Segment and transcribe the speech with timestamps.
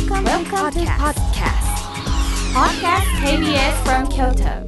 [0.00, 1.66] Welcome, Welcome to podcast.
[2.54, 3.04] Podcast.
[3.22, 4.66] KBS from Kyoto.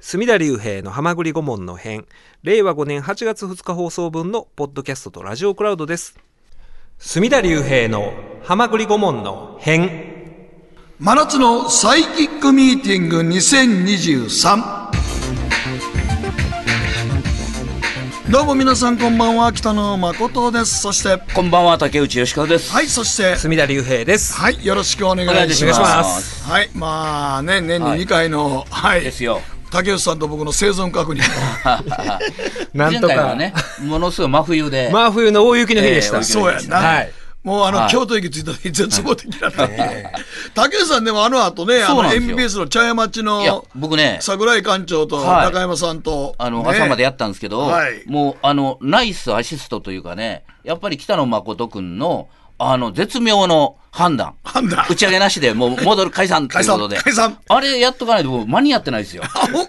[0.00, 2.06] 隅田隆平の浜栗顧問の編。
[2.42, 6.18] 令和5年8月2日放送分のポッドキャストとラジオクラウドです。
[6.98, 10.58] 隅田隆平の浜栗顧問の編。
[10.98, 14.95] 真夏のサイキックミーティング2023
[18.28, 20.80] どうも皆さんこんばんは北野誠です。
[20.80, 21.22] そして。
[21.32, 22.72] こんばんは竹内義和です。
[22.72, 23.36] はいそして。
[23.36, 24.34] 隅田隆平です。
[24.34, 26.44] はいよろしくお願いしお願いしますます。
[26.44, 28.00] はいまあね年にはい。
[28.00, 29.40] 2回のはい、ですよ。
[29.70, 31.22] 竹内さんと僕の生存確認
[32.74, 37.12] 前 なんとか、回はね、ものすごい真冬で、真冬の大雪の日でした、えーそうやな、はい
[37.46, 37.90] もうあの、はい。
[37.90, 39.68] 京都駅着いた時絶望的だった、
[40.52, 45.44] 竹内さんでもあの後ねあの MBS の茶屋町の、僕ね、桜井館長とはい。
[45.44, 46.70] 中山さんと、あの、ね。
[46.70, 48.02] 朝までやったんですけど、はい。
[48.06, 52.28] もう、あの、ナイスアシストというかね、やっぱり北野誠君の、
[52.58, 54.34] あの、絶妙の判断。
[54.44, 54.84] 判断。
[54.88, 56.96] 打ち上げなしでもう戻る解散ということで。
[56.96, 57.56] 解散解散。
[57.56, 59.22] あれやっとかないともう間に合ってないですよ。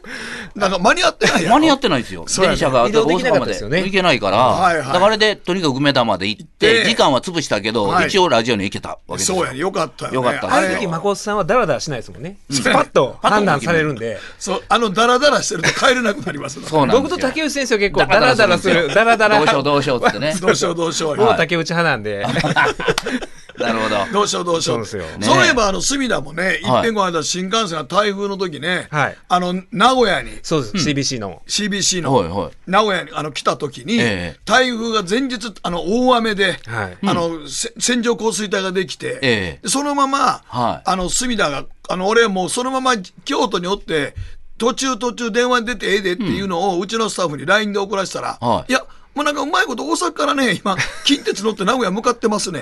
[0.56, 2.26] なんか間に合ってない間に合ってないですよ。
[2.28, 3.84] 電車が大阪まで。
[3.84, 4.86] 行けないから、はいはい。
[4.88, 8.08] だからあれでとにかく梅田まで行って、で時間は潰したけど、はい。
[8.08, 9.38] 一応ラジオに行けたわけですよ。
[9.38, 9.60] そうやね。
[9.60, 10.16] よかったよね。
[10.16, 10.54] よかった。
[10.54, 12.38] あの時れ誠さんはダラダラしないですもんね。
[12.50, 14.20] スパッと判断されるんで。
[14.40, 17.02] そうあのダラダラしてると帰れなくなりますのそうなんですよ。
[17.04, 18.94] 僕と竹内先生は結構ダラダラする。
[18.94, 20.36] ダラダラどうしようどうしようってね。
[20.42, 22.26] どうしようどうしようもう竹内派なんで、
[23.60, 24.14] なるほど。
[24.14, 24.86] どうしようどうしよう。
[24.86, 25.18] そうですよ。
[25.18, 25.26] ね。
[25.26, 26.84] そういえばあの隅田もね一はい。
[26.84, 29.18] 遍この間新幹線が台風の時ね、はい。
[29.28, 30.32] あの名古屋に。
[30.44, 31.42] そうです、CBC の。
[31.48, 32.14] CBC の。
[32.14, 32.52] はいはい。
[32.68, 34.40] 名古屋にあの来た時に、ええ。
[34.46, 36.98] 台風が前日あの大雨で、はい。
[37.06, 39.60] あのせ線状降水帯ができて、ええ。
[39.64, 40.90] でそのまま、はい。
[40.90, 42.94] あの隅田があの俺はもうそのまま
[43.26, 44.14] 京都におって
[44.58, 48.72] 途中途中電話に出てええでっていうのを、うちのスタッフに LINE で送らせたら、はい。
[48.72, 48.84] いや
[49.18, 52.62] もうなんかうまいこと大阪からね今近鉄乗って名古屋向かってますね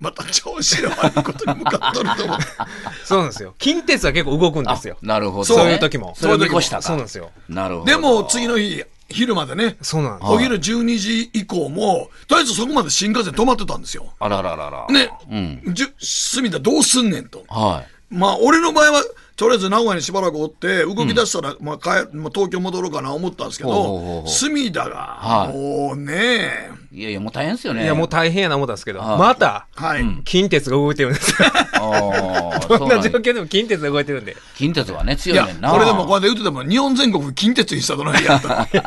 [0.00, 2.44] また調子の悪いことに向かっとると思って
[3.06, 5.62] そうなんですよ近鉄は結構動くんですよなるほど、ね。
[5.62, 6.82] そういう時もそれを見越したか。
[6.82, 7.86] そうなんですよなるほど。
[7.86, 14.86] でも次の日昼までねそうなんですお昼12時以降もとりあえずそこまで新幹線止まってたんですよあらららら。
[14.88, 15.34] ね、う
[15.70, 15.74] ん。
[15.74, 17.44] じゅ隅田どうすんねんと。
[17.48, 18.14] はい。
[18.14, 19.04] まあ、俺の場合は、
[19.38, 25.56] とりあえず名古屋にしばらくおって、動き出したら、まあ帰、まあ、東京戻ろうかな思ったんですけど、隅田が、はい。
[25.56, 27.84] もうね、いやいや、もう大変ですよね。
[27.84, 29.18] いやもう大変やな思ったんですけど、はい。
[29.18, 30.04] またはい。
[30.24, 31.36] 近鉄が動いてるんです。
[31.40, 34.36] ああ、 こそうんな状況でも近鉄が動いてるんで。
[34.56, 35.70] 近鉄はね、強いねん、な。
[35.70, 38.82] これでもこうやって言ってても、日本全国近鉄にしたとないやったら、 いや、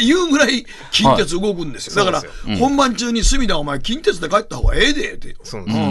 [0.00, 2.04] 言うぐらい近鉄動くんですよ。
[2.04, 5.34] だから本番中に隅田お前近鉄で帰った方がええで、って。
[5.42, 5.82] そうですよ、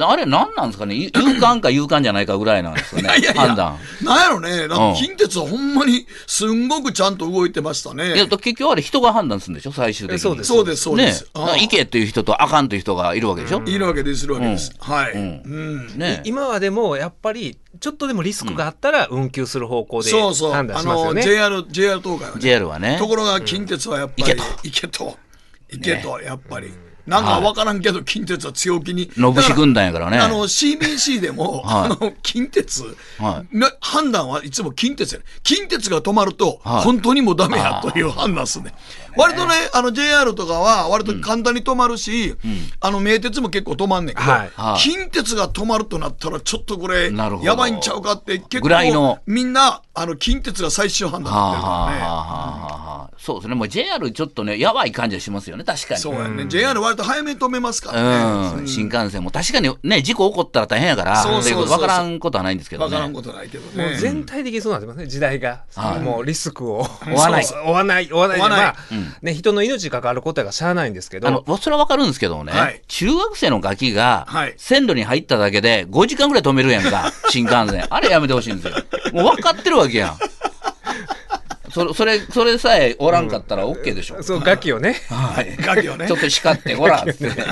[0.00, 0.94] あれ何なんですかね？
[0.94, 3.08] ゆ勇敢か勇敢じゃないかぐらいなんですよね？
[3.08, 3.78] いやいや判断。
[4.02, 8.14] なんやろね、なんうんか近鉄はほんまにすんごくちゃんと動いてましたね。
[8.14, 9.72] いや、結局あれ人が判断するんでしょ？
[9.72, 10.16] 最終的に。
[10.16, 11.30] えそうですそうです、そうでねす。
[11.32, 14.72] だから行けっていう人とあかんという人がいるわけでしょ、いるわけです、いるわけです。
[14.78, 15.12] はい。
[15.12, 15.48] うんう
[15.94, 20.52] んね今はでもやっぱりちょっとでもリスクがあったら運休する方向でそうそう。
[20.52, 22.40] 判断あの、しますよね、JR、JR 東海はね。
[22.42, 22.96] JR はね。
[22.98, 25.16] ところが近鉄はやっぱり、行けと行けと。
[25.70, 26.72] 行けと、やっぱり。
[27.08, 29.10] なんかわからんけど、近鉄は強気に。
[29.16, 30.18] 野節軍団やからね。
[30.18, 32.84] あの、CBC でも、はいあの、近鉄、
[33.80, 35.24] 判断はいつも近鉄やね。
[35.42, 38.72] 近鉄が止まると、はい本当にもうダメやという判断ですね。
[39.18, 42.36] 割とね、あの JR とかは割と簡単に止まるし、
[42.80, 44.50] あの名鉄も結構止まんねんけど、はい。
[44.54, 44.80] はい。
[44.80, 47.46] 近鉄が止まるとなったらちょっとこれなるほど。
[47.46, 49.16] やばいんちゃうかって結ぐらいの。
[49.16, 52.02] 構みんなあの近鉄が最終判断になってるはあ、はあからね。
[52.02, 53.54] はあはあ、そうですね。
[53.56, 56.00] もう JR ちょっとね、やばい感じはしますよね、確かに。
[56.00, 56.46] そうやね。
[56.46, 58.60] JR 割と早めに止めますからね。
[58.60, 61.52] うん、新幹線も確かにね、事故起こったら大変やから、そうそうそうそう。
[61.52, 62.94] ということわからんことはないんですけどね。
[62.94, 63.90] わからんことないけどね。
[63.90, 66.00] もう全体的にそうなってますね時代が、はい。
[66.00, 66.84] もうリスクを。
[66.84, 67.44] 負わない。
[67.66, 68.06] 負わない。
[68.06, 68.74] 負わない
[69.22, 77.86] ね、人の命に関わることやからしゃあないんですけどあの、それはわかるんですけどね、はい中学生のガキがはい線路に入っただけで5時間ぐらい止めるやんか、 新幹線。
[77.90, 78.74] あれやめてほしいんですよ。
[79.12, 80.18] もう分かってるわけやん。
[81.72, 84.22] それ、それ、それさえおらんかったら OK でしょ。
[84.22, 85.56] そう楽器をねはい。
[85.58, 87.42] ガキをねちょっと叱って、ほら、つって。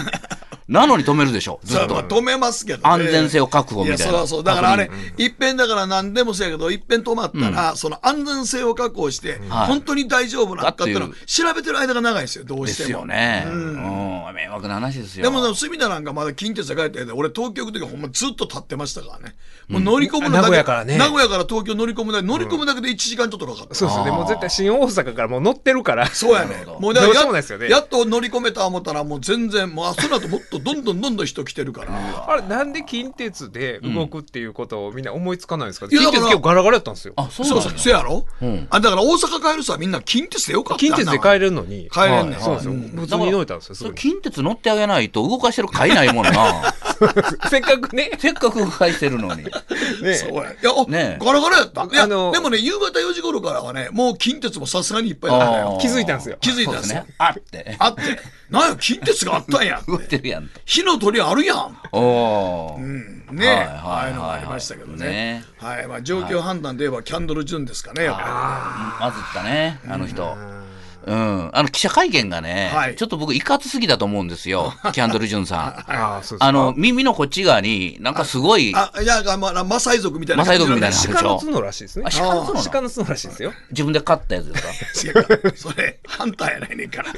[0.69, 2.03] なのに止めるでしょ、ずっと。
[2.03, 2.83] 止めますけどね。
[2.84, 4.04] 安全性を確保みたいな。
[4.04, 4.45] いや、そりゃそう。
[4.45, 9.66] だからあれ、いっぺんだから何でもそうやけど、いっぺん止まったら、その安全性を確保して、はい。
[9.68, 10.98] 本当に大丈夫なのかっていう。
[10.98, 12.86] のを調べてる間が長いですよ、どうでしても。
[12.86, 13.47] すよね。
[13.47, 13.77] ううん。
[13.77, 14.07] ん。
[14.34, 15.22] 迷惑な話ですよ。
[15.22, 19.34] でもでも隅田なんかまだ近鉄で帰ったけど俺東京行く時はほんまずっと立ってましたからね。
[19.69, 20.98] もう乗り込むのだけ、名古屋からね。
[20.98, 24.10] 名古屋から東京乗り込むだけ乗り込むだけで1時間ちょっとかかった、そうですね。
[24.10, 26.07] もう絶対新大阪からもう乗ってるから。
[26.07, 27.69] そうやねもうだからやね。
[27.69, 32.26] やっと乗り込めた思ったらもう全然もうあその後もっととどんどんどんどん人来てるから。
[32.28, 37.14] あれなんで近鉄で動くっていうことをみんな思いつかないんですか、いやだから近鉄結構ガラガラやったんですよ。
[37.16, 38.66] あそうそうそう、やろ、うん。
[38.70, 41.88] あだから大阪帰るさみんな近鉄でよかった近鉄で帰れるのに。
[41.91, 42.38] 帰れんねん。
[42.38, 42.42] はい。
[42.42, 46.74] そうですよ、に乗れたんですよ近鉄乗ってあげないと動かしてる買いないもんな。
[47.50, 48.10] せっかくね。
[48.18, 49.44] せっかく動かしてるのに。
[49.44, 50.52] ねそうや。
[50.52, 51.24] いや、あねえ。
[51.24, 51.84] ガラガラやった。
[51.84, 55.78] いや、あのでもね、夕方4時頃からはね、もう近鉄もさすがにいっぱいだったあよ。
[55.78, 55.80] ー。
[55.80, 56.36] 気づいたんですよ。
[56.41, 57.00] 気づいたんですよ。
[57.00, 57.76] そうねあって。
[57.78, 58.02] あって、
[58.51, 59.83] なんや、近鉄があったんや。
[59.89, 60.60] 動いてるやんと。
[60.65, 61.77] 火の鳥あるやん。
[61.93, 65.07] おおー、うん、ね、はいはいああいうのがありましたけどね。
[65.07, 65.45] ね。
[65.59, 70.37] はい、まあ状況判断で言えばキャンドル・ジュンですかね、やっぱまずったねあの人。
[70.39, 70.66] うん
[71.08, 72.97] あの記者会見がね、はい。
[72.97, 74.74] ちょっと僕いかつすぎだと思うんですよ。
[74.92, 75.60] キャンドル・ジュンさん。
[75.91, 78.74] ああの耳のこっち側になんかすごいり。
[78.74, 80.42] あ、いや、まあ、マサイ族みたいな。
[80.42, 82.04] マサイ族みたいな鹿の角らしいですね。
[82.06, 83.53] あ鹿の角鹿の角らしいですよ。
[83.70, 84.58] 自分で買ったやつで
[84.94, 85.22] すか？
[85.56, 87.12] それ、ハンターやないねんから。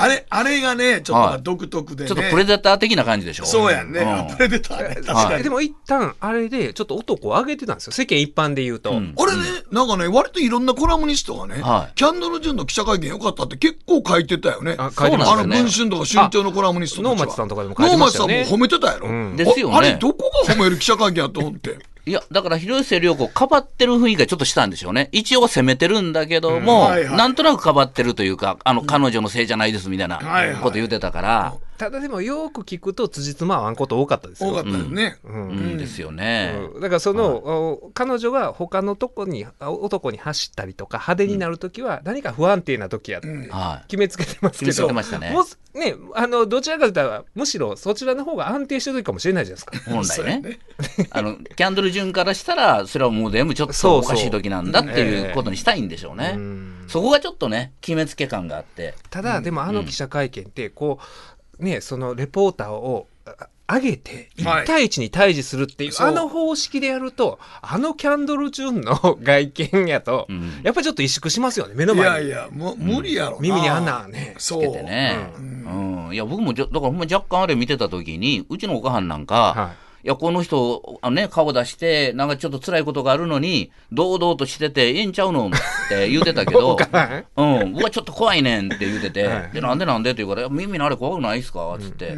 [0.00, 2.08] あれ、あれがね、ちょっとはい独特でね。
[2.08, 4.00] ちょっとプレデター的な感じでしょそうやんね。
[4.00, 4.94] うんあプレデターね。
[4.96, 5.32] 確かに。
[5.34, 9.38] はいでも一旦あれでちょっと男を上げてたんですよ世間一般で言うと、うん俺ね、
[9.70, 14.76] なんかね、割といろんなコラムニストがね、はいキャンドル・ジュンの記者会見よかったって結構書いてたよね。
[14.78, 19.08] あ書いてましたあの、ね文春とか新潮のコラムニストたちはノーマチさんとかでも書いてましたよねノーマチさんも褒めてたやろ。
[19.08, 21.78] うんですよねああれ、どこが褒める記者会見やと思って。
[22.10, 25.08] いや、だから広末涼子かばってる雰囲気がちょっとしたんでしょうね。
[25.12, 27.16] 一応責めてるんだけども、はいはい。
[27.16, 35.16] なんとなくかばってるというか、あの、彼女のせいじゃないですみたいなはいはいこと言ってたから、ただでもよく聞くと辻褄合わんこと多かったですよ多かったよね。
[35.24, 36.54] うんうんですよね。
[36.74, 49.90] うんだからその、お彼女が他のとこにあ男に走ったりとか派手になる時は何か不安定な時やっては決めつけてますけ決めつけど、てましたねもうねあのどちらかというとむしろそちらの方が安定してる時かもしれないじゃないですか。
[49.90, 49.94] い。
[49.94, 50.58] 本来ねね。
[51.12, 56.34] あの、キャンドル・ジュンからしたら、それはもう全部ちょっとおかしい時なんだっていうことにしたいんでしょうね。
[56.36, 58.96] うんそこがちょっとね、決めつけ感があって。
[59.10, 73.38] ただ、でもあの記者会見ってこうねそのレポーターをあ上げてはい1対1に対峙するっていう、そうあの方式でやるとあのキャンドル・ジュンの 外見やと、んやっぱりちょっと萎縮しますよね目のい前にやいや、もう無理やろな。
[73.40, 74.62] 耳に穴ねそう。
[74.62, 75.32] つけてね。
[75.38, 76.10] うん。
[76.12, 85.48] いや、僕もだからほんま若干あれ見てた時に、うちのおかはんなんか、はいや、この人、あのね、顔出して、なんかちょっと辛いことがあるのに、堂々としてて、ええんちゃうの？
[85.48, 85.50] っ
[85.88, 86.76] て言うてたけど
[87.36, 89.50] うん、僕はちょっと怖いねんって言うてて、はい。
[89.52, 90.10] で、なんでなんで？
[90.10, 91.76] って言うから、耳のあれ怖くないっすか？
[91.80, 92.14] つって、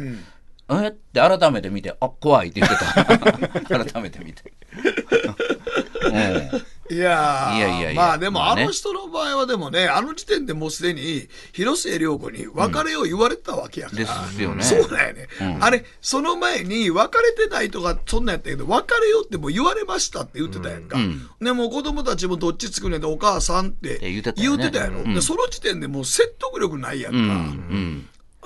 [0.71, 0.87] え？
[0.87, 3.03] って改めて見て、あ、怖いって言ってた。
[3.93, 4.53] 改めて見て。
[6.05, 6.63] う ん
[6.93, 14.03] いやーいやいやまあでもまあの人の場合はでもね、あの時点でもうすでに広末涼子に別れを言われたわけやから。
[14.03, 14.63] ですよね。
[14.63, 15.63] そうだよね、うん。
[15.63, 20.97] あれ、その前に別れてないとかそんなんやったけど、別れようってもう言われましたって言ってたやんか。
[20.97, 21.27] うん。
[21.41, 27.19] でもう子供たちもどっちつくねんでお母さんって言ってたやろ、その時点でもう説得力ないやんか。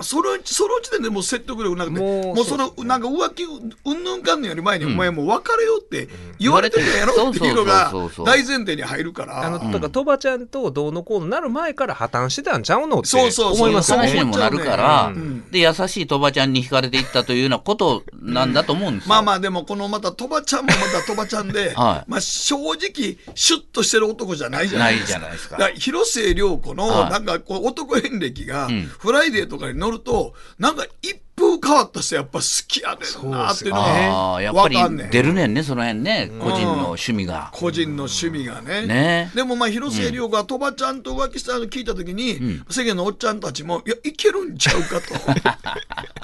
[0.00, 6.08] そのその時点でもう説得力なくて、もうもうその、なんか浮気、うんぬんかんぬんより前に、お前もう別れようって
[6.38, 8.26] 言われてるやろっていうのがそうそうそうそう。
[8.26, 9.44] 大前提に入るから。
[9.44, 14.08] あの、だから、とばちゃんとどうのこうのなる前から破綻してたんちゃうのってそうそうそう思いますよね。
[14.08, 15.50] 話にもなるから、うん。
[15.50, 19.10] で、優しい鳥羽ちゃんに惹かれていったというようなことなんだと思うんですよ。
[19.10, 22.10] まあまあでもこのまた鳥羽ちゃんもまた鳥羽ちゃんで、 はい。
[22.10, 24.98] まあ正直シュッとしてる男じゃないじゃなですか。
[24.98, 25.68] ないいじゃないですか。
[25.74, 27.10] 広末涼子のはい。
[27.10, 28.82] なんかこう男遍歴がん。
[28.82, 35.10] フライデーとかに載ると、なんか一風変わった人やっぱ好きやねんなっていうのああ、がやっぱりわかんねん。
[35.10, 37.50] 出るねんね、その辺ね、個人の趣味が。
[37.52, 38.86] 個人の趣味がね。
[38.86, 45.14] ねでもまあ広末涼子が鳥羽ちゃんと浮気したの聞いた時に、世間のおっちゃんたちも、いや、いけるんちゃうかと。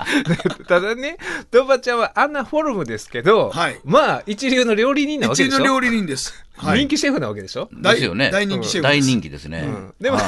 [0.66, 1.18] ただね、
[1.50, 5.56] とばちゃんはあんなフォルムですけど、はいまあ、一流の料理人なわけでしょ？
[5.56, 6.32] 一流の料理人です。
[6.56, 8.30] はい人気シェフなわけでしょ、大ですよね。
[8.30, 9.64] 大人気シェフです大人気ですね。
[9.66, 10.18] うんでも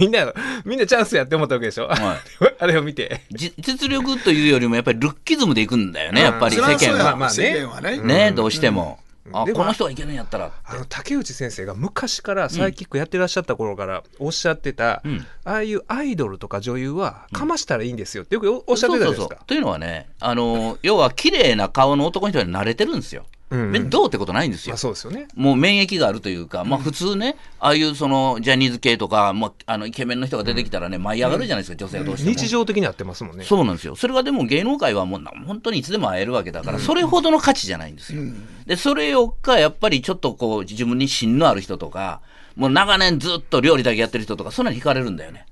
[0.00, 0.32] みんな、
[0.64, 2.18] みんなチャンスやって思ったわけでしょ、は
[2.58, 3.22] あれを見て。
[3.30, 7.16] じ実力というよりも、やっぱりルッキズムでいくんだよね、やっぱり世間は。
[7.16, 8.98] まあねどうしても。
[9.32, 10.52] あ、この人はいけるんやったら。
[10.64, 19.42] あの竹内先生が昔からサイキックやってらっしゃった頃からおっしゃってた、んああいうアイドルとか女優はかましたらいいんですよってよくおっしゃってたじゃないですか。
[19.46, 23.26] というのはね、あの、要は綺麗な顔の男の人に慣れてるんですよ。
[23.48, 24.78] うんでどうってことないんですよまあ、。
[24.78, 25.28] そうですよね。
[25.36, 32.36] もう免疫があるというか、まあ普通ね、ああいうそのジャニーズ系とか、まあ、あのイケメンの人が出てきたらね、舞い上がるじゃないですか、女性はどうしても。
[32.36, 33.44] 日常的になってますもんね。
[33.44, 33.94] そうなんですよ。
[33.94, 38.22] それがでも芸能界はもうな本当にいつでも会えるわけだから、それほどの価値じゃないんですよ。
[38.66, 42.20] で、それよっか、やっぱりちょっとこう、自分に芯のある人とか、
[42.56, 45.46] もう長年ずっと料理だけやってる人とか、そんなに惹かれるんだよね。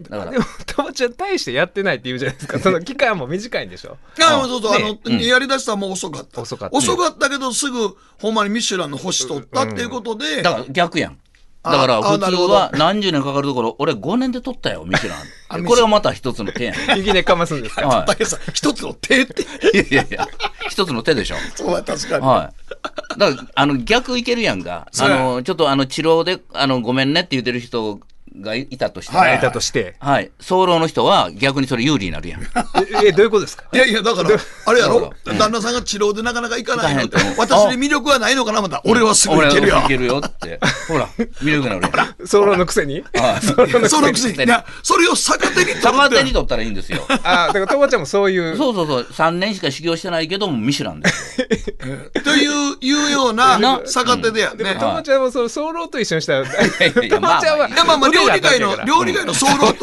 [0.00, 2.58] だからで、も、ともちゃん大してやってないって言うじゃないですか。
[2.60, 3.96] その期間も短いんでしょ。
[4.20, 6.40] あそうそう、ねあの、やりだしたらもう遅かった。
[6.40, 11.18] 遅かった遅かったけど、すぐ、ほんまにミシュランの星取ったっていうことで、だから逆やん。
[11.62, 15.16] だからあ普通は何十年かかるところ、俺5年で取ったよ、ミシュラ
[15.48, 15.64] あン。
[15.64, 19.42] これがまた一つの手やねいきなりかますんですかは竹さん、一つの手って。
[19.42, 19.46] い。
[19.90, 20.28] いやいや、
[20.68, 21.36] 一つの手でしょ。
[21.54, 22.26] そうは確かに。
[22.26, 23.18] はい。
[23.18, 24.86] だから、あの、逆いけるやんか。
[24.86, 27.98] あそうやの、ちょっとあの、治療で、あの、ごめんねって言ってる人
[28.40, 29.94] がいたとしたはいら、いたとして。
[30.00, 30.30] はい。
[30.40, 32.42] 早漏の人は逆にそれ有利になるやん。
[32.42, 32.46] え、
[33.06, 33.64] えどういうことですか？
[33.72, 34.30] いやいや、だから、
[34.66, 35.12] あれやろ？
[35.26, 37.02] うん旦那さんが治療でなかなか行かないの
[37.38, 38.60] 私に魅力はないのかな？
[38.62, 39.84] また、俺はすぐ行けるよ俺。
[39.84, 40.58] いけるよって。
[40.88, 41.06] ほら、
[41.42, 42.26] 魅力になるやん。
[42.26, 43.04] ソロのくせに
[43.88, 45.80] そのくせに、いや、それを逆手に取。
[45.80, 47.04] 逆手に取ったらいいんですよ。
[47.08, 48.56] あ、だからともちゃんもそういう。
[48.56, 49.02] そうそうそう。
[49.02, 51.46] 3年しか修行してないけども、ミシュランですよ。
[52.24, 54.76] という、いうようなな逆手でやね。
[54.78, 59.58] ともちゃんもそのソロと一緒にしたら、ともちゃんは、まあまあいや、まあまあ、料理界の、料理界の総論。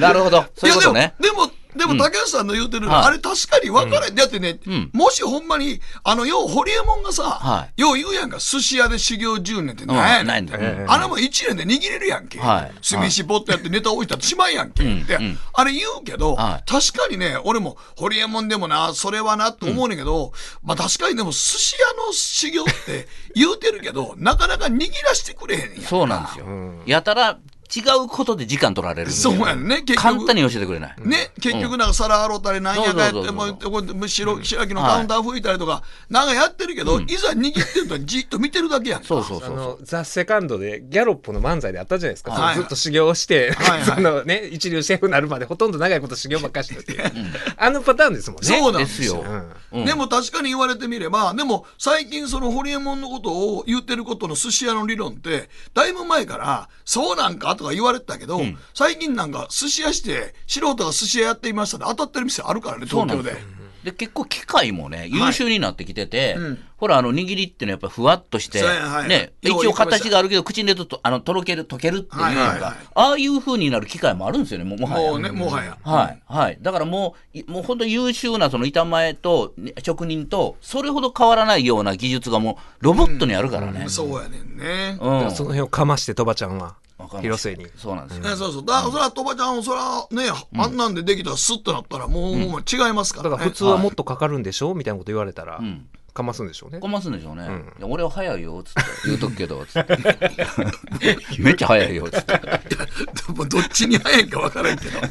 [0.00, 0.44] なるほど。
[0.56, 1.14] そういうことね。
[1.20, 4.14] でも、でも、でも、竹内さんの言うてるの、はいあれ確かに分からん。
[4.14, 10.26] だってね、んもしほんまに、あの、よう、ホリエモンがさ、はよう言うやんか、寿司屋で修行10年ってうんなんやねん。
[10.26, 10.60] ないんだよ。
[10.62, 12.38] ええあれも1年で握れるやんけ。
[12.40, 14.82] はい酢飯ポットやってネタ置いたらしまいやんけ。
[14.82, 20.32] んでうんあれ言うけど、はい確かにね、俺も、ホリエモンでもな、それはなと思うねんけど、
[20.62, 25.82] まあ確かにでも、寿司屋の修行って言うてるけど、なかなか握らしてくれへんやん。
[25.82, 26.46] そうなんですよ。
[26.86, 27.38] やたら
[27.74, 29.10] 違うことで時間取られる。
[29.10, 30.02] そうやんね、結局。
[30.02, 30.96] 簡単に教えてくれない。
[31.04, 39.06] ね、結局なんか皿洗ったりなんやかやって、もう白白木のカウンター拭いたりとか、なんかやってるけど、いざ握ってるとじっと見てるだけやんか。
[39.06, 42.52] そうそうそうそあの、ザ・セカンドでギャロップの漫才であったじゃないですか。
[42.54, 47.12] ずっと修行して、 そのね、一流シェフになるまでほとんど長いこと修行ばっかりしてて、
[47.56, 48.48] あのパターンですもんね。
[48.48, 48.72] そうう。
[48.72, 49.24] なんですよ。
[49.72, 58.40] でも確かに言われてみれば、でも最近そのホリエモンのことを言ってることの寿司屋の理論って、だいぶ前から、そうなんかとか言われてたけど、
[58.72, 63.36] 最近なんか寿司屋して、素人が寿司屋やっていましたで当たってる店あるからね、東京で
[63.84, 75.10] で結構機械もね、優秀になってきてて、うんほら、あの、握りっていうのはやっぱりふわっとして、はい一応形があるけど、口に入れると、あの、とろける、溶けるっていうのが、はいはいはいああいう風になる機械もあるんですよね、もはや。
[75.10, 75.76] もうね、もはや。
[75.82, 76.58] はい、はい。
[76.62, 83.86] だからもう、いもう本当に優秀なその板前と、ね職人と、それほど変わらないような技術がもう、ロボットにあるからね。
[83.88, 84.98] そうやねんね。
[85.00, 85.30] うん。
[85.32, 86.76] その辺をかまして、とばちゃんは
[87.20, 87.66] 広末に。
[87.76, 88.24] そうなんですよ。
[88.24, 88.64] ね、そうそう。
[88.64, 93.30] だから、そら、とばちゃん、そら、ね、あんなんでできたらスッとなったら、もう、もう違いますかね。
[93.30, 94.74] だからら普通はもっとかかるんでしょ？
[94.74, 96.88] みたいなこと言われたらん、かますんでしょうねこ。
[96.88, 97.42] ますんでしょうね。
[97.48, 98.80] んいや俺は早いよ、つって。
[99.06, 99.98] 言うとくけど、つって。
[101.38, 102.40] めっちゃ早いよ、つって。
[103.48, 104.98] どっちに早いか分からんけど。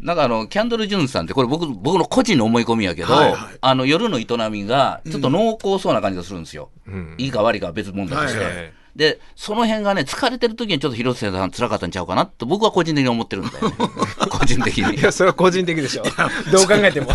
[0.00, 6.70] なんかあの、キャンドル・ジュンさんって、これ僕、僕の個人の思い込みやけど、はいはいあの、夜の営みが、ちょっと濃厚そうな感じがするんですよ。
[6.88, 8.72] んいいか悪いかは別問題として。
[8.98, 13.76] で、その辺がね、疲れてる時にちょっと広瀬さん辛かったんちゃうかなと僕は個人的に思ってるんだよね。
[14.28, 15.00] 個人的にい。
[15.00, 16.02] や、それは個人的でしょ。
[16.50, 17.12] どう考えても。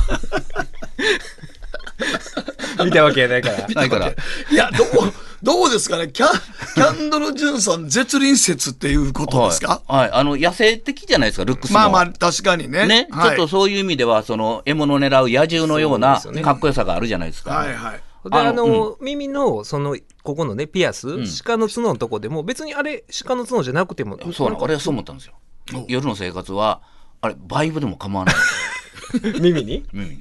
[2.86, 3.68] 見たわけやないから。
[3.68, 4.08] ないから。
[4.08, 4.16] い
[4.56, 4.88] や、どう、
[5.44, 6.08] どうですかね。
[6.08, 6.28] キャ
[6.74, 10.12] キャンドル・ジュンさん、絶倫説っていうことですか、はい、はい。
[10.13, 11.80] あの、野生的じゃないですか、ルックスも。
[11.80, 12.88] まあまあ、確かにね。
[12.88, 17.52] ね、はい、ちょっとそういう意味では、その、獲物を狙う野獣のようなかっこよさがあるじゃないですか。
[17.52, 18.02] はいはい。
[18.24, 21.08] で、ああのの、耳の、その、ここのね、ピアス、
[21.44, 25.34] 鹿の角のとこでも、別にあれ、鹿の角じゃなくても、そうなの、俺はそう思ったんですよ。
[25.88, 26.82] 夜の生活は、
[27.22, 28.36] あれ、バイブでも構わない。
[29.42, 29.86] 耳に？
[29.94, 30.20] 耳に。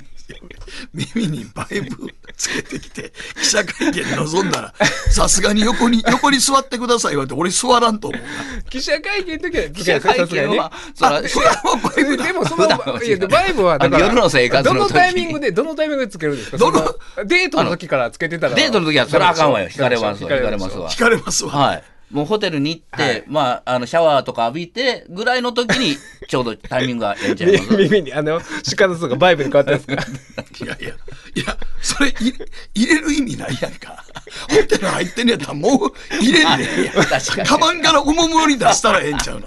[0.92, 8.62] 耳にバイブつけてきて、記者会見臨んだら、さすがに横に、横に座ってください言われて、俺座らんと思うな。
[8.70, 12.24] 記者会見の時は、記者会見は、そらあ、それはバイブだ。
[12.24, 16.56] でもその、いやバイブは、だから、夜の生活の時どのタイミングで、どのタイミングでつけるんですか？
[16.58, 16.94] どの
[17.26, 18.54] デートの時からつけてたら。
[18.54, 19.68] デートの時は、それはあかんわよ。
[19.68, 20.30] 引かれますわ。
[20.30, 20.90] 引かれますすわ。
[20.90, 21.50] 聞かれますわ。
[21.52, 21.84] はい。
[22.12, 25.96] もうホテルに行って、はいまあ、あの、シャワーとか浴びて、ぐらいの時に、
[26.28, 27.76] ちょうどタイミングがやんちゃいます？
[27.76, 28.40] 耳に、あの、
[28.76, 29.94] 鹿の角がバイブに変わったんですか
[30.64, 30.88] いやいや、
[31.34, 34.04] いや、それ入れ入れる意味ないやんか。
[34.50, 35.92] ホテル入ってんやったらもう
[36.22, 36.90] 入れんねん
[37.44, 39.46] カバンからおもむろに出したらええんちゃうの？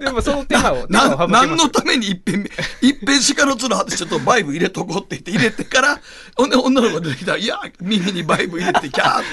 [0.00, 2.48] でもその手間を、な何のために一遍、
[2.80, 6.00] 一遍鹿の角外してちょっとバイブ入れとこうって言って入れてから、
[6.36, 9.26] ほんで女の子が出てきたら、いや、耳にバイブ入れてキャーって、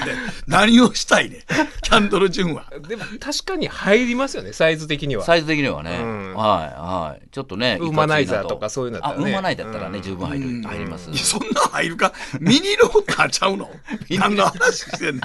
[0.48, 1.42] 何をしたいねん
[1.82, 2.66] キャンドル・ジュンは。
[2.88, 5.24] でも確かに入りますよね、サイズ的には。
[5.24, 7.28] サイズ的にはね、うんはいはい。
[7.32, 11.20] ちょっとね、ウーマナイザーとかそういうのだったらねあ、ウーマナイザーだったらね、十分入る、入りますいや。
[11.20, 13.70] そんなん入るかミニローターちゃうの？
[14.10, 15.22] 何の話してんの？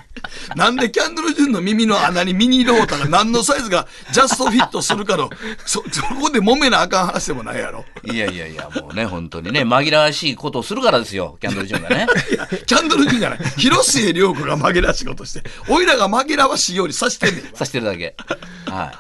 [0.57, 5.31] なんでキャンドル・ジュンの耳の穴にミニローターが何のサイズがジャストフィットするかの、
[5.67, 7.85] そ、そこで揉めなあかん話でもないやろ。
[8.05, 12.07] いやいやいや、もうね、本当にね、紛らわしいことをするからですよ、キャンドル・ジュンがね。
[12.31, 13.39] いや、キャンドル・ジュンじゃない。
[13.57, 17.55] 広末涼子が紛らわしいことして、おいらが紛らわしいようにさしてんねん。
[17.55, 18.17] さしてるだけ。
[18.67, 18.93] は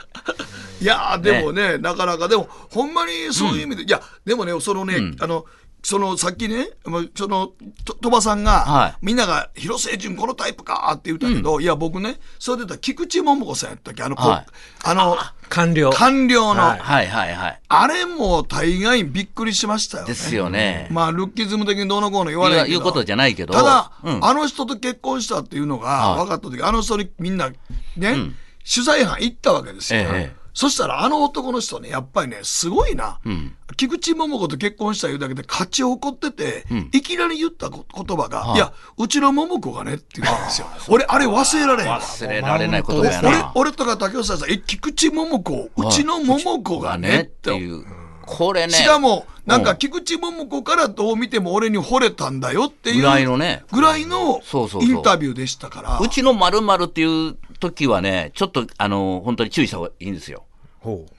[0.80, 5.44] いやー、でもね、なかなか、でも、ほんまにそういう意味で、いや、でもね、そのね、うんあの、
[5.82, 7.52] そのさっきね、もうその
[7.85, 10.92] と鳥羽さんが、はいみんなが広末淳このタイプか？
[10.92, 14.47] って言ったけど、いや僕ね、それで言ったら菊池桃子さんやったっけ、あの、こはい
[14.85, 15.16] あの
[15.49, 15.90] 官僚。
[15.90, 17.61] 官僚の、はいはいはいはい。
[17.68, 20.08] あれも大概びっくりしましたよね。
[20.08, 20.88] ですよね。
[20.90, 22.68] まあルッキズム的にどうのこうの言わないけど。
[22.70, 23.54] 言うことじゃないけど。
[23.54, 27.56] ただ、うんあの人と結婚したっていうのがはい分かった時、あの人にみんなね、
[27.97, 30.00] 取材班行ったわけですよ。
[30.00, 33.20] ええそしたらあの男の人ね、やっぱりね、すごいな。
[33.24, 40.66] ん菊池桃子と結婚したいうだけで勝ち誇ってて、んいきなり言ったこ言葉が、はいい、や、うちの桃子がねって言うんですよ。
[40.88, 42.00] 俺、あれ忘れられへんわ。
[42.00, 43.52] 忘れられないことやな。
[43.54, 47.54] 俺とか竹内さんさん、え、菊池桃子、うちの桃子がねって。
[47.54, 47.84] いう。
[48.22, 48.72] これね。
[48.72, 55.98] しかも、なんかうん菊池桃子からどう見ても俺に惚れたんだよっていうぐらいのねぐらいのそうそうそうインタビューでしたから。
[56.00, 60.44] うちの〇〇っていう時はね、ちょっと、あの、本当に注意した方がいいんですよ。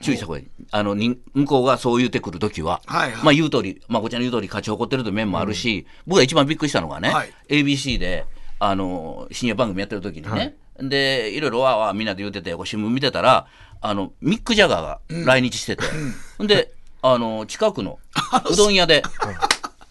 [0.00, 0.46] 注意した方がいい。
[0.70, 3.24] あの、に向こうがそう言ってくる時は、はいはい。
[3.24, 7.32] まあ言う通り、まあこちらの言う通り勝ち誇ってるという面もあるし、僕が一番びっくりしたのがね、はい。
[7.48, 8.26] ABC で、
[8.58, 13.46] あの、深夜番組やってる時にね、で、いろいろわーわーみんなで言ってて、新聞見てたら、
[13.80, 15.84] あの、ミック・ジャガーが来日してて、
[16.38, 17.98] で、あの、近くの
[18.50, 19.02] うどん屋で、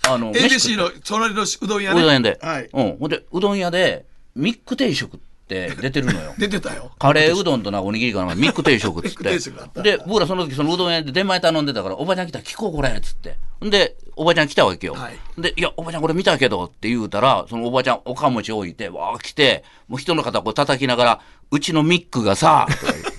[0.08, 2.00] あの、ABC の隣のうどん屋ね。
[2.00, 2.70] うどん屋で、はい。
[2.72, 2.98] うん。
[2.98, 6.34] ほんで、うどん屋で、ミック定食って出てるのよ。
[6.38, 6.92] 出てたよ。
[7.00, 9.82] カレーうどんとなおにぎりかな、ミック定食っつって。
[9.82, 13.36] で、僕らその時そのうどん屋で出前頼んでたから、おばちゃん来たら聞こうこれっつって。
[13.66, 14.94] んで、おばちゃん来たわけよ。
[14.94, 21.20] はいで、いや、おばちゃんこれ見たけどって言うたら、そのおばちゃんおかもち置いて、わー来て、もう人の肩こう叩きながら、
[21.52, 22.68] うちのミックがさ、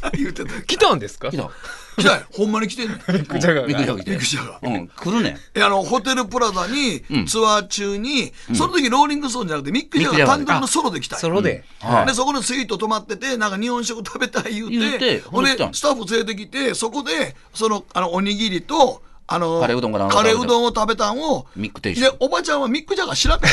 [0.16, 0.62] 言ってた。
[0.62, 1.30] 来たんですか？
[1.30, 1.50] 来た。
[1.98, 2.22] 来たよ。
[2.32, 2.96] ほんまに来てんねん。
[2.96, 3.66] ミックジャガーが。
[3.68, 4.10] ミックジャガー来て。
[4.10, 11.64] ミックジャガーうん、来るねあの、ホテルプラザに、ツアー中に、その時ローリングストーンじゃなくて、ミック・ジャガー単独のソロで来たソロで。
[11.80, 12.06] はい。
[12.06, 22.02] で、そこのスイート泊まってて、なんか日本食食べたい言うて、言うてほんでスタッフ連れてきて、そこで、その、あの、おにぎりと、あの、カレーうどんかなカレーうどんを食べたんを、ミック定食。
[22.02, 23.50] で、おばちゃんはミック・ジャガー知らんかっ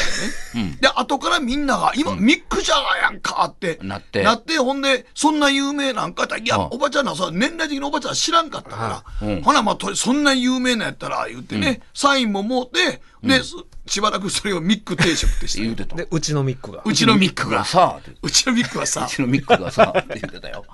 [0.52, 0.78] たよね。
[0.82, 4.24] で、後からみんなが、今、ミック・ジャガーやんかって、なって。
[4.24, 6.68] なって、ほんで、そんな有名なんかいや、うん。
[6.72, 9.42] おばちゃんのさ、年代的におばちゃんは知らんかったから、うん。
[9.44, 13.56] ほな、まあ、とそんな有名なやったら、言ってね、サインも持って、で、す
[13.88, 15.96] しばらくそれをミック定食ってして言うてた。
[15.96, 16.82] で、うちのミックが。
[16.86, 20.66] うちのミックが、さあ、うちのミックはさう、ちのミックがさ、って言ってたよ。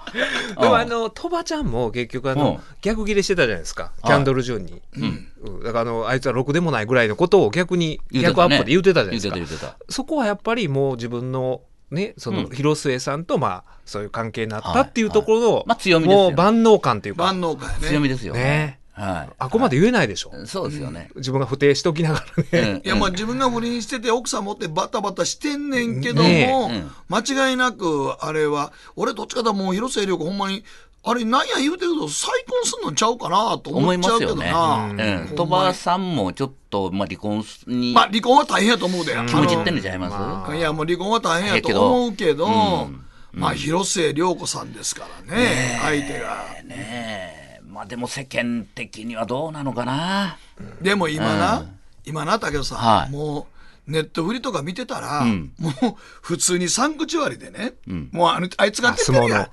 [0.56, 3.92] うんでもあの、鳥羽ちゃんも結局あうんの、逆ギレしてたじゃないですか。
[4.04, 4.82] キャンドル・ジュンに。
[4.98, 9.48] うんだからあの、あいつはろくでもないぐらいのことを逆に、言うてたね逆アップで言ってたじゃないですか言う。
[9.48, 9.94] てた言うてた。
[9.94, 17.70] そこはやっぱりもう自分の、ね、その、広末さんと、まあ、そういう関係になったっていうところの、はいまあ強みですよもう万能感っていうか、万能感。
[17.82, 18.34] 強みですよ。
[18.34, 20.32] ねはあここまで言えないでしょ。
[20.44, 20.48] い。
[20.48, 21.10] そうですよね。
[21.16, 22.70] 自分が不定しときながらね。
[22.70, 30.64] うんいや、まあ自分が不倫してて奥さん持ってバタバタしてんねんけども、ねえうん間違いなく、あれは、俺どっちかともう広末涼子ほんまに、
[31.06, 34.52] あれなんや言うてると再婚すんのちゃうかなと思っちゃうけますよね。
[34.52, 34.86] どな。
[34.86, 35.36] うん。
[35.36, 39.14] 鳥羽さんもちょっと、まあ、離婚にまあ離婚は大変やと思うで。
[39.28, 40.16] 気持ちいってんのちゃいます？
[40.16, 42.48] あのいや、もう離婚は大変やと思うけど、
[43.34, 46.46] まあ広末涼子さんですからね、相手が。
[46.64, 47.43] ねえ。
[47.74, 50.38] まあ、でも世間的にはどうなのかな？
[50.82, 53.48] でも今な、うん今な、武田さん、はいも
[53.88, 55.74] う、ネットフリとか見てたら、んもう、
[56.22, 57.74] 普通にサンクチュアリでね、
[58.12, 59.48] もうあの、あいつが出てるやん。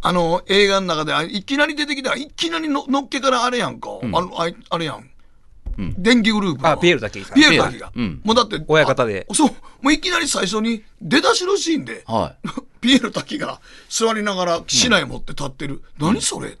[0.00, 3.90] あの、映画の中で、あいきなり出てきたら、いきなりののっけからあれやんか。
[4.02, 5.10] あの、あいあれやん。
[5.98, 6.68] 電気グループの。
[6.70, 7.92] あ、ピエールだけいいからピエールだけが。
[7.94, 9.50] うんもうだって、親方であそう。
[9.80, 12.36] もういきなり最初に出だしのシーンで、は
[12.80, 15.82] ピエール滝が座りながら市内持って立ってる。
[15.98, 16.58] 何それ？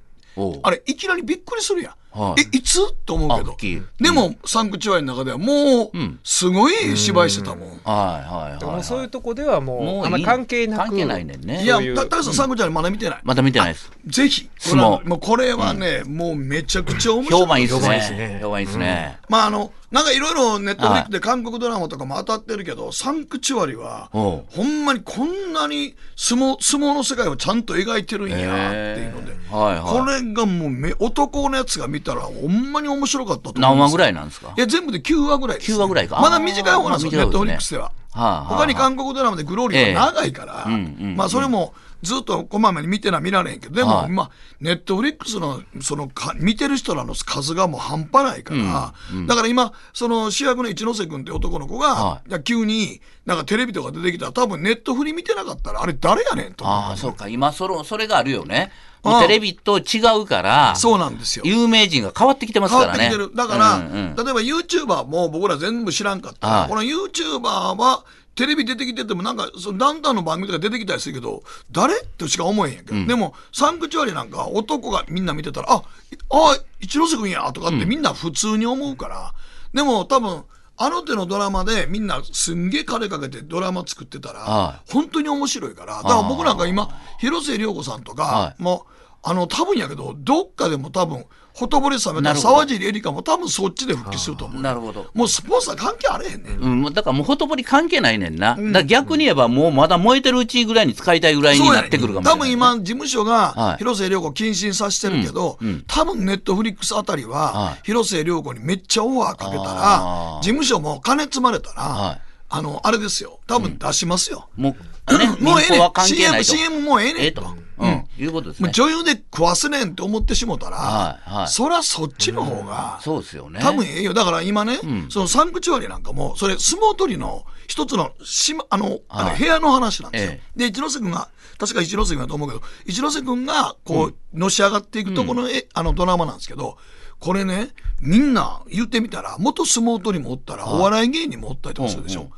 [0.62, 1.94] あれ、いきなりびっくりするやん。
[2.14, 2.92] はいえ、いつ？
[3.06, 3.82] と思うけど。
[4.00, 5.90] でも、サンクチュアリの中ではもう、
[6.22, 7.68] すごい芝居してたもん。
[7.68, 7.70] い。
[7.70, 8.58] はいはいはい。
[8.58, 10.88] でもそういうとこではもう、もういいあんまり関係なく。
[10.88, 11.64] 関係ないねんね。
[11.64, 13.20] いや、そういうた高橋さん、サンクチュアリまだ見てない。
[13.22, 13.90] まだ見てないです。
[14.06, 14.50] ぜひ。
[14.74, 17.40] もうこれはね、もうめちゃくちゃ面白い。
[17.40, 18.40] 評判いいです評判いいっすねね。
[18.42, 19.18] 評判いいですね。
[19.28, 29.82] まああの、なんかいろいろネットフリックスで韓国ドラマとかも当たってるけど、サンクチュアリは、ほんまにこんなに相撲、相撲の世界をちゃんと描いてるんやっていうので、はいはい。
[29.82, 34.52] これがもうめ男のやつが見たらほんまに面白かったと思何話ぐいらいなんですか？
[34.56, 36.20] いや、全部で9話ぐらいです、9話ぐらいか。
[36.20, 37.84] まだ短い方なんですよ、ネットフリックスでは。
[37.84, 41.16] はあはあ他に韓国ドラマでグローリーは長いから、ええうんうんうん。
[41.16, 44.10] まあそれもずっとこまめに見てな見られへんけど、でも、はい。
[44.10, 48.92] まあ、ネットフリックスの、そのか、見てる人らの数がもう半端ないから、
[49.28, 52.42] だから今、その主役の一ノ瀬君って男の子が、はい。
[52.42, 56.66] 急になんかテレビとか出てきたら多分ネットフリ見てなかったら、あれ誰やねんと。
[56.66, 57.28] ああ、そうか。
[57.28, 58.72] 今、それ、それがあるよね。
[59.02, 61.44] テレビと違うから、そうなんですよ。
[61.44, 63.04] 有名人が変わってきてます変からね。
[63.04, 63.36] わってきてる。
[63.36, 66.68] だから、うんうん例えば YouTuber も僕ら全部知らんかったら、はい。
[66.68, 72.00] この YouTuber はテレビ出てきててもなんかそのダウンタウンの番組とか出てきたりするけど誰？
[72.00, 75.82] ってしか思えへんやけど、でもサンクチュアリなんか男がみんな見てたらあ
[76.30, 79.34] あ一ノ瀬君やとかってみんな普通に思うから、
[79.74, 80.44] でも多分、
[80.76, 88.62] あの手のドラマでみんなすんげえ金かけてドラマ作ってたら、は本当に面白いから、だから僕なんか今、広末涼子さんとか、はい。
[88.62, 94.62] もう、あの、多分やけど、どっかでも多分、ほとぼり冷めた沢尻エリカも多分そっちで復帰すると思う。
[94.62, 95.10] なるほど。
[95.12, 96.58] もうスポンサー関係あれへんねん。
[96.58, 98.56] うん、もうだからもうほとぼり関係ないねんな。
[98.56, 102.34] だから逆に言えばもうまだ燃えてるうちぐらいに使いたいぐらいになってくるかもしれない。
[102.34, 113.40] 多分今、事務所がはい広末涼子謹慎させてるけど、多分ネットフリックスあたりはは、広末涼子にめっちゃオファーかけたあらー、事務所も金積まれたはいら、あの、あれですよ。
[113.46, 114.48] 多分出しますよ。
[114.56, 114.76] も
[115.08, 116.06] う、ね、もうええねん。
[116.06, 117.42] CM CM もうええねんええと。
[117.78, 118.70] うん、いうことですね。
[118.72, 121.48] 女優で食わすねんって思ってしもたら、はいはい。
[121.48, 123.60] そらそっちの方が、そうですよね。
[123.60, 124.14] 多分ええよ。
[124.14, 129.32] だから今ね、そのサンクチュアリなんかも、それ相撲取りの一つのしま、あの、あはい。
[129.32, 130.32] れ部屋の話なんですよ。
[130.32, 136.76] えで、一ノ瀬君が、確か一ノ瀬君だと思うけど、一ノ瀬君が、こう、のし上がっていくところの、えあのドラマなんですけど、
[137.18, 142.22] これね、みんな言ってみたら、元相撲取りもおったら、お笑い芸人もおったりとかするでしょ。
[142.22, 142.32] うんうん。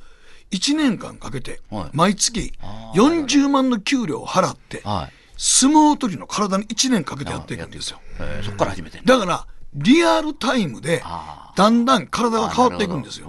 [0.53, 2.53] 1年間かけてはい、毎月
[2.95, 5.24] 40万の給料を払って、はい。
[5.37, 8.01] 相撲取りの体に1年かけてやっていくんですよ。
[8.21, 13.29] えーそこから始めてだから、リアルタイムであ、だんだん体が変わっていくんですよ。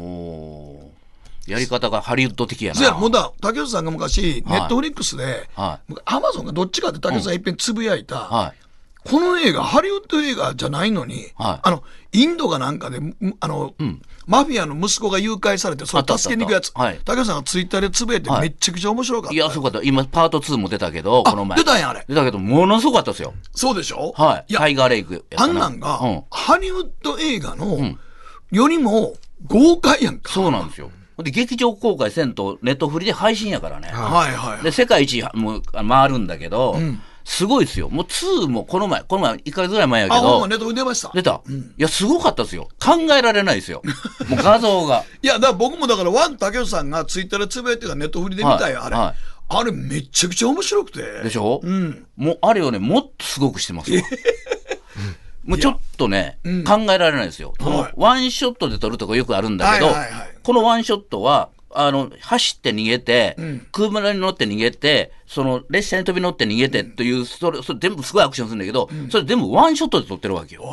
[1.48, 2.80] やり方がハリウッド的やな。
[2.80, 8.65] そや、もうだ、竹内さんが昔、ネはいットフリックスでは、アマゾンがどっちかって竹内さんいっぺんつぶやいた、はい。
[9.08, 13.76] この映画、ハリウッド映画じゃないのに、はいあの、インドがなんかで、むあの、
[14.26, 19.36] マフィアの息子が誘拐されて、それ助けに行くやつ、はい竹内さんがツイッターでつぶやいて、はいめっちゃくちゃ面白かった。
[19.36, 19.88] いや、すごかった。
[19.88, 21.58] 今、パート2も出たけど、あこの前。
[21.60, 23.34] 出たんやあれ出たけど、ものすごかったですよ。
[23.54, 24.14] そうでしょ？
[24.18, 24.54] はい。
[24.54, 26.24] やタイガーレイクやったあなんなんが、うん。
[26.32, 27.96] ハリウッド映画の、
[28.52, 29.14] よりも
[29.46, 30.34] 豪快やんか。
[30.34, 30.90] そうなんですよ。
[31.22, 33.90] で、劇場公開せんと、ネットフリで配信やからね。
[33.90, 34.64] はいはいはい。
[34.64, 36.76] で、世界一もうあ回るんだけど、
[37.26, 37.90] すごいですよ。
[37.90, 41.12] もう2もこの前、この前、1ヶ月ぐらい前やけどま、ネットフリ出ました。
[41.14, 42.70] 出た、いや、すごかったですよ。
[42.80, 43.82] 考えられないですよ。
[44.30, 45.04] もう画像が。
[45.22, 48.96] いや、だから僕もだから、ワン竹内さんがツイッターでつぶやいてたネットフリで見たよ、あれ。
[48.96, 49.16] はいはい
[49.48, 51.04] あれめちゃくちゃ面白くて。
[51.22, 52.08] でしょ、うん。
[52.18, 54.02] もう、あれをね、もっとすごくしてますよ。
[55.46, 57.54] もうちょっとね、考えられないですよ。
[57.60, 63.36] そのはいワンショットで撮るとかよくあるんだけど、はいはいはいこのワンショットは、あの、走って逃げて、
[63.72, 70.64] 車に乗って逃げて、その列車に飛び乗って逃げてという、それ、それ全部すごいアクションするんだけど、それ全部ワンショットで撮ってるわけよ。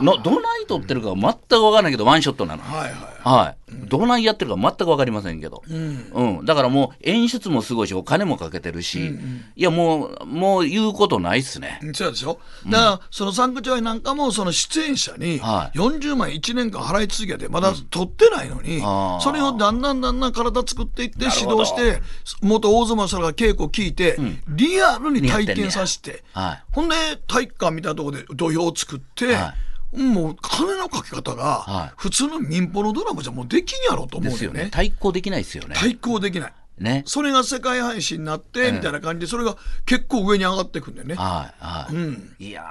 [0.00, 2.62] のどない撮ってるか全く分からないけど、ワンショットなの。
[2.62, 2.92] はいはい。
[3.22, 3.56] はい。
[3.88, 5.62] どないやってるか全く分かりませんけど。
[5.68, 6.44] うん。
[6.44, 9.12] だからもう演出もすごいし、お金もかけてるし、
[9.56, 11.78] いやもう、もう言うことないっすね。
[11.92, 12.40] そうでしょ？
[12.66, 18.80] だから、そのサンクチュアリなんかも、その出演者にはい40万1年間払い続けて、まだ取ってないのに、
[19.22, 22.00] それをだんだんだんだん体作っていって、指導して、
[22.42, 23.99] 元大相撲の人が稽古を聞いて、
[24.48, 26.62] リアルに体験させて、はい。
[26.72, 26.94] ほんで、
[27.26, 29.54] 体育館みたいなところで土俵を作って、は
[29.92, 34.30] もう金のかけ方はがい、普通の民放のドラマじゃもうできんやろうと思。
[34.30, 34.68] うんだよね。
[34.70, 35.74] 対抗できないですよね。
[35.76, 36.52] 対抗できない。
[36.78, 37.02] ね。
[37.06, 41.14] それが世界配信になって、みたいな感じで、それが結構上に上がっていくんだよね。
[41.14, 41.94] はい、はい。
[41.94, 42.64] うんいやー、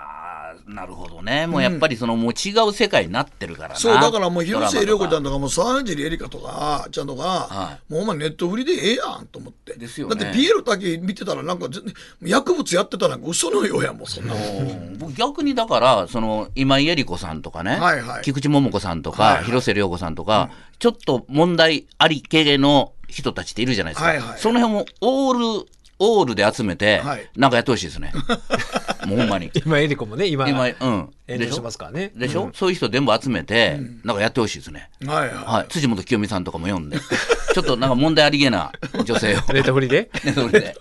[0.70, 1.48] なるほどね。
[1.48, 3.76] もうやっぱりその、もう違う世界になってるからな。
[3.76, 9.74] そう、だからもう広末涼子ちゃんととかもう沢尻エリカとか、ちゃんとか、はもうお前ネットフリでええやんと思って。
[9.78, 11.68] ですよねだってピエール滝見てたらなんか
[12.22, 14.34] 薬物やってたなんか嘘のようやんもうそんな。
[14.98, 24.10] 僕逆にだから、その、今井絵理子さんとかね、はいはい菊池桃子さんとか、はいはい広瀬涼子さんとか、ちょっと問題あり系の人たちっているじゃないですか。
[24.10, 25.66] はいはいその辺もオール、
[26.00, 28.12] オールで集めて、はいなんかやってほしいですね。
[29.06, 29.52] もうほんまに。
[29.66, 30.74] 今、エリコもね、今、今、うん。
[30.76, 32.12] 炎上してますからね。
[32.16, 34.90] でしょ、そういう人全部集めて、なんかやってほしいですね。
[35.06, 35.36] はいはい。
[35.36, 35.68] はい。
[35.70, 36.98] 辻元清美さんとかも読んで。
[37.54, 38.72] ちょっとなんか問題ありげな
[39.06, 39.40] 女性を。
[39.54, 40.10] ネットフリで？
[40.24, 40.76] ね、それで。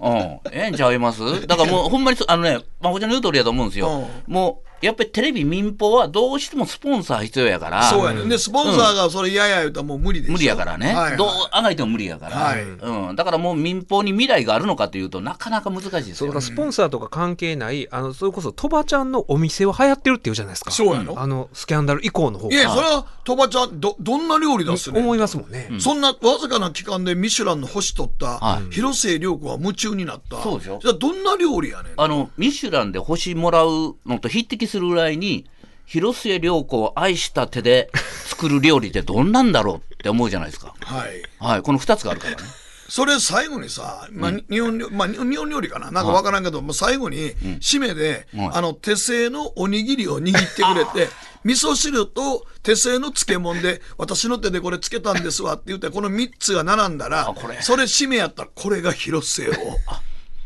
[0.00, 0.14] うん。
[0.52, 1.46] ええんちゃいます？
[1.46, 4.08] だからもう、ほんまにそ、あのね、まこちゃんの言う通りやと思うんですよ。
[4.26, 7.84] もう、やっぱりテレビ民放はどうしてもスポンサー必要やから。
[7.84, 8.24] そうやね。
[8.24, 8.28] ん。
[8.28, 10.32] で、スポンサーがそれ嫌や言うたらもう無理でしょ。
[10.32, 11.16] 無理やからね、はいはい。
[11.16, 12.62] どうあがいても無理やから、はい。
[12.62, 16.14] うん、だからもう民放に未来があるのかというとなかなか難しいですよ。
[16.16, 20.70] そうか、スポンサーとか関係ない、あの、それこそ、鳥羽ちゃんのお店は流行ってるっていうじゃないですか。
[20.70, 25.02] そうやろあの、スキャンダル以降の方いや、それは、鳥羽ちゃん、ど、どんな料理出すねん？
[25.02, 25.70] 思いますもんね。
[25.78, 28.74] そんなわずかな期間でミシュランの星取ったはい。
[28.74, 30.40] 広末涼子は夢中になった。
[30.42, 30.78] そうでしょ。
[30.80, 31.92] じゃあどんな料理やねん？
[31.96, 35.46] あのミシュランで星もらうのと匹敵するぐらいに
[35.86, 37.90] 広末涼子を愛した手で
[38.24, 40.74] 作る料理ってどんなんだろうって思うじゃないですか。
[40.80, 41.22] はい。
[41.38, 42.42] はい、この2つがあるからね。
[42.88, 51.10] それ最後にさ、まあ、日本料、まあ、日本料理かななんかわからんけど、もう最後に、締めで、はいあの、手製のおにぎりを握ってくれて、
[51.42, 59.52] 味噌汁と手製の漬物で、私の手でこれつけたんですわって言って、この3つが並んだらそれ締めやったら、これが広末を。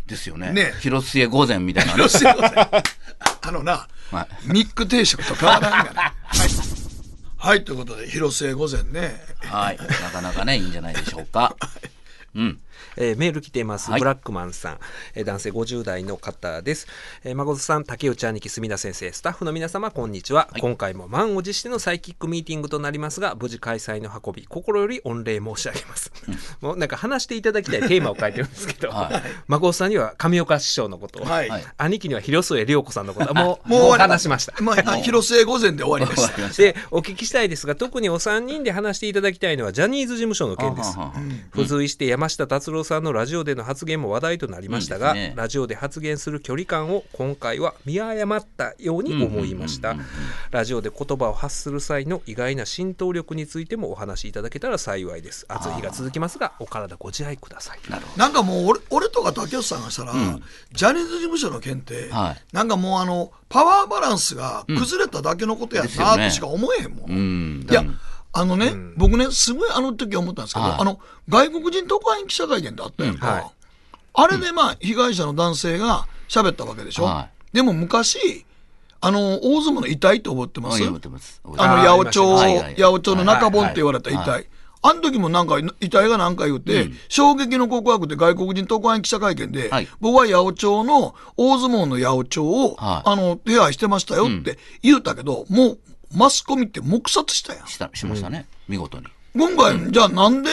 [0.06, 0.52] ですよね。
[0.52, 1.96] ね広末御前みたいなね。
[1.96, 2.50] 広末をね
[3.42, 6.02] あのな、はミック定食と変わらんがな。
[6.24, 6.48] はい。
[7.36, 9.78] はいということで広末御前ねはい。
[9.78, 11.56] なかなかね、いいんじゃないでしょうか。
[12.34, 12.60] うん。
[12.96, 14.00] えーメール来ています、はい。
[14.00, 14.78] ブラックマンさん、
[15.14, 16.86] えー男性50代の方です、
[17.24, 19.12] えー誠さん竹内兄貴墨田先生。
[19.12, 26.12] スタッフの皆様こんにちは、今回も満を持してのサイキックミーティングとなりますが無事開催の運び心より御礼申し上げます。
[26.60, 29.22] もうなんか話していただきたいテーマを書いてるんですけど、 はい。
[29.48, 31.64] 誠さんには上岡師匠のことを、はい、はい。
[31.78, 34.54] 兄貴には広末涼子さんのこともうもう話しました。
[34.60, 36.48] まあ、広末御前で終わりました。
[36.62, 40.96] でお聞きしたいですが特にお三人で話していただきたいのはジャニーズ事務所の件です。
[40.96, 41.14] ははは
[41.52, 45.32] 付随して山下達郎さんのラジオでの発言も話題となりましたが、ね。
[45.36, 49.96] ラジオで発言する距離感を今回は見誤ったように思いました。
[50.50, 55.44] ラジオで言葉を発する際の意外な浸透力についてもお話しいただけたら幸いです。
[55.48, 57.90] 暑い日が続きますがお体ご自愛ください。
[57.90, 60.12] なるほなんかもう俺俺とか竹内さんがしたら、
[60.72, 62.54] ジャニーズ事務所の件って、はい。
[62.54, 67.06] なんかもうあのパワーバランスが崩れただけのことやなとしか思えへんもん。
[67.06, 67.14] ど。
[67.14, 67.66] うん。
[67.68, 67.84] いや、
[68.32, 70.76] あのね、僕ね、すごいあの時思ったんですけど、はい。
[70.78, 73.26] あの、外国人特派員記者会見ってあったやんか。
[73.26, 73.50] はい。
[74.12, 77.04] あれでまあ、被害者の男性が喋ったわけでしょ。
[77.04, 78.46] はでも昔、
[79.00, 80.82] あの、大相撲の遺体って覚えてます？
[80.84, 84.46] あの、八百長、八百長の中本って言われた遺体。
[84.82, 89.88] あの時もなんか、遺体が何か言うて、衝撃の告白で外国人特派員記者会見で、はい。
[90.00, 93.10] 僕は八百長の、大相撲の八百長を、はい。
[93.10, 95.78] あの、手配してましたよって言うたけど、もう、
[96.14, 97.66] マスコミって黙殺したやん。
[97.66, 98.46] したしましたね。
[98.68, 99.06] 見事に。
[99.36, 100.50] 今回、じゃあなんで、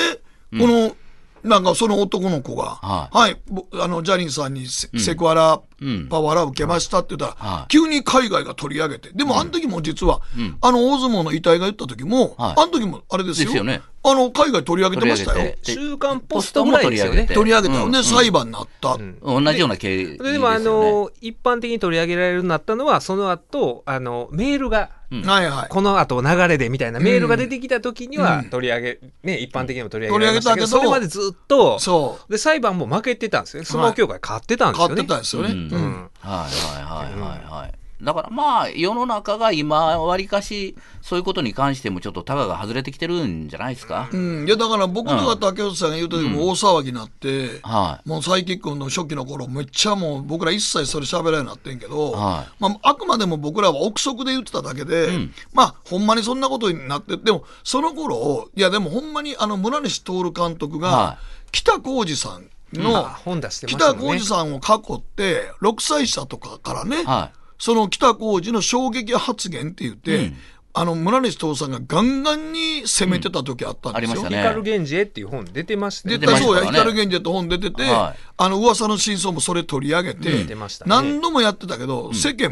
[0.52, 0.96] この、
[1.44, 5.62] なんかその男の子が、ははい、ぼあの、ジャニーさんにセ,、セクハラ、ん
[6.10, 7.68] パワハラ受けましたって言ったら、はい。
[7.68, 10.22] 急に海外が取り上げて、でもあの時も実は、
[10.62, 12.54] あの大相撲の遺体が言った時も、はい。
[12.58, 13.48] あの時もあれですよ。
[13.48, 13.82] ですよね。
[14.04, 15.54] あの、海外取り上げてましたよ。
[15.64, 17.24] 週刊ポストぐらいですよね。
[17.24, 17.52] ポストも取り上げて。
[17.52, 18.04] 取り上げたよね、うん。
[18.04, 18.98] 裁判になった。
[19.22, 20.32] 同じような経緯ですよね。
[20.34, 25.70] でもあの一般的に取り上げられるようになったのはその後あのメールがはいはい。
[25.70, 32.32] この後流れでみたいなメールが出てきた時には取り上げ、ね、一般的にも取り上げられましたけど、取り上げたけどそれまでずっと、そう。
[32.32, 33.64] で、裁判も負けてたんですよ。
[33.64, 34.96] 相撲協会勝ってたんですよね。
[34.96, 35.67] 買ってたんですよね。
[35.76, 35.82] うん。
[35.84, 36.10] うん。
[36.20, 36.46] はいは
[36.80, 37.74] いはいはいはい。
[38.00, 44.08] だからまあ世の中が今わりかしそういうことに関してもちょっとタガが外れてきてるんじゃないですか？
[44.14, 52.52] うん、いやだから僕とか竹内さんが言うときも大騒ぎになって、はもうサイキックの初期の頃めっちゃもう僕ら一切それ喋らんようになってんけど、はい。
[52.60, 55.10] まあ、あくまでも僕らは憶測で言ってただけで、
[55.52, 61.18] まあほんまにそんなことになってでもその頃いやでもほんまにあの村西徹監督が、は
[61.52, 63.96] 北浩二さんの、あ本出してました北。
[63.96, 64.60] 浩二さんを囲
[64.98, 67.06] って6歳差とかからね、い。
[67.06, 70.34] はその北浩二の衝撃発言って言って、
[70.74, 74.12] あの村西徹さんがガンガンに攻めてた時あったんですよ。
[74.12, 74.38] ありましたね。
[74.44, 76.28] 光源氏へっていう本出てましたよね。
[76.28, 76.68] 出たそうや、ね。
[76.68, 78.20] 光源氏って本出てて、はい。
[78.38, 80.90] あの噂の真相もそれ取り上げて、出ましたね。
[80.90, 82.52] 何度もやってたけど、世間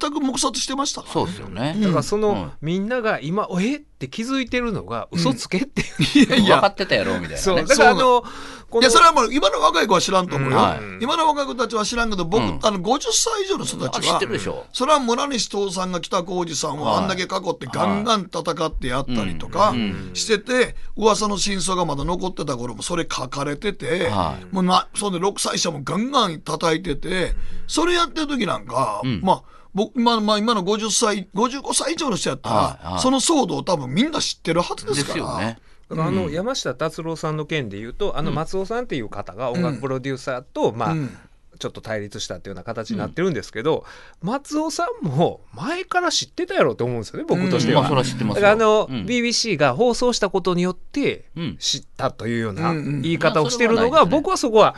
[0.00, 1.08] 全く黙殺してましたかい。
[1.08, 1.76] ら、そうですよね。
[1.78, 2.52] だからその、うん。
[2.62, 3.82] みんなが今、え？
[3.96, 5.84] って気づいてるのが嘘つけってい
[6.22, 6.26] う。
[6.26, 7.36] いやいや、分かってたやろみたいなね。
[7.38, 7.64] そう。
[7.64, 8.22] だからあの、
[8.68, 10.78] こいやそれはもう今の若い子は知らんと思うよ、はい。
[11.00, 12.58] 今の若い子たちは知らんけど、僕、うん。
[12.62, 14.66] あの50歳以上の人たあ知っちはてるでしょ。
[14.74, 16.96] それは村西徹さんが北浩二さんをはい。
[16.96, 19.74] あんだけ囲ってガンガン戦ってやったりとか
[20.12, 24.54] してて、噂の真相がまだ残ってた頃もそれ書かれてて、はい。
[24.54, 27.32] もうなそれで6歳者もガンガン叩いてて、
[27.66, 33.00] それやってる時なんか、まあ、僕、まあ、まあ、今の50歳、55歳以上の人やったら、はいはい。
[33.00, 35.18] その騒動を多分みんな知ってるはずでですすから。
[35.18, 35.58] よね。
[35.90, 41.16] あの山下達郎さんの件でいうと、あの松尾さんっていう方が音楽プロデューサーと、まあうん
[41.58, 43.84] ちょっと対立したっていうような形になってるんですけど、
[44.22, 47.82] 松尾さんも前から知ってたやろうと思うんですよね僕としては。
[47.82, 48.40] まあそれは知ってますよ。
[48.40, 54.74] だからあの、うん BBC が放送したことによってうん知ったというようなうんうん言い方をしてるのが、僕はそこは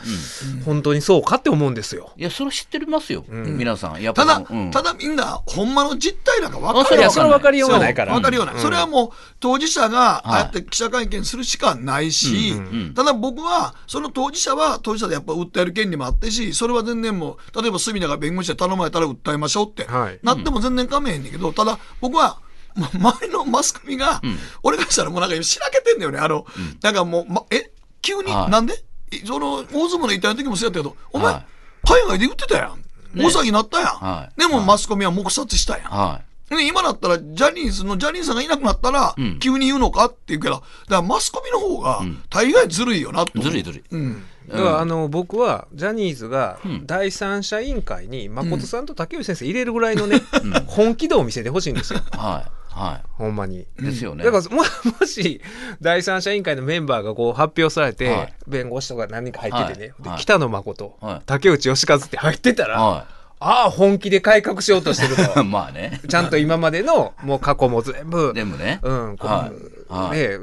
[0.64, 2.12] 本当にそうかって思うんですよ。
[2.16, 3.24] いや、それは知ってますよ。
[3.30, 4.02] ん皆さん。
[4.02, 8.12] やったぱだ、うんただみんな、ほんまの実態なんか分かあるいやそれは分かりようがないから。
[8.14, 10.22] 分かるような、うんそれはもう当事者がはい。
[10.24, 20.18] ああやって記者会見するしかないし、うんうんただ僕は、その当事者は当事者でやっぱ訴える権利もあってし、それは全然もう、例えば隅田が弁護士で頼まれたら訴えましょうって、はい。
[20.22, 22.40] なっても全然構めへんねんけど、ただ僕は、
[22.74, 24.20] ま周りのマスコミが、
[24.62, 26.46] 俺がしたらもうなんかしらけてんだよね、あの、
[26.82, 27.70] なんかもう、ま、え、
[28.02, 28.50] 急に、はい。
[28.50, 28.74] なんで？
[29.24, 31.46] その、大相撲の遺体の時もそうやったけど、お前、はい。
[31.84, 32.84] 海外で言ってたやん。
[33.16, 33.88] 大騒ぎになったやん。
[33.88, 34.40] はい。
[34.40, 35.90] でもマスコミは黙殺したやん。
[35.90, 36.20] は
[36.50, 43.40] ね、今だったら、ジャニーズのジャニーさんがいなくなったら、ん急に言うのかって言うけど、だからマスコミの方が、大概ずるいよなと。
[43.40, 43.84] ずるいずるい。
[43.90, 44.24] うん。
[44.48, 50.22] だからあの僕はジャニーズがん第三者委員会に誠さんと竹内先生入れるぐらいのね、
[50.66, 52.50] 本気度を見せてほしいんですよ はい。
[52.70, 53.66] はほんまに。
[53.78, 53.82] い。
[53.82, 54.24] ですよね。
[54.24, 54.62] だからも
[55.00, 55.42] もし
[55.80, 63.06] 第三者委員会のメンバーがこう発表されて、はい弁護士とか何人か入っててね、はい北野誠、はい竹内義和って入ってたら、は
[63.40, 65.42] ああ、本気で改革しようとしてると。
[65.44, 66.00] まあね。
[66.08, 68.80] ちゃんと今までの、もう過去も全部、でもね。
[68.82, 70.36] うん、こうはいはいね、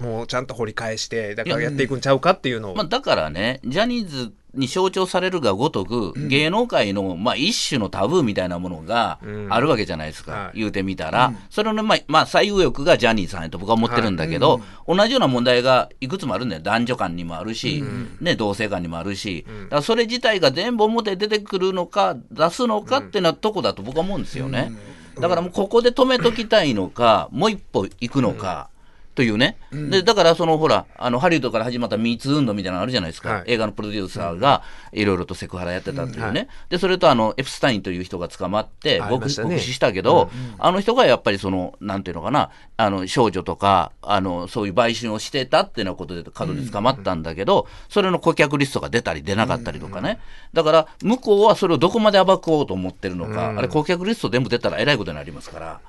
[0.00, 2.74] もうちゃんと掘り返して、だからやっていくんちゃうかっていうのを。
[2.74, 9.18] まあ、だからね、ジャニーズに象徴されるがごとく、芸能界の、まあ、一種のタブーみたいなものが
[9.48, 10.58] あるわけじゃないですか、はい。
[10.58, 17.82] 言うてみたら、それの、まあ、まあ、最右翼がジャニーさんやと僕は思ってるんだけど、同じような問題がいくつもあるんだよ、男女間にもあるし、
[18.20, 24.72] ね、同性間にもあるし、だそれ自体が全部表に出てくるのか、出すのかっていうのはとこだと僕は思うんですよね。
[25.20, 28.70] だからもうここで止めときたいのか、もう一歩行くのか。
[29.18, 33.44] というね、でだからそのほらあのハリウッドから始まったミーツー運動みたいなのあるじゃないですか、はい。
[33.48, 39.56] 映画のプロデューサーがいろいろとセクハラやってたっていうね、はでそれとあのエプスタインという人が捕まってありましたね。
[39.56, 50.20] 極死したけど、あの人がやっぱりそのなんていうのかなあの少女とかあのそういう売春をしてたっていうようなことで角で捕まったんだけど、それの顧客リストが出たり出なかったりとかね、
[50.52, 55.80] だから向こうはそれをどこまで暴こうと思ってるのか、あれ顧客リスト全部出たらえらいことになりますから、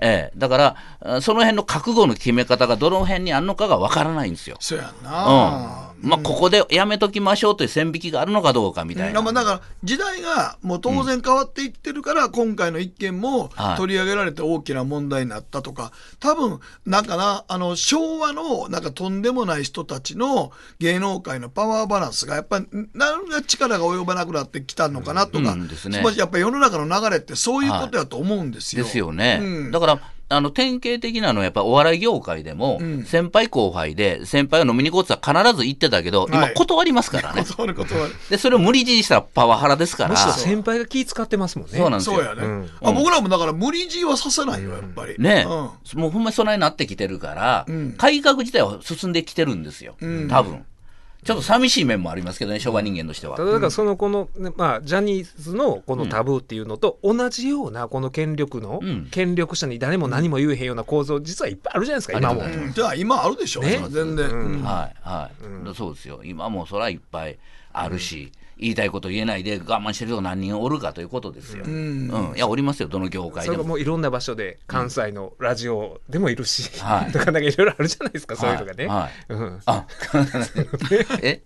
[0.00, 4.56] ええ、だからあその辺の覚悟の決め方がどの辺にあるのかがわからないんですよ。
[4.60, 5.86] そうやんうんな。
[6.02, 9.22] まあ、ここでやめときましょうという線引きがあるのかどうかみたいな。
[9.22, 28.84] まあだから時代がもう当然変わっていってるから、今回の一件もはい取り上げられて大きな問題になったとか、多分なんかなあの昭和のなんかとんでもない人たちの芸能界のパワーバランスがやっぱり何が力が及ばなくなってきたのかなとか、うんですねやっぱり世の中の流れってそういうことやと思うんですよ。
[28.84, 29.40] ですよね。
[29.42, 37.44] うんだからあの典型的なのはやっぱお笑い業界でも、ん先輩後輩で先輩が飲みに行こうって言ったら必ず行ってたけど、今はい断りますからね。
[37.44, 38.12] 断る断る。
[38.28, 40.10] でそれを無理強いしたらパワハラですから。
[40.10, 41.78] むしろ先輩が気使ってますもんね。
[41.78, 42.16] そうなんですよ。
[42.16, 42.92] そうやね、うんあ。
[42.92, 45.14] 僕らもだから無理強いはさせないよ、やっぱり。
[45.18, 47.34] ね、うんもうほんまにそないになってきてるか
[47.68, 50.64] ら、ん改革自体は進んできてるんですよ、ん多分
[51.26, 53.36] ちょっと寂しい面もありますけどね、昭和人間としては。
[53.36, 59.08] ただだからそのこの、ねまあ、ジャニーズのこのタブーっていうのと同じようなこの権力の、うん。
[59.10, 62.42] 権力者に誰も何も言えへんような構造実はいっぱいあるじゃないですか、今も。
[62.72, 63.84] じゃあ今あるでしょ、ね。
[63.90, 64.30] 全然。
[64.30, 64.62] うん。
[64.62, 65.30] はいは
[65.72, 67.38] い、そうですよ、今もそらいっぱい
[67.72, 71.64] あるし、言いたいこと言えないで我慢してる人が何人おるかということですよ。
[71.66, 72.32] うん。
[72.34, 73.74] いや、おりますよ、どの業界それがでも。
[73.74, 77.12] もういろんな場所で関西のラジオでもいるし、はい。
[77.12, 78.86] とかなんかいろいろあるじゃないですか、そういうのがね。
[78.86, 79.32] はい。
[79.32, 79.60] うん。
[79.66, 79.84] あ
[81.22, 81.42] え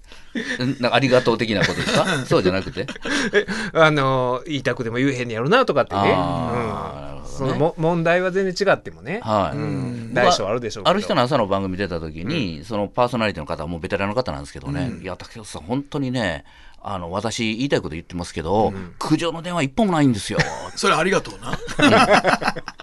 [0.59, 2.07] なんかありがとう的なことですか？
[2.27, 2.87] そうじゃなくて？
[3.33, 6.15] えあの言いたくでも言えへんねやろなとかってね。
[6.17, 7.31] あうん。
[7.41, 10.15] そのも問題は全然違ってもね、はい、うん。
[10.15, 10.91] 大小あるでしょうけど。
[10.91, 16.45] ある人の朝の番組出た時に、そのパーソナリティの方はもうベテランの方なんですけどね、いや竹内さん本当にね
[16.83, 20.39] あの私言いたいこと言ってますけど、苦情の電話一本もないんですよ。
[20.77, 21.59] それありがとうな。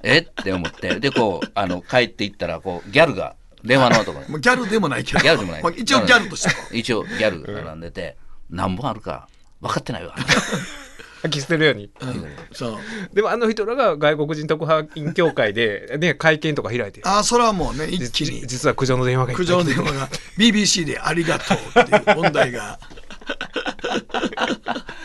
[0.04, 0.20] え？
[0.20, 1.00] って思って。
[1.00, 5.20] でこうあの帰っていったらこうギャルが電話のとこもうギャルでもないけど。
[5.20, 5.64] ギャルでもない。
[5.64, 6.50] まあ一応ギャルとして。
[6.50, 6.56] は。
[6.72, 8.18] 一応ギャルが並んでて、
[8.50, 9.28] 何本あるか
[9.62, 10.16] 分かってないわ。
[11.24, 11.90] 吐き捨てるように、
[12.52, 12.78] そう。
[13.14, 17.02] でもあの人らが外国人特派員協会で、 ね、会見とか開いて。
[17.04, 18.46] ああ、それはもうね、一気じに。
[18.46, 22.80] 実は苦情の電話が苦情の電話が BBC でありがとうっていう問題が。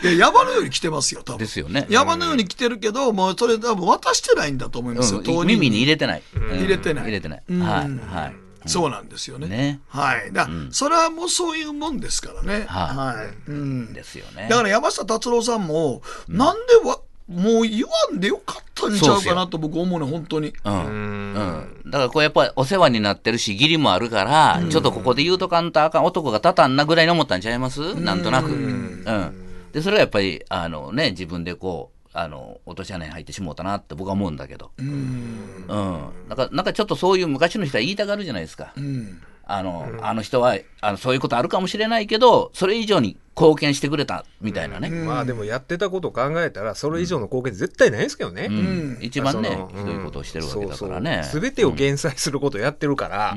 [0.03, 1.39] いや山のように来てますよ、多分。
[1.39, 1.85] ですよね。
[1.89, 6.57] 山のように来てるけど、もうそれ多分渡してないんだと思いますよ、うん耳に入れてない、うん。
[6.59, 7.05] 入れてない。
[7.05, 7.59] 入れてない、うん。
[7.61, 8.35] はいはい。
[8.65, 9.47] そうなんですよね。
[9.47, 9.81] ね。
[9.87, 10.31] はい。
[10.31, 12.65] だそれはもうそういうもんですからね。
[12.67, 13.17] はい。
[13.17, 13.51] はい。
[13.51, 13.93] うん。
[13.93, 14.47] ですよね。
[14.49, 20.53] だから山下達郎さんも、なんでわ、もう言わんでよかったんちゃうかなと僕思うの、本当に。
[20.63, 20.73] うん。
[20.73, 27.95] うん、だからこうやっぱりお世話になってるし義理もあるから、ちょっとここで言うとかんとあかん男が立たんなぐらいに思ったんちゃいます？
[27.95, 29.03] なんとなく、うん。
[29.71, 35.65] でそれはやっぱりあの、ね、自分でこうあの落とし穴に入ってしもうたなって僕は思うんだけど、うん。
[35.67, 38.73] なんかなんかちょっとそういう昔の人は言いたがるじゃないですか。
[39.45, 48.97] あのあの人はあのそういうことあるかもしれないけどそれ以上に貢献してくれたみたいなね、まあでもやってたことを考えたらそれ以上の貢献絶対ないですけどね、うん。
[49.01, 51.23] 一番ねひどいことをしてるわけだからね。
[51.23, 53.35] すべてを減災することをやってるから、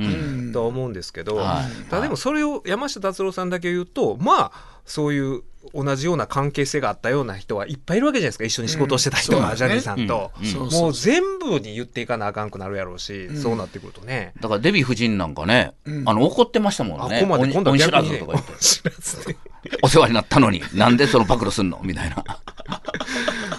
[0.52, 1.90] とは思うんですけど、はい。
[1.90, 5.42] ただでもそれを山下達郎さんだけ言うとまあそういう
[5.74, 8.44] 同じような関係性があったような人はいっぱいいるわけじゃないですか。
[8.44, 10.82] 一緒に仕事をしてた人が、うんジャニーさんと、うんそうそう。
[10.82, 14.32] もう全部に言っていかなあかんくなるやろうし、そうなってくるとね。
[14.40, 15.74] だからデヴィ夫人なんかね、
[16.04, 17.16] あの怒ってましたもんね。
[17.18, 18.52] あここまで今度は恩知ら逆にねずとか言って。
[18.58, 19.36] 知らずね
[19.82, 21.80] お世話になったのに、なんでその暴露すんの？
[21.82, 22.24] みたいな。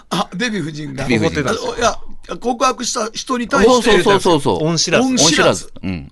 [0.09, 1.05] あ、デヴィ夫人が。
[1.05, 4.67] デヴィ夫人あいや、告白した人に対そうして、そうそうそうそう。
[4.67, 5.07] 恩知らず。
[5.07, 5.71] 恩知らず。
[5.83, 6.11] うん。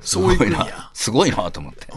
[0.00, 0.85] そういう国や。
[0.96, 1.94] すごいなと思って。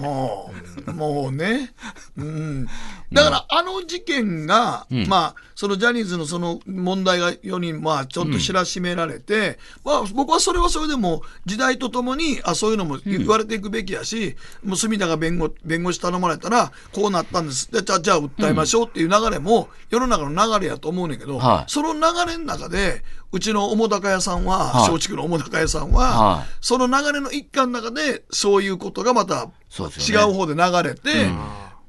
[0.91, 1.71] もうね、
[2.17, 2.65] うん、
[3.13, 5.07] だからあの事件が、うん。
[5.07, 17.71] まあ、そのジャニーズのその問題が世にまあちょっと知らしめられて、まあ、僕はそれはそれでも時代とともにあそういうのも言われていくべきやし、もう隅田が弁護弁護士頼まれたらこうなったんです。
[17.71, 21.71] でじゃあじゃあ訴えましょうっていう流れも世の中の流れやと思うねんけど、はい。
[21.71, 24.91] その流れの中でうちの澤高屋さんははい。
[24.91, 26.45] 松竹の澤高屋さんは、はい。
[26.61, 31.29] その流れの一環の中でそういうことがまた違う方で流れて、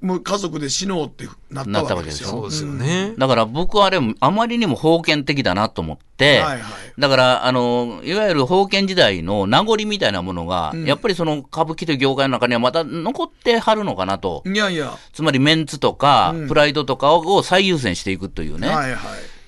[0.01, 2.31] もう家族で死のうってなったわけですよ。
[2.31, 3.13] そうですよね。
[3.19, 6.61] だから僕はあれ、あまりにも封建的だなと思って、はいはい。
[6.99, 10.85] だから、あの、いわゆる封建時代の名残みたいなものが、うん。
[10.87, 14.43] やっぱりその歌舞伎という業界の中にはまた残ってはるのかなと。
[14.47, 16.49] いやいや、つまりメンツとか、うん。
[16.49, 18.69] プライドとかを最優先していくというね。
[18.69, 18.97] はいは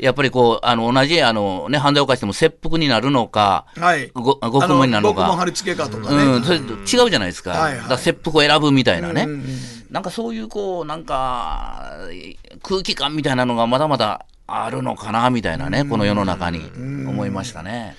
[0.02, 3.80] やっぱりこう、あの、同じ、あの、ね、犯罪を犯しても切腹になるのか、い。
[3.80, 4.10] はい。
[4.12, 5.36] ご獄門になるのか。
[5.36, 6.24] 貼り付けかとかね。
[6.24, 7.52] うん、それと違うじゃないですか。
[7.52, 9.22] はいはいだ切腹を選ぶみたいなね。
[9.22, 9.46] うんうんうん
[9.92, 11.92] なんかそういうこう、なんか、
[12.62, 16.62] 空気感みたいなのがまだまだあるのかな、みたいなね、この世の中に
[17.06, 17.94] 思いましたね。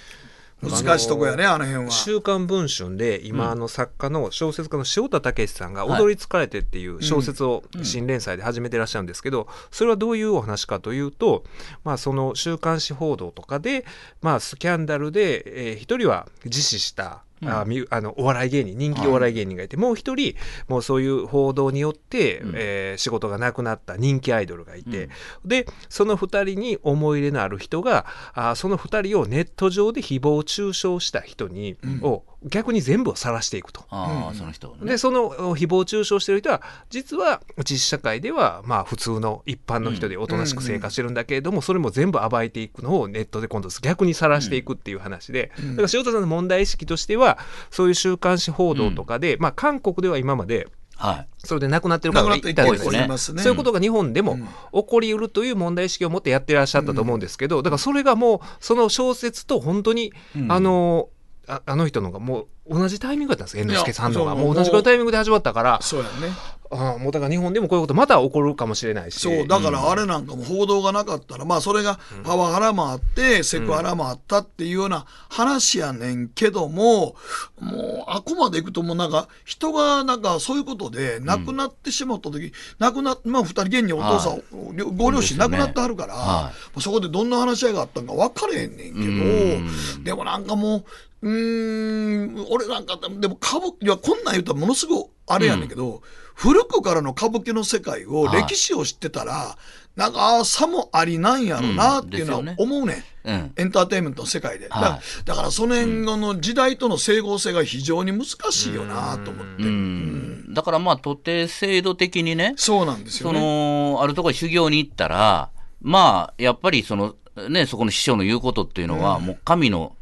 [0.70, 1.92] 難しいとこやね、あの辺は。
[1.92, 11.44] 週刊文春で今あの作家の小説家の塩田武さんが「踊り疲れて」っていう小説を新連載で始めてらっしゃるんですけどそれはどういうお話かというと、
[11.84, 13.86] まあ、その週刊誌報道とかで、
[14.22, 17.24] まあ、スキャンダルで、えー一人は自死した。
[17.48, 20.36] あみあのお笑い芸人人気お笑い芸人がいて、もう一人
[20.68, 25.10] もうそういう報道によって、えー仕事がなくなった人気アイドルがいて、
[25.46, 33.86] でその2人に思い入れのある人があその2人をネット上で誹謗中傷した人に、を逆に全部を晒していくと。
[33.90, 34.92] ああ、その人をね。
[34.92, 47.38] でそのお誹謗中傷してる人は実は実社会ではまあ普通の一般の人でおとなしく生活してるんだけれども、それも全部暴いていくのをネットで今度逆に晒していくっていう話で、だから塩田さんの問題意識としては
[47.72, 51.28] そういう週刊誌報道とかで、まあ韓国では今まではい。
[51.40, 53.06] それで亡くなってる方がいたりとかね。
[53.06, 53.42] いますね。
[53.42, 54.38] そういうことが日本でも
[54.72, 60.14] 起こりうるという問題意識を持ってやってらっしゃったと思うんですけど、だからそれがもうその小説と本当に、
[60.50, 61.10] あの
[61.48, 64.36] ああの人のがもう同じタイミングだったんです猿之助さんのが。
[64.36, 65.80] もう同じタイミングで始まったから。
[65.82, 66.34] そうやね。
[66.72, 69.20] あもうだから日本でもこういうことまた起こるかもしれないし。
[69.20, 77.16] そう、だからあれなんかも報道がなかったら、まあそれがパワハラもあって、セクハラもあったっていうような話やねんけども、
[77.60, 84.42] もうあこまでいくともうなんか人がなんかそういうことで亡くなってしまった時、亡くなっ、まあ二人現にお父さん、
[84.76, 90.86] 両ご両親亡くなってはるから、はそこでどんな話し合いがあったんか分かれへんねんけど、でもなんかもう、
[91.24, 96.02] うーん、俺なんか、でも歌舞伎、いや、こんなん言うたらものすごいあれやねんけど、
[96.36, 99.58] 古くからの歌舞伎の世界を、はい歴史を知ってたら、
[99.96, 103.30] なんか、ああ、さもありなんやろなっていうのは思うねん。
[103.30, 103.54] うん。
[103.56, 104.68] エンターテインメントの世界で。
[104.68, 109.64] だからからその辺の時代との整合性が非常に難しいよなと思って。
[109.64, 110.54] うん。
[110.54, 113.40] だからまあ、徒弟制度的にね、そうなんですよそね。
[113.40, 115.52] の、あるところに修行に行ったら、
[115.82, 117.16] まあ、やっぱりその、
[117.50, 119.96] ね、そこの師匠の言うことっていうのは、もう神の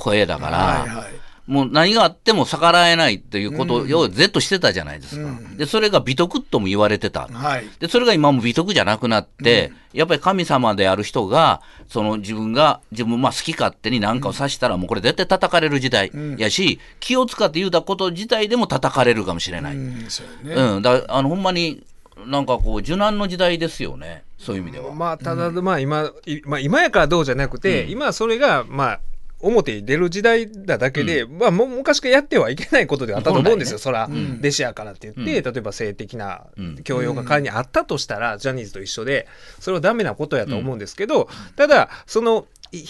[0.00, 1.20] 声だから、はいはい。
[1.50, 5.28] もう何があっても逆らえないっていうことをとしてたじゃないですか。
[5.56, 7.26] で、それが美徳とも言われてた。
[7.26, 7.64] はい。
[7.80, 19.76] で、それが今も美徳じゃなくなって、やっぱり神様である人が、その自分が、自分まあ好き勝手に何かを指したら、もうこれ絶対叩かれる時代やし、気を使って言うたこと自体でも叩かれるかもしれない。
[19.76, 20.06] うん。
[20.44, 20.82] うん。
[20.82, 21.82] だあの、ほんまに、
[22.26, 24.22] なんかこう、受難の時代ですよね。
[24.38, 24.94] そういう意味では。
[24.94, 29.00] まあただまあ今、いまあ、今やからどうじゃなくて、今はそれがまあ
[29.40, 36.44] 表に出る時代だだけで、まあもう昔からやってはいけないことではあったと思うんですよ、そら、弟子やからって言って、例えば性的な
[36.84, 39.26] 教養が仮にあったとしたら、ジャニーズと一緒で
[39.58, 42.84] それはダメなことやと思うんですけど、ただそのい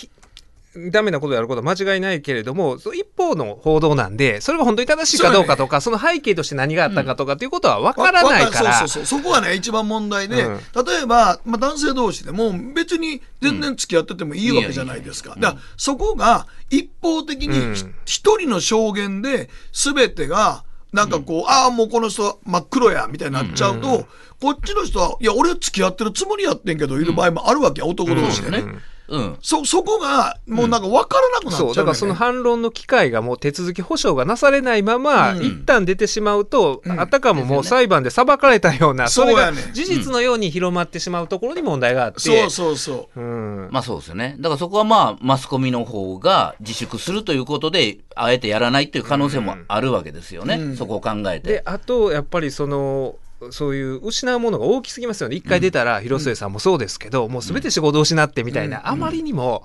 [0.90, 9.20] ダメなことやることは間違いないけれども、その一方の報道なんで、それが本当に正しいかどうかとか、そ,、の背景として何があったかとかっていうことは分からないから、わそうそうそう。
[9.20, 10.58] そこがね、一番問題で、うん。
[10.58, 15.30] 例えば、まあ、男性同士でも別に全然付き合っててもいいわけじゃないですか。
[15.30, 20.62] だから、そこが一方的に一人の証言で全てが、
[20.92, 24.06] なんかこう、ああ、もうこの人真っ黒や、みたいになっちゃうと、
[24.40, 28.64] こっちの人は、いや、俺付き合ってるつもりやってんけど、いる場合もあるわけや、男同士でね。
[29.10, 29.36] うん。
[29.42, 43.20] そ、そこが、もうなんか分からなくなっちゃう、そうだからその反論の機会がもう手続き保証がなされないまま、うん一旦出てしまうと、んあたかももう裁判で裁かれたような、それが事実のように広まってしまうところに問題があって、そうそうそう。
[43.20, 44.36] うんまあそうですよね。
[44.38, 50.54] だからそこはまあ、マスコミの方が自粛するということで、あえてやらないという可能性もあるわけですよね。
[50.54, 51.62] うんそこを考えでて。
[51.64, 53.16] あとやっぱりその
[53.50, 55.36] そういう失うものが大きすぎますよね。
[55.36, 59.64] 一回出たら広末さんもそうですけど、もう全て仕事を失ってみたいな、あまりにも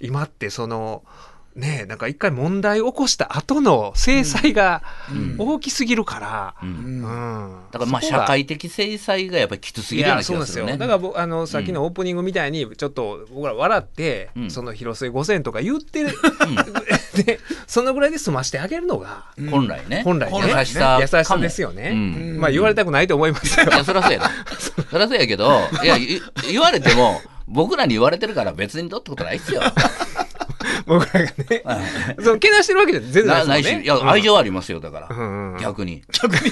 [0.00, 1.02] 今ってその
[1.56, 4.82] ねえなんか一回問題起こした後の制裁が
[5.38, 7.02] 大きすぎるから、うん。
[7.70, 10.76] だからまあ社会的制裁がやっぱりきつすぎるような気がするね。
[10.76, 14.50] だから僕あのさっきのオープニングみたいにちょっと僕ら笑って、うん。
[14.50, 16.10] その広末5000とか言ってる、
[17.24, 20.02] でそのぐらいで済ましてあげるのが、本来ね。
[20.04, 20.54] 本来ね。
[20.58, 22.38] 優しさ優しさですよね、うん。
[22.38, 23.66] まあ言われたくないと思いますよ。
[23.66, 24.30] いや、そりゃそうやな。
[24.90, 29.62] そりゃそうやけど、いや、い言われても、僕らに言われてるから別にどうってことないっすよ。
[30.86, 31.62] 僕らがね、
[32.22, 33.84] そのけなしてるわけじゃ全然なないし、ないですもんね。
[33.84, 35.16] いや、愛情ありますよ、だから。
[35.16, 36.02] んうん逆に。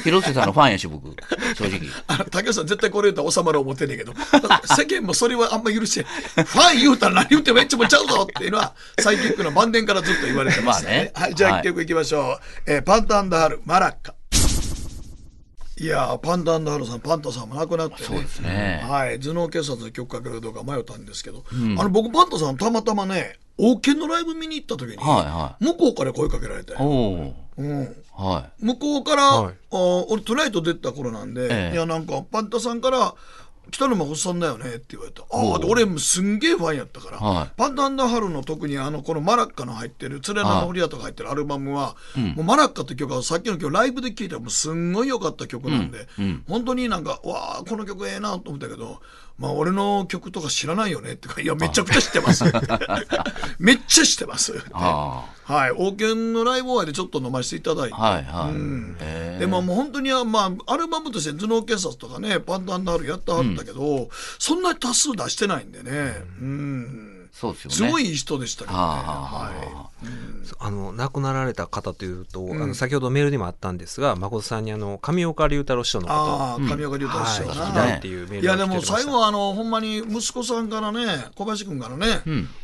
[0.02, 1.08] 広瀬さんのファンやし、僕。
[1.54, 1.80] 正直。
[2.06, 4.12] あの竹内さん絶対これ言ったら収まる思ってんねんけど。
[4.76, 11.26] 世間もそれはあんま許してファン言うたら何言ってもエッチもちゃうぞっていうのはサイキックの晩年からずっと言われてますね,、まあね。
[11.26, 11.60] はい、じゃあはい。
[11.60, 14.14] 一曲いきましょう、えーパンタンダハルマラッカ。
[15.76, 18.00] いやーパンタンダハルさんパンタさんも亡くなってね。
[18.02, 18.84] そうですね。
[18.88, 29.54] はい、頭脳警察の曲かけるかどうか迷ったんですけど、あの僕パンタさんたまたまね王権のライブ見に行った時に、はいは向こうから声かけられて、おおうん、は向こうから、はい。
[29.54, 29.76] あ
[30.08, 31.74] 俺トゥナイト出た頃なんで、ええ。
[31.74, 33.14] いやなんかパンタさんから
[33.70, 35.22] 北野誠さんだよねって言われた。
[35.22, 37.50] ああで俺もすんげえファンやったから、はい。
[37.56, 41.96] パンタンダハルの特にあのこのマラッカの入ってる「ツレナのフリア」とか入ってるアルバムは、
[42.34, 44.92] もうマラッカって曲はさっきの曲ライブで聴いたらもうすん。
[44.92, 46.08] ごい良かった曲なんで、
[46.48, 49.00] 本当になんかわあこの曲ええなと思ったけど
[49.38, 52.44] まあ俺の曲とか知らないよねってかいやめちゃくちゃ知ってます。
[53.58, 54.52] めっちゃ知ってます。
[54.52, 54.54] い。
[54.72, 55.70] ははい。
[55.72, 57.94] 王権のライブ終わりでちょっと飲ませていただいて。
[57.98, 58.00] あ。
[58.00, 58.54] はいはい。
[58.54, 59.38] へえ。
[59.40, 64.08] でももう本当にまあアルバムとして頭脳警察とかねパンタンダールやってはったけど、
[64.38, 67.03] そんなに多数出してないんでね、うん、
[67.34, 67.76] そうですよね。
[67.76, 68.78] すごいいい人でしたけどね。
[68.78, 69.90] はあは
[70.60, 76.20] あの亡くなられた方というと、あの先ほどメールにもあったんですが誠さんにあの上岡龍太郎師匠のこと。
[76.20, 82.06] ああ上岡龍太郎師匠はい、な聞きたいっていうメールいやでも最後はあのほんまに息子さんからね小林君からね、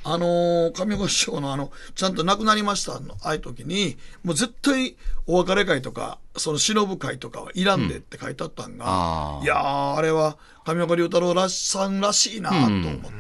[0.05, 4.95] あの上岡師匠のあのちゃんと亡くなりましたのああいう時にもう絶対
[5.27, 9.45] お別れ会とかその忍ぶ会とかはいらんでって書いてあったんが、あー。
[9.45, 12.71] いやーあれは上岡龍太郎らしさんらしいなと思っ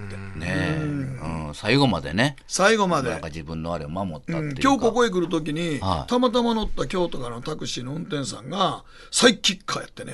[0.08, 3.10] て、ねえ、うん、最後までね、最後まで。
[3.10, 4.60] なんか自分のあれを守ったっていうか。
[4.62, 6.10] 今日ここへ来る時に、はい。
[6.10, 10.12] たまたま乗った京都からのタクシーの運転手さんがサイキッカーやってね。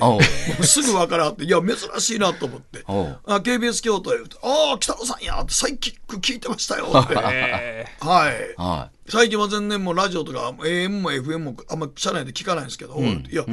[0.63, 2.83] すぐ分からんっていや珍しいなと思って。
[2.87, 7.13] あ KBS 京都へ言うと「ああ北野さんや」ってサイキック聞いてましたよって。
[7.31, 8.55] え はい。
[8.57, 13.45] は最近は全然もうラジオとか AM も FM もあんま車内で聞かないんですけど、いや、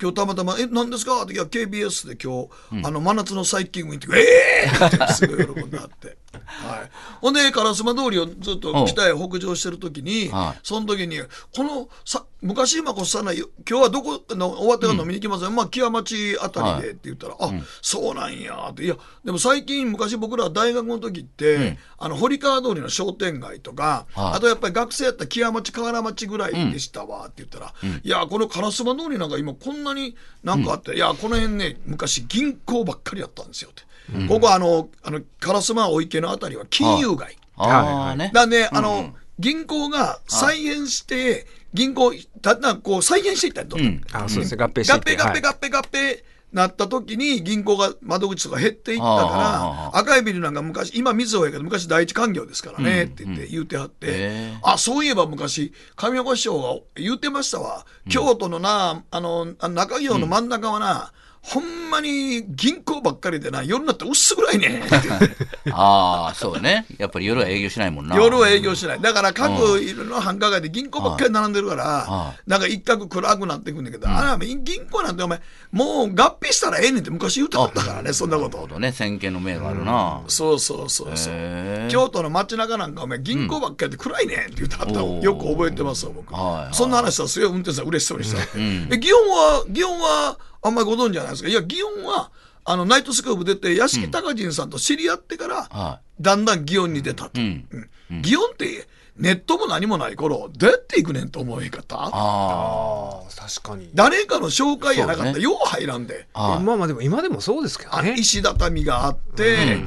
[0.00, 2.44] 今日たまたま「え何ですか?」って「いや KBS で今
[2.80, 6.16] 日、あの真夏のサイキック見て「ええー!」ってすごい喜んであって。
[6.44, 10.60] はい、ほんで烏丸通りをずっと北へ北上してる時に、はい。
[10.62, 11.18] その時に
[11.54, 18.84] このさ昔今こさんない今日はどこの終わってから飲みに行きません、まあ木屋町あたりでって言ったら、あ、そうなんやって。
[18.84, 24.36] いやでも最近昔僕ら大学の時って、あの堀川通りの商店街とか、はい。
[24.36, 33.82] あとやっぱり学生やったら木屋町河原町ぐらいでしたわって言ったら、いやこの烏丸通りなんか今こんなになんかあって、いやこの辺ね昔銀行ばっかりやったんですよって、
[34.28, 37.32] ここあのあの烏丸お池のあたりは金融街。
[37.32, 37.36] い。
[37.56, 38.30] ああね。
[38.32, 43.76] だね、あの、銀行が再現して、銀行、だんだんこう再現していったんと。
[43.76, 44.02] うん。
[44.12, 44.62] あそうですね。
[44.62, 45.16] 合併して合いって。
[45.16, 61.12] 併合併合併合併なった時に銀行が窓口とか減っていったから赤いビルなんか昔今水尾やけど昔第一官業ですからねって言って言ってはって、あそういえば昔上岡師匠が言ってましたわ、京都のなあのあの中京の真ん中はな、
[61.42, 64.80] ほんまに銀行ばっかりでな夜になって薄暗いね
[65.72, 66.86] ああ、そうね。
[66.98, 68.14] やっぱり夜は営業しないもんな。
[68.16, 69.00] 夜は営業しない。
[69.00, 75.40] だから各いろんな繁華街で銀行ばっかり並んでるからは、なんか一角暗くなってくんだけど、あら、銀行なんてお前、
[75.72, 78.58] もう合併したらええねんって昔言ってたからね、そんなこと。
[78.58, 78.92] なるほどね。
[78.92, 80.20] 先見の明があるな。
[80.28, 81.86] そうそうそうそうへ。
[81.86, 86.70] え京都の街中なんかお前銀行ばっかりで暗いねんって言ってはったのおーよく覚えてますわ、僕はいは。
[86.72, 88.40] いそんな話したらすごい運転手さん嬉しそうにした。
[88.42, 91.48] え、祇園は、祇園はあんまりご存知じゃないですか。
[91.48, 92.30] いや、祇園は、
[92.64, 97.40] あの、ナイトスクープ出て、屋敷隆人さんと知り合ってから、はだんだん祇園に出たと。
[97.40, 97.66] うん。
[98.10, 98.20] うん。
[98.20, 98.86] 祇園って
[99.16, 101.96] ネットも何もない頃どうやって行くねんと思えへんかった？
[102.00, 103.90] ああ確かに。
[103.94, 105.28] 誰かの紹介やなかった。
[105.30, 105.44] ら、そうね。
[105.44, 106.26] よう入らんで。
[106.34, 109.78] まあまあでも今でもそうですけどあね石畳があって、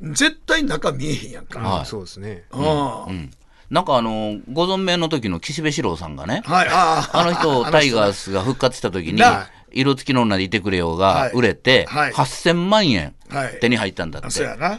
[0.00, 1.60] 絶対中見えへんやんか。
[1.60, 1.86] はい。
[1.86, 2.44] そうですね。
[2.52, 2.64] うん。
[2.64, 3.30] はうん。
[3.70, 8.24] なんかあの、ご存命の時の岸辺四郎さんがねい、、ああの人、 タイガース。
[8.24, 11.32] スが復活した時にな、色付きの女でいてくれようがはい。
[11.32, 12.12] 売れて、はい。
[12.12, 13.58] 8000万円はい。
[13.60, 14.30] 手に入ったんだって。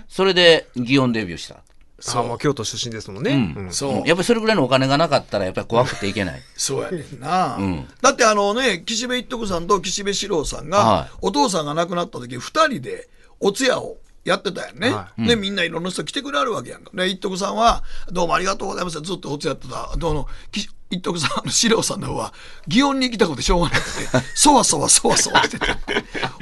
[0.07, 1.63] それで、祇園デビューした。
[2.05, 3.71] あもう京都出身ですもんね、うん。
[3.71, 4.07] そう。
[4.07, 6.41] やっぱりそれぐらいのお金がなかったら、やっぱり怖くていけない。
[6.55, 7.87] そうやねんな、ん。
[8.01, 11.09] だってあのね岸辺一徳さんと岸辺四郎さんが、はい。
[11.21, 13.07] お父さんが亡くなった時二人で
[13.39, 16.91] お通夜をやってたよね、はでみんないろんな人来てくれはるわけやんか。
[16.93, 19.95] で一徳さんは「どうもありがとうございます」ずっとおつやってた。
[19.97, 22.33] どうのき一徳さんあのさんの方は
[22.67, 25.67] 祇園に行きたくてしょうがなくて そわそわそわそわしてて。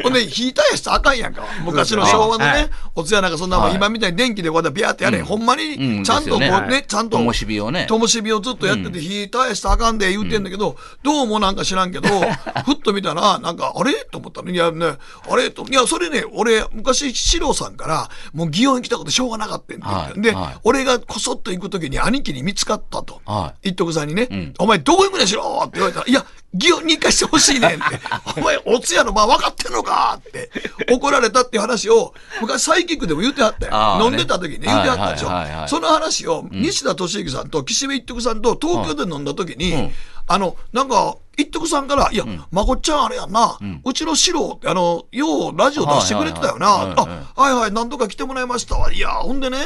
[0.03, 1.43] ほんで火絶やしたらあかんやんか。
[1.63, 2.69] 昔の昭和のね、はい。
[2.95, 3.75] おつやなんかそんなもん、はい。
[3.75, 5.59] 今みたいに電気でこうやってビャーってやれ、ほんまうん。
[5.59, 7.85] にちゃんとこうね,、ちゃんと灯火をね。
[7.87, 12.09] 灯火をずっとやってて、火絶やしたらあかんで言うてんだけど、どうもなんか知らんけど
[12.65, 13.93] ふっと見たらなんかあれ？
[14.11, 14.51] と思ったの。
[14.51, 14.97] いやね
[15.29, 15.51] あれ？
[15.51, 24.27] といやそれね俺昔四郎さんからもう祇園行きたくてしょうがなかったんで、俺がこそっと行く時に兄貴に見つかったと、は一徳さんにね、
[24.59, 26.25] お前どこ行くねんしろって言われたら、いや、
[26.55, 27.81] 祇園に行かしてほしいねんって、
[28.37, 30.51] お前、お通夜の場分かってんのかって、
[30.91, 34.05] 怒られたっていう話を、昔サイキックでも言ってはったよ。
[34.05, 35.67] 飲んでた時にね、言ってはったでしょ。
[35.67, 39.91] その話を、西田敏行さんと岸辺一徳さんと東京で飲んだ時に、うん
[40.31, 46.67] あの、なんか、一徳さんから、いや、まこっちゃんあれやんな、うちの四郎って、あの、ようラジオ出してくれてたよな。
[46.67, 46.95] あ、
[47.35, 48.93] はいはい、何度か来てもらいましたわ。
[48.93, 49.57] いや、ほんでね、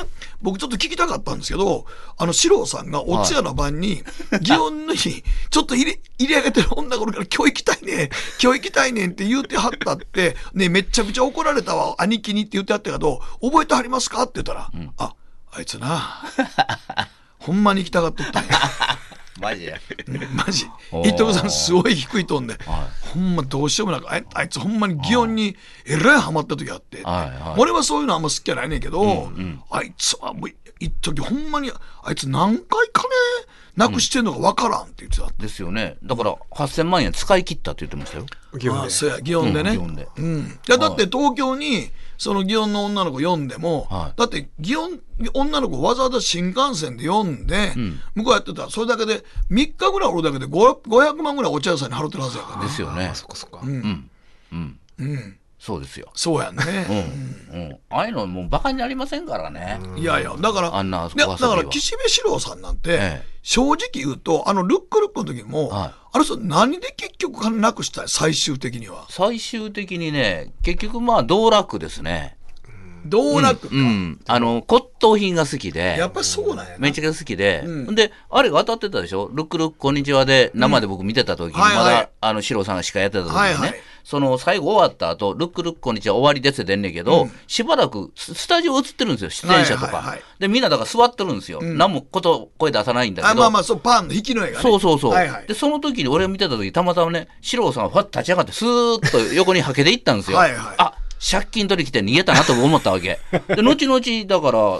[0.41, 1.85] 僕ちょっと聞きたかったんですけど、
[2.17, 4.03] あの、四郎さんがお通夜の晩に、
[4.41, 8.09] 祇園に、ちょっと入れ、入れ上げてる女頃から今日行きたいねん、
[8.41, 14.23] 今日行きたいねんって言うてはったって、ね、めっちゃくちゃ怒られたわ、兄貴にって言ってはったけど、覚えてはりますか？
[14.23, 15.13] って言ったら、あ、
[15.51, 16.21] あいつな、
[17.39, 18.51] ほんまに行きたがっとったんや。
[19.39, 19.79] マジで。
[20.33, 20.65] マジ。
[20.91, 21.09] おー。
[21.09, 22.57] 一徳さんすごい低いトーンで、
[23.13, 25.55] ほんまどうしようもなくあいあいつほんまに祇園に
[25.85, 27.53] えらいハマった時あって、はいはい。
[27.57, 29.31] 俺はそういうのあんま好きじゃないねんけど、
[29.69, 31.71] あいつはもう一時ほんまに
[32.03, 33.09] あいつ何回金
[33.75, 35.97] なくしてんのかわからんって言ってた、ですよね。
[36.01, 38.25] だから、8000万円使い切ったって言ってましたよ。
[38.53, 38.89] 祇園で。
[38.89, 40.07] そうや祇園でね、うん祇園で。
[40.15, 40.59] うん。
[40.67, 44.19] いやだって東京にその祇園の女の子読んでも、はい。
[44.19, 45.01] だって祇園
[45.33, 47.73] 女の子わざわざ新幹線で読んで、
[48.15, 52.61] 向こうやってたらそれだけで3日ぐらいおるだけで500 500万ぐらいお茶屋さんに払ってるはずやから。
[52.61, 53.05] ねですよね。
[53.07, 53.15] あ。
[53.15, 54.09] そっかそっか、うん。
[55.65, 56.11] そうですよ。
[56.13, 56.63] そうやんね、
[57.51, 57.59] うん。
[57.59, 57.79] うん。
[57.89, 59.79] ああいうのもうバカになりませんからね。
[59.97, 68.05] いやいや、だから、あんなだお遊びはから岸辺四郎さんなんて、ええ正直言うと、あのルックルックの時も、はいあの人何で結局金なくしたい？
[68.07, 69.05] 最終的には。
[69.09, 72.37] 最終的にね、結局まあ、道楽ですね。
[73.05, 73.75] 道楽か。
[73.75, 74.19] うん。
[74.27, 75.95] あの、骨董品が好きで。
[75.99, 76.77] やっぱりそうなんやな。
[76.79, 79.29] めちゃくちゃ好きで、うんで、あれが当たってたでしょ？
[79.31, 83.73] ルックルックこんにちはで生で僕見てた時に、はいはいまだ、あの、シロさんが司会やってた時にね、はいはい
[84.05, 89.85] その最後終わった後、ルックルックこんにちは終わりですって出んねんけど、しばらくススタジオ映ってるんですよ、出演者とか。
[89.87, 91.59] はいはいはいで、みんなだから座ってるんですよ。
[91.63, 93.31] 何もこと、声出さないんだけど。
[93.31, 94.61] あまあまあ、そう、パンの引きの絵がね。
[94.61, 95.11] そうそうそう。
[95.11, 100.37] はいはいで、その時に俺見てた時、たまたまね、四郎さんがファッと立ち上がって、スーッと横にはけていったんですよ。
[100.37, 103.19] はいはいあ借金取り来て逃げたなと思ったわけ。
[103.55, 104.79] で、後々、だから、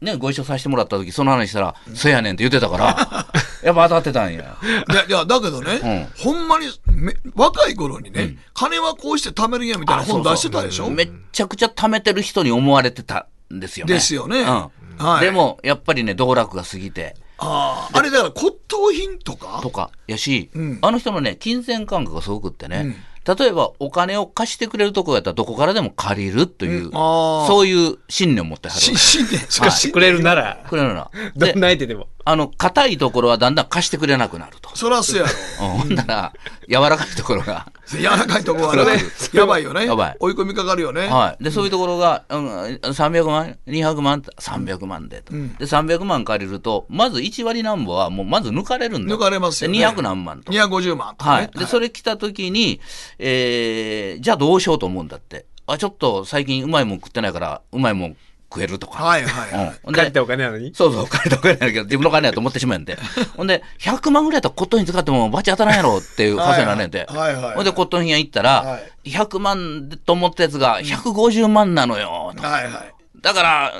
[0.00, 3.26] ね、ご一緒させてもらった時、その話したら、そやねんって言ってたから、
[3.62, 4.56] やっぱ当たってたんや。
[4.90, 10.90] いや、いや、だけどね、ほんまにめ、若い頃にね、金はこうして貯めるんやみたいな本出してたでしょ？
[10.90, 13.94] めっちゃくちゃ貯めてる人に思われてたんですよね。
[13.94, 14.40] ですよね。
[14.40, 14.46] うん。
[14.98, 15.24] はい。
[15.24, 19.60] でも、やっぱりね、道楽が過ぎて、ああ、あれだから骨董品とか？
[19.62, 20.78] とかやし、ん。
[20.82, 27.46] あの人のね、金銭感覚がすごくってね、例えばお金を貸してくれるとこやったらどこからでも借りるという、あー。
[27.46, 31.10] そういう信念を持ってはるし信念し貸してくれるなら、くれるな。
[31.36, 32.08] どでんな相手でも。
[32.24, 34.74] あの、硬いところはだんだん貸してくれなくなると。
[34.76, 35.30] そらそうやろ。
[35.66, 36.32] うんほんなら、
[36.68, 38.82] 柔らかいところが、柔らかいとこはね、
[39.32, 39.86] やばいよね。
[39.86, 41.08] やばい追い込みかかるよね。
[41.08, 41.44] はい。
[41.44, 45.32] で、そういうところが、うん、300万、200万、300万でと。
[45.32, 49.14] で、300万借りると、まず1割なんぼは、もうまず抜かれるんだ。
[49.14, 50.52] 抜かれますよねで、200何万と。
[50.52, 51.58] 250万とかねはい。
[51.58, 52.80] で、それ来た時に、
[53.18, 55.46] えー、じゃあどうしようと思うんだって。
[55.66, 58.16] あ、ちょっと最近うまいもん食ってないから、うまいもん
[58.52, 59.02] 食えるとか。
[59.02, 59.80] はいはいはい。
[59.84, 59.92] うん。
[59.92, 60.72] で、借りたお金なのに？
[60.74, 62.98] そうそう、借りたお金やけど、自分の金やと思ってしまうんで。
[63.36, 67.06] ほんで、100万ぐらいやったらコットン品使ってもバチ当たらんやろっていう稼いなんねんて。
[67.08, 72.32] はいはいはいほんで、コットン品屋行ったはらい、100万と思ったやつが150万なのよ。
[72.36, 72.72] とはいはい。
[73.20, 73.72] だから、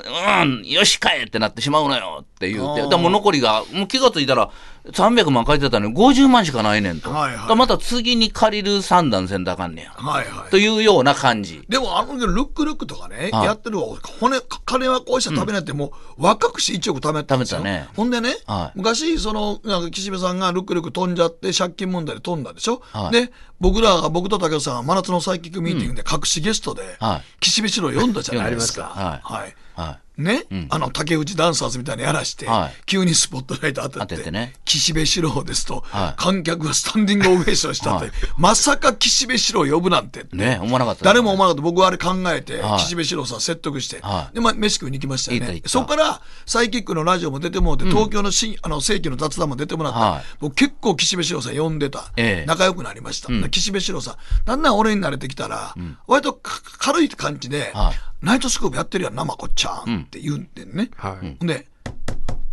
[0.43, 2.87] うん、よし買えってなってしまうのよって言うて。
[2.87, 4.49] でもう残りが、もう気がついたら、
[4.91, 7.09] 300万借りてたのに50万しかないねんと。
[7.09, 9.91] はいはいまた次に借りる算段せんとあかんねや。
[9.91, 10.49] はいはい。
[10.49, 11.63] というような感じ。
[11.69, 13.85] でもあのルックルックとかね、はいやってるわ
[14.19, 17.89] 骨金はこうして食べないってもう若くして1億貯めたんですよ、貯めたね。
[17.95, 18.77] ほんでね、はい。
[18.77, 23.11] 昔そのなんか岸辺さんがルックルック飛んじゃって借金問題で飛んだでしょ、はい。
[23.11, 23.31] で
[23.61, 27.21] 僕らが僕と竹内さんが真夏のサイキックミーティングで隠しゲストで、はい。
[27.39, 28.91] 岸辺四郎読んだじゃないですか。
[28.95, 29.83] 読んでました。
[29.83, 32.73] はいはね、あの竹内ダンサーズみたいにやらして、はい。
[32.85, 34.53] 急にスポットライト当てて当ててね。
[34.65, 36.21] 岸辺四郎ですと、はい。
[36.21, 38.13] 観客がスタンディングオベーションしたって、はい。
[38.37, 40.25] まさか岸辺四郎呼ぶなんて。
[40.31, 40.37] い。
[40.37, 41.63] ね思わなかった、誰も思わなかった。
[41.63, 42.79] 僕はあれ考えて、はい。
[42.79, 44.35] 岸辺四郎さん説得して、はい。
[44.35, 45.61] で、まあ、飯食いに行きましたよね。
[45.65, 52.45] そこからサイキックのラジオも出てもらって、東京のしあの世紀の雑談も出てもらった、はい僕結構岸辺四郎さん呼んでた、ええ。
[52.45, 55.75] 仲良くなりました、岸辺四郎さんだんだん俺に慣れてきたら、
[56.07, 60.89] 割とか軽い感じで、はいナイトスクープやってるやんな、まこっちゃんって言うんでんね。
[60.95, 61.35] はい。
[61.39, 61.67] ほんで、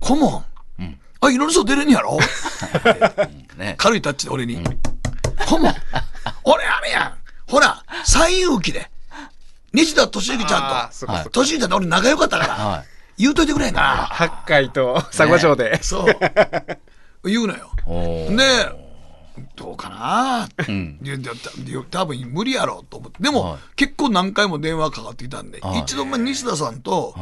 [0.00, 0.44] 顧問、
[1.20, 2.18] あ、いろいろそう出れんやろ？
[3.56, 3.74] ね。
[3.78, 4.62] 軽いタッチで俺に。
[5.46, 5.72] 顧問、
[6.44, 7.14] 俺あれやん。
[7.46, 8.90] ほら、西遊記で、
[9.72, 12.84] 西田敏行ちゃんと、あーそうかそう敏行ちゃんと俺仲良かったから、は
[13.18, 13.86] 言うといてくれへんかな。
[14.06, 15.80] 八海と佐賀城で。
[15.82, 17.28] そう。
[17.30, 17.70] 言うのよ。
[18.34, 18.89] で、
[19.56, 20.98] どうかなって、ん。
[21.90, 23.22] 多分無理やろうと思って。
[23.22, 23.58] でも、はい。
[23.76, 25.80] 結構何回も電話かかってきたんで、はい。
[25.80, 27.14] 一度、まあ、西田さんと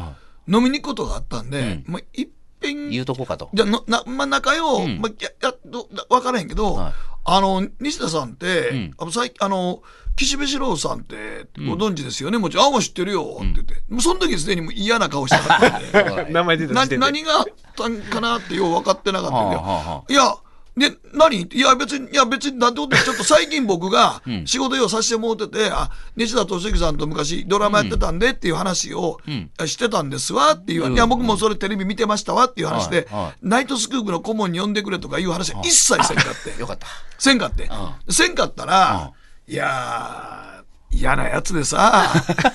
[0.46, 2.28] 飲みに行くことがあったんで、まあ、いっ
[2.60, 3.50] ぺん、言うとこうかと。
[3.54, 5.00] じゃな、まあ、仲よう、ん。
[5.00, 6.92] まあ、や、やっと、分からへんけど、はい。
[7.24, 8.94] あの、西田さんって、ん。
[8.96, 9.82] あの、最あの、
[10.16, 13.74] 岸辺四郎さんってご存知ですよね、もちろん、あ、もう知ってるよ、って言って。
[13.88, 16.32] もうその時すでにもう嫌な顔してたんで。
[16.32, 16.74] 名前出て。
[16.98, 17.44] 何があっ
[17.76, 19.60] たんかなってよう分かってなかったんだよ。
[19.60, 20.34] はあはあはいや、
[20.78, 21.42] で、何？
[21.42, 24.46] いや、別に、いや、別に、なんてことで、ちょっと最近僕が ん。
[24.46, 29.50] 仕事用させてもらってて、あ、西田敏行さんと昔ドラマやってたんでっていう話をん。
[29.66, 30.94] してたんですわっていう、うん。
[30.94, 33.08] いや、僕もそれテレビ見てましたわっていう話で、
[33.42, 36.60] ナイトスクープの顧問に呼んでくれとかいう話は一切せんかって。
[36.60, 36.86] よかった。
[37.18, 37.70] せんかって。
[38.08, 39.12] せんかったら、
[39.46, 40.57] いやー、
[40.90, 42.10] 嫌なやつでさ、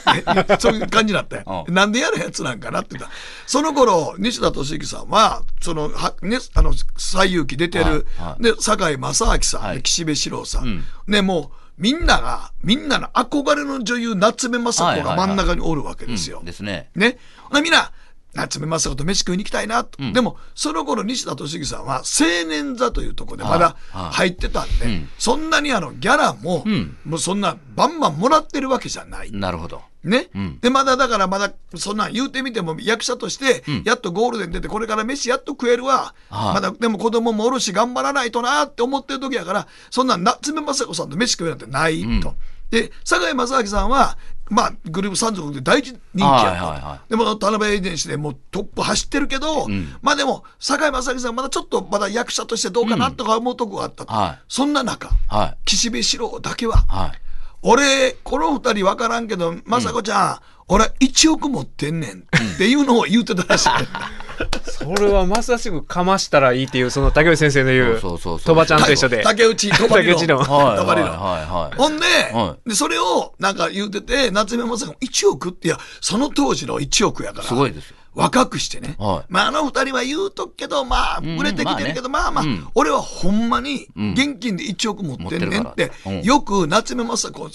[0.60, 1.66] そういう感じだったよ。
[1.68, 3.14] うなんで嫌なやつなんかなって言ったら
[3.46, 10.68] その頃、西田敏行さんは、その、はね、あの、西遊記出てる、はいはいで、堺正明さん、はいで岸辺四郎さん。
[10.68, 16.42] んね、もう、みんなが、みんなの憧れの女優、夏目雅子が真ん中におるわけですよ。
[16.44, 16.90] ですね。
[16.96, 17.18] ね。
[17.62, 17.92] みんな、
[18.34, 19.98] 夏目雅子と飯食いに行きたいなと。
[20.12, 29.32] でも、その頃西田敏行さんは青年座というところでまだ入ってたんで、んそんなにあのギャラも、んもうそんなバンバンもらってるわけじゃない。
[29.32, 29.82] なるほど。
[30.04, 36.14] ね、んで、まだだからまだ、そんなん言うてみても役者として、やっとゴールデン出て、これから飯やっと食えるわ。
[36.30, 42.36] はいまだ、でも子供もおるし頑張らないとなって思ってる時やから、そんなん夏目雅子さんと飯食えるなんてないと。
[42.70, 44.18] で、堺正明さんは、
[44.50, 46.26] まあ、グループ山賊で大人気やった。
[46.26, 49.68] はいはいはでも、田辺エージェンシーでもうトップ走ってるけど、
[50.02, 54.14] まあでも、堺正明さんまだちょっとまだ役者としてどうかなとか思うとこがあったと。
[54.14, 55.58] はいそんな中、はい。
[55.66, 57.23] 岸辺四郎だけは、はい。
[57.64, 63.70] 俺、この二人分からんけど、雅子ちゃん、俺1億持ってんねんっていうのを言ってたらしい。
[64.66, 69.24] それはまさしくかましたらいいっていう、その竹内先生の言う、そうそうそうそう鳥羽ちゃんと一緒で。
[69.24, 70.14] 竹内とばりの。
[70.14, 70.78] 竹内のはい。
[70.78, 71.20] とばりのはい。
[71.46, 71.78] はい。
[71.78, 77.48] ほんで,、はで、それをなんか言うてて、夏目雅子が1億って、いや、その当時の1億やから。
[77.48, 77.96] すごいですよ。
[78.16, 78.96] 若くしてね。
[79.00, 79.26] はい。
[79.30, 82.68] まあ、あの二人は言うとくけど、まあ、ん売れてきてるけど、まあまあ、うん。
[82.76, 84.12] 俺はほんまにん。
[84.14, 87.50] 現金で1億持ってんねん持ってうん、よく夏目雅子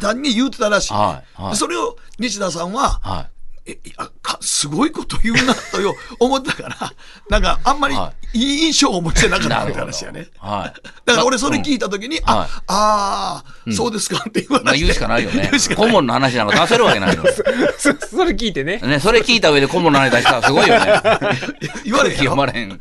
[0.00, 0.92] さんに言うてたらしい。
[0.92, 1.42] ね、はい。
[1.42, 1.50] はい。
[1.52, 3.28] でそれを西田さんは、は
[3.66, 6.92] えいやかすごいこと言うなとよ 思ったから、
[7.30, 9.48] なんかあんまりはいい印象を持ってなかっい。
[9.48, 9.72] たって。
[9.74, 10.26] 話やね。
[10.38, 10.80] はい。
[11.04, 11.84] だから俺それ聞いた。
[11.84, 14.64] たときに、うんはいあ、ああ、そうですかって言われて。
[14.64, 17.24] まあ言うしかないよね 顧問の話なんか出せるわけないの。
[17.78, 18.78] そそれ聞いてね。
[18.78, 21.02] ね、それ聞いた上で顧問の話出したらすごいよね。
[21.84, 22.36] 言われへん読よ。
[22.36, 22.68] まれへん。
[22.70, 22.76] ね、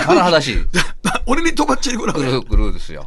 [0.00, 0.66] 甚だしい。
[1.26, 3.06] 俺に飛ばっちゃいぐらいグルー、グルーですよ。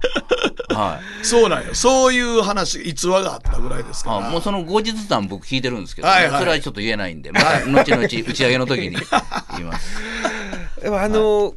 [0.70, 1.26] はい。
[1.26, 1.74] そうなんよ。
[1.74, 4.28] そういう話、逸話があったぐらいですから。
[4.28, 10.02] あもうその後日談僕聞いてるんですけど、はいはいそれはちょっと言えないんで、また後々打ち上げの時に言います。
[10.84, 11.54] でもあの、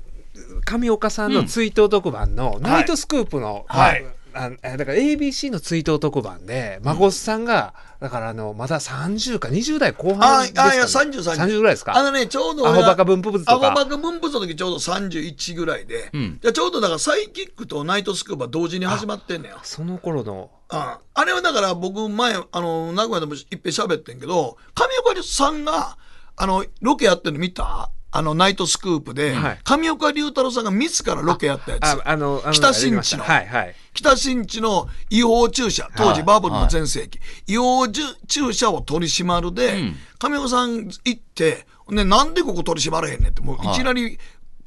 [0.64, 4.04] 上岡さんの追悼特番のナイトスクープの、はい。
[4.32, 11.46] ああだから ABC の追悼特番で、孫さんが、だからあの、まだ30か20代後あ半ですか、ね、あ、いや、30、30。
[11.48, 12.66] 30ぐらいですかあのね、ちょうど。
[12.66, 16.10] アホバカ分布物とかアホバカ分布物の時ちょうど31ぐらいで。
[16.16, 19.58] んじゃあちょうどだからサイキックとナイトスクープは同時に始まってんのよ。
[19.62, 25.98] その頃の、ああれはだから僕前、あの、名古屋でもいっぺん喋ってんけど、上岡さんが、
[26.36, 27.90] あの、ロケやってるの見た？
[28.12, 29.58] あの、ナイトスクープで、はい。
[29.62, 31.84] 上岡龍太郎さんが自らロケやったやつ。
[31.84, 33.24] ああの、あの北新地の。
[33.24, 33.74] はいはい。
[33.94, 36.22] 北新地の違法駐車、当時はい。
[36.24, 39.96] バブルの全盛期、違法駐車を取り締まるで、うん。
[40.18, 43.72] 上岡さん行って、ね、なんでここ取り締まれへんねんって、もうい。
[43.74, 44.18] きなり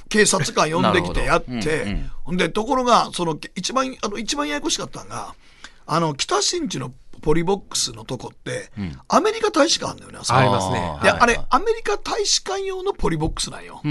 [0.08, 2.12] 警察官呼んできて やって、ほどうん。
[2.28, 5.36] うんで、ところが、その、一番、あの、一番ややこしかったのが、
[5.86, 6.94] あの、北新地の
[7.24, 8.72] ポリボックスのとこって、
[9.08, 11.00] アメリカ大使館あるんだよね、あありますね。
[11.02, 13.82] で、はいあれ、アメリカ大使館用のポリボックスなんよ。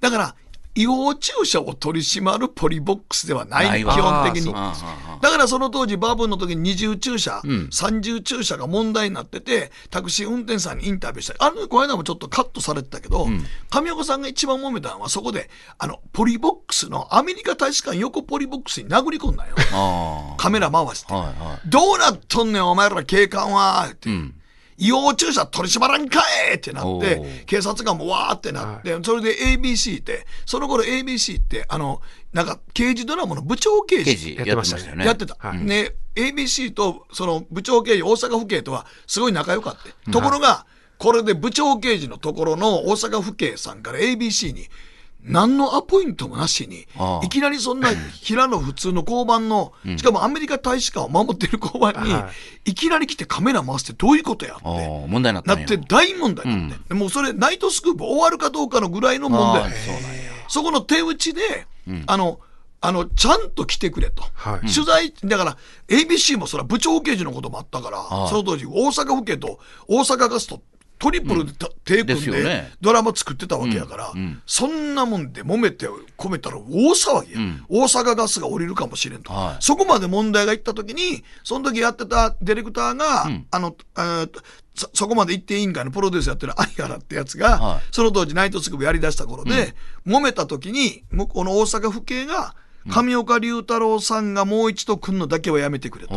[0.00, 0.34] だから、
[0.76, 4.52] 違法駐車を取り締まるポリボックスではない、基本的に。
[4.52, 13.26] だからその当時バブルの時に二重駐車、ん三重駐車が問題になってて、タクシー運転手さんにインタビューしたり、あの、この間もちょっとカットされてたけど、
[13.70, 15.48] 上岡さんが一番揉めたのはそこで、
[15.78, 19.54] あの、ポリボックスのアメリカ大使館横ポリボックスに殴り込んだよ。
[19.72, 21.12] あカメラ回して。
[21.12, 21.16] あ。
[21.16, 24.10] はいはどうなっとんねん、お前ら警官はって。
[24.10, 24.12] い。
[24.12, 24.34] うん。
[24.78, 26.20] 違法駐車取り締まらんか
[26.52, 32.00] いってなっおてー、警察官もわーってなって、それで ABC って、その頃 ABC って、あの、
[32.32, 35.06] なんか刑事ドラマの部長刑事刑事やってましたよね。
[35.06, 35.36] やってた。
[35.38, 35.58] はい。
[35.58, 40.10] ね、ABC とその部長刑事大阪府警とはすごい仲良かって。
[40.10, 40.66] ところが
[40.98, 44.66] これで部長刑事のところの大阪府警さんから ABC に
[45.26, 47.26] 何のアポイントもなしにああ。
[47.26, 47.88] いきなりそんな
[48.22, 52.30] 平野普通の交番のしかもアメリカ大使館を守ってる交番には
[52.64, 54.64] いきなり来てカメラ回してどういうことやって。
[55.08, 59.72] 問題になっなって大問題になって、でもうそれナイトスクープ終わるかどうかのぐらいの問題。
[60.48, 61.66] そこの手打ちで、
[62.06, 62.40] あの
[62.80, 64.72] あのちゃんと来てくれと、はい。
[64.72, 65.56] 取材だから
[65.88, 68.28] ABC もそれは部長刑事のこともあったからあ。
[68.28, 69.58] その当時大阪府警と
[69.88, 70.62] 大阪ガスと
[70.98, 74.12] トリプルでた手組でドラマ作ってたわけやから、
[74.46, 77.38] そんなもんで揉めて込めたら大騒ぎや、
[77.68, 79.56] 大阪ガスが降りるかもしれんと、はい。
[79.60, 84.40] そこまで問題がいった時にその時やってたディレクターが、あのえーと
[84.74, 87.82] そそこまで行って委員会のプロデュースやってる相原ってやつが、はい。
[87.92, 89.74] その当時ナイトスクープやりだした頃で、
[90.06, 92.54] 揉めた時に向こうの大阪府警が
[92.88, 96.14] 上岡龍太郎さんがもう一度来るのだけはやめてくれと。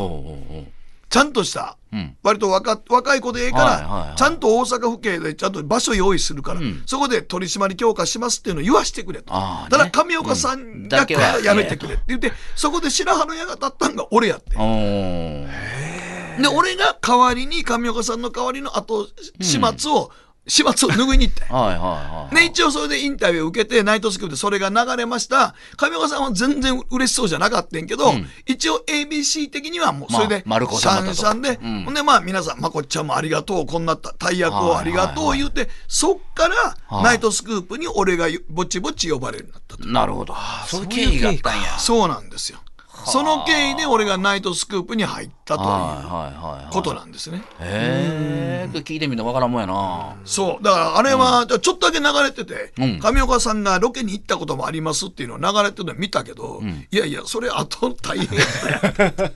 [1.09, 2.15] ちゃんとした、うん。
[2.21, 4.17] 割と若若い子でええから、はいはいはい。
[4.17, 6.83] ちゃんと大阪府警でちゃんと場所用意するから、ん。
[6.85, 9.33] そこで取り締まり強化しますっていうのを言わしてくれと。
[9.33, 14.55] あーただね上岡さんうんだけはやめてくれって言って、そこで白羽の矢が立ったんが俺やって。
[16.41, 19.07] で、俺が代わりに、上岡さんの代わりの後、
[19.41, 20.11] 始末を、
[20.49, 21.43] 始末を拭いに行って。
[21.53, 22.35] はいはいはい。
[22.35, 25.55] で、一応それでインタビューを受けて、ナイトスクープでそれが流れました。
[25.77, 28.13] 上岡さんは全然嬉しそうじゃなかったんけど、
[28.45, 36.55] 一応 ABC 的にはもうそれで、まあシャンシャンで、うんほんでまあ皆さん、まこっちゃんもありがとう、こんな大役をありがとう言うて、そっから
[36.87, 39.87] はいナイトスクープに俺がぼちぼち呼ばれるようになったと。
[39.87, 40.35] なるほど。
[40.67, 41.79] そういう経緯があったんや。
[41.79, 42.59] そうなんですよ。
[43.05, 47.43] その経緯で俺がナイトスクープに入ったとはいうことなんですね。
[47.59, 48.79] へえ。
[48.79, 50.15] 聞いてみるのわからんもんやな。
[50.25, 50.63] そう。
[50.63, 52.99] だからあれは、ちょっとだけ流れてて、うん。
[52.99, 58.45] 上岡さんがロケに行ったこともありますっていうのを流れてるの見たけど、いやいや、それ後大変や。
[58.45, 59.31] ったよ。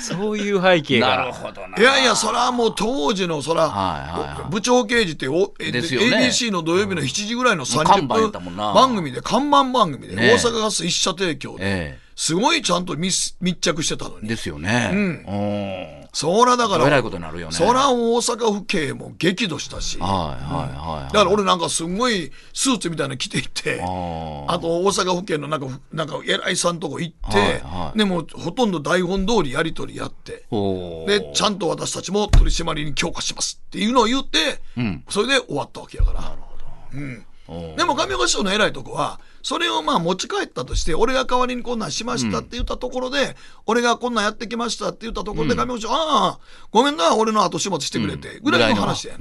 [0.00, 1.78] そういう背景ながるほどな。
[1.78, 4.50] いやいや、それはもう当時の、そら、はいはいはい。
[4.50, 5.54] 部長刑事ってお、ね。
[5.58, 14.22] ABC の土曜日の7時ぐらいの30看板やった分番組で、看板番組で、ね大阪ガス一社提供で、えすごいちゃんと密密着してたのえ。
[14.22, 14.28] に。
[14.28, 14.90] ですよね。
[14.92, 16.04] うん。
[16.14, 17.52] そらだから、えらいことになるよね。
[17.52, 21.12] そら大阪府警も激怒したし、はいはいはい。
[21.12, 23.84] だから俺なんかすごいスーツみたいなの着ていって、あ
[24.54, 30.44] あと大阪府警のなんか、なんか偉いさんとこ行って、はいはいでもほとんど台本通りやり取りやって、
[31.06, 36.36] で、ちゃんと私たちも取り締まりに強化しますっていうのを言って、んそれで終わったわけやから。
[37.46, 43.36] おーでも上岡師匠の偉いとこは、それをまあ持ち帰ったとして、俺が代わりにこんなんしましたって言ったところで、
[43.66, 46.38] 俺がこんなんやってきましたって言ったところで、上岡師匠、ああ、
[46.72, 49.18] ごめんな、俺の後始末してくれて、ぐらいの話や。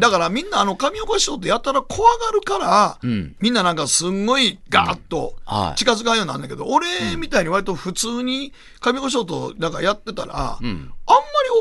[0.00, 3.36] だからみんなあの上岡師匠ってやたら怖がるから、ん。
[3.40, 5.78] みんななんかすんごいガーッとはい。
[5.78, 6.86] 近づかんようになんだけど、俺
[7.18, 10.86] みたいに割と普通に上岡師匠となんかやってたら、あんまり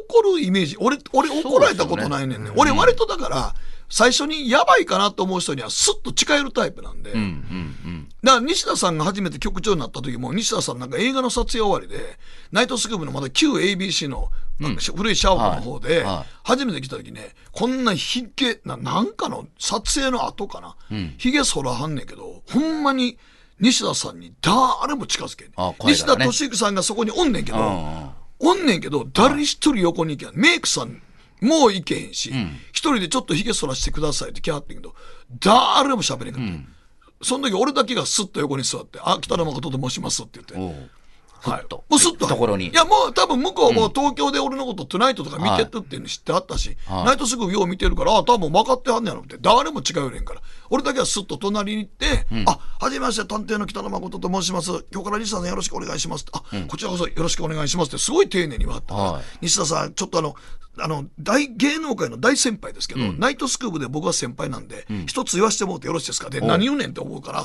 [0.08, 2.52] 怒るイメージ、俺、俺怒られたことないねんね。
[2.56, 3.54] 俺割とだから、
[3.90, 7.28] 最初にやばいかなと思う人にはスッと近寄るタイプなんで、うんうんう
[7.90, 8.10] ん。
[8.24, 12.18] だから西田さんが初めて局長になった時も西田さんなんか映画の撮影終わりで
[12.52, 14.32] ナイトスクープのまだ旧 ABC の、
[14.96, 16.06] 古いシャオプの方で、
[16.44, 20.76] 初めて来た時ねこんなひげななんかの撮影の後かな、
[21.18, 23.18] ひげ剃らはんねんけどほんまに
[23.60, 25.54] 西田さんに誰も近づけんね。
[25.86, 28.10] 西田敏行さんがそこにおんねんけど、うんうん。
[28.40, 30.40] おんねんけど誰一人横に行けん。
[30.40, 31.02] メイクさん
[31.42, 32.32] もう行けへんし、
[32.72, 34.96] 一人でちょっとひげ剃らしてくださいって来はってんけど
[35.40, 36.44] 誰も喋れんかっ
[37.20, 40.90] た、その時俺だけがスッと横に座って「あ北野誠と申します」って言って。
[41.42, 41.66] はい。
[41.72, 42.28] もうスッと。
[42.28, 42.68] ところに。
[42.68, 47.06] いやもう多分向こうも東京で俺のことトゥナイトとか見てるっていうの知ってはったし、はい。
[47.06, 49.38] ナイトスクープよう見てるからあ多分分かってはんねやろって。
[49.40, 50.42] 誰も違うねんから。
[50.70, 54.84] 俺だけはスッと隣に行って「あはじめまして探偵の北野誠と申します。
[54.92, 59.24] 今日から西田さんよろしくお願いします」って「あ、こちらこそよろしくお願いします」ってすごい丁寧に言わはったから、はい。
[59.44, 60.36] 西田さんちょっとあの
[60.82, 66.30] あの大芸能界の大先輩ですけど、ナイトスクープで僕は先輩なんで、一つ言わしてもらってよろしいですか？
[66.30, 67.44] で何言うねんって思うから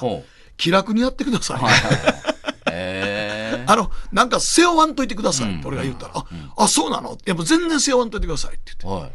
[0.57, 1.61] 気楽にやってください。
[3.67, 6.27] あの、なんか背負わんといてくださいって俺が言ったら、あ、
[6.57, 7.17] あ、そうなの？
[7.25, 9.13] やっぱ全然背負わんといてくださいって言って。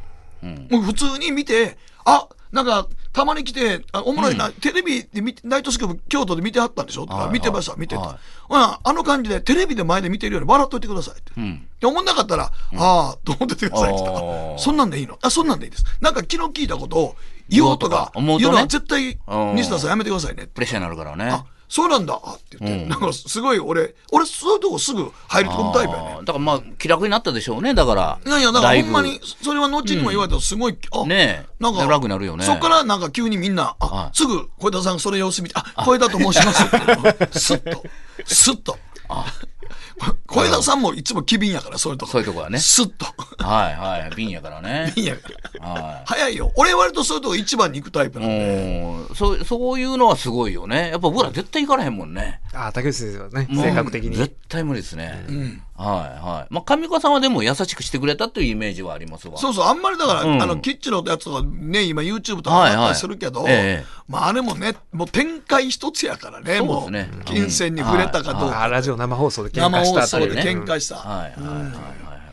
[0.74, 7.01] もう普通に見て、あ、なんか、たまに来て、あおもろいな、テレビで見て、ナイトスクープ京都で見てはったんでしょ？
[7.01, 8.01] とか、はい見てました、見てた。
[8.01, 8.17] はい
[8.49, 11.31] あの感じで、テレビで前で見てるように笑っといてくださいって。
[11.37, 11.67] うん。
[11.79, 15.19] で思んなかったら、ああ、と思っててくださいって言ったそんなんでいいの？
[15.21, 15.85] あ、そんなんでいいです。
[16.01, 17.15] なんか昨日聞いたことを
[17.47, 20.51] 言おうとか、言うのは絶対うん、西田さんやめてくださいねって。
[20.55, 21.43] プレッシャーになるからね。
[21.70, 22.15] あ、そうなんだ。
[22.15, 22.89] って言って、うん。
[22.89, 26.17] なんかすごい俺、俺そういうとこすぐ入り込むタイプやね。
[26.22, 28.20] だからまあ気楽になったでしょうねだから。
[28.26, 31.49] いやいや、だからほんまに、それは後にも言われたらすごい、あ、ねえ。
[31.59, 32.45] なんか、楽になるよね。
[32.45, 34.17] そっからなんか急にみんな、あ、はい。
[34.17, 37.84] すぐ小枝さんその様子見て、あ、小枝と申しますって、 スッと、
[38.26, 38.78] スッと。
[40.27, 42.11] 小枝さんもいつも機敏やから、そういうとこ。
[42.11, 43.05] そういうとこはねスッと。
[43.43, 44.15] はいはい。
[44.15, 44.93] 瓶やからね。
[44.95, 45.29] いいやか
[45.59, 45.67] ら。
[45.67, 46.51] は早いよ。
[46.55, 48.21] 俺割とそういうとこ一番に行くタイプい。
[48.21, 48.81] なんで。
[49.09, 50.89] うんそうそういうのはすごいよね。
[50.91, 52.41] やっぱ僕ら絶対行かれへんもんね。
[52.53, 55.25] あ竹内先生はねもう性格的に絶対無理ですね。
[55.80, 56.53] はいはい。
[56.53, 59.38] まあ、上岡さんはでも優しくしてくれたというイメージはありますわ。
[59.38, 68.63] そうそう、あんまりだから、うんあの、キッチンのやつとかね、今 YouTube とかあったりするけど、はいはいええまああれもね、もう展開一つやからね、そうもう、ですね金銭に触れたかどうか。
[68.63, 70.95] あラジオ生放送で喧生嘩した放送であたりね喧嘩した。
[70.95, 71.73] はいはいはいはい。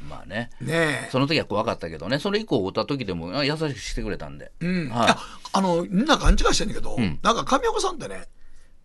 [0.09, 0.51] まあね。
[0.61, 0.73] ね
[1.07, 1.09] え。
[1.13, 4.53] その時は怖かったけどね、それ以降会った時でもあ優しくしてくれたんで。
[4.61, 4.89] うん。
[4.89, 5.19] はいあ
[5.53, 8.25] あの、みんな勘違いしてんだけど、んなんか上岡さんってね、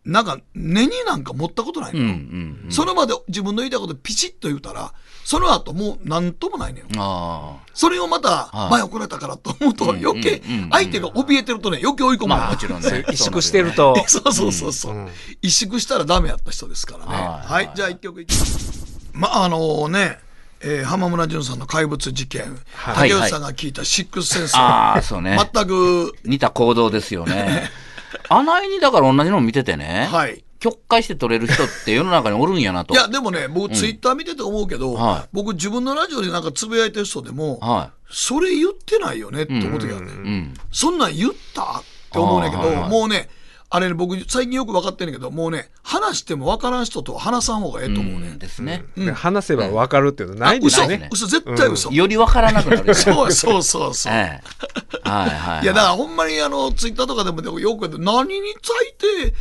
[0.06, 2.72] なんか根になんか持ったことないのうんうよ、ん。
[2.72, 4.94] その場で自分の言いたいことピチッと言うたら、
[5.24, 6.86] その後もう何ともないのよ。
[6.98, 12.28] あそれをまたはい前怒られたからと思うと余計うんうんうん相手が怯えてるとね余計追い込あ。
[12.28, 12.46] まれる。
[12.46, 12.90] まあもちろんね。
[12.90, 15.06] そういう萎縮してると そうそうそうそう、うん
[15.44, 17.16] 萎縮したらダメやった人ですからね。
[17.16, 19.10] はいはい、じゃあ一曲いきます。
[19.14, 20.18] まああのね、
[20.62, 25.38] えー浜村淳さんの怪物事件、はい竹内さんが聞いたシックスセンス、ああ、そうね。
[25.54, 27.70] 全く、似た行動ですよね。
[28.32, 30.44] あないにだから同じのを見ててね、はい。
[30.60, 32.94] 曲解して取れる人って世の中におるんやなと。
[32.94, 40.16] いや、でもね、僕、ツイッター見てて思うけど、はい僕、自分のラジオでなんかつぶやいてる人でも、はそれ言ってないよねって思う時があるね、い。
[40.16, 40.54] うん。
[40.72, 43.28] そんなん言ったって思うねんけど、はいはいもうね、
[43.74, 48.28] あれね、僕、最近よく分かってんねんけど、もうね、話しても分からん人とは話さん方がええと思うね。
[48.28, 48.84] うんですね。
[48.98, 51.90] で話せば分かるっていうのないですねね嘘、絶対嘘。
[51.90, 52.94] よりわからなくなる。
[52.94, 54.14] そうそうそうそう。
[54.14, 54.71] ええ。
[55.12, 55.64] はいはい。
[55.64, 55.66] い。
[55.66, 58.94] やだからほんまにあのツイッターとかでもよく何につい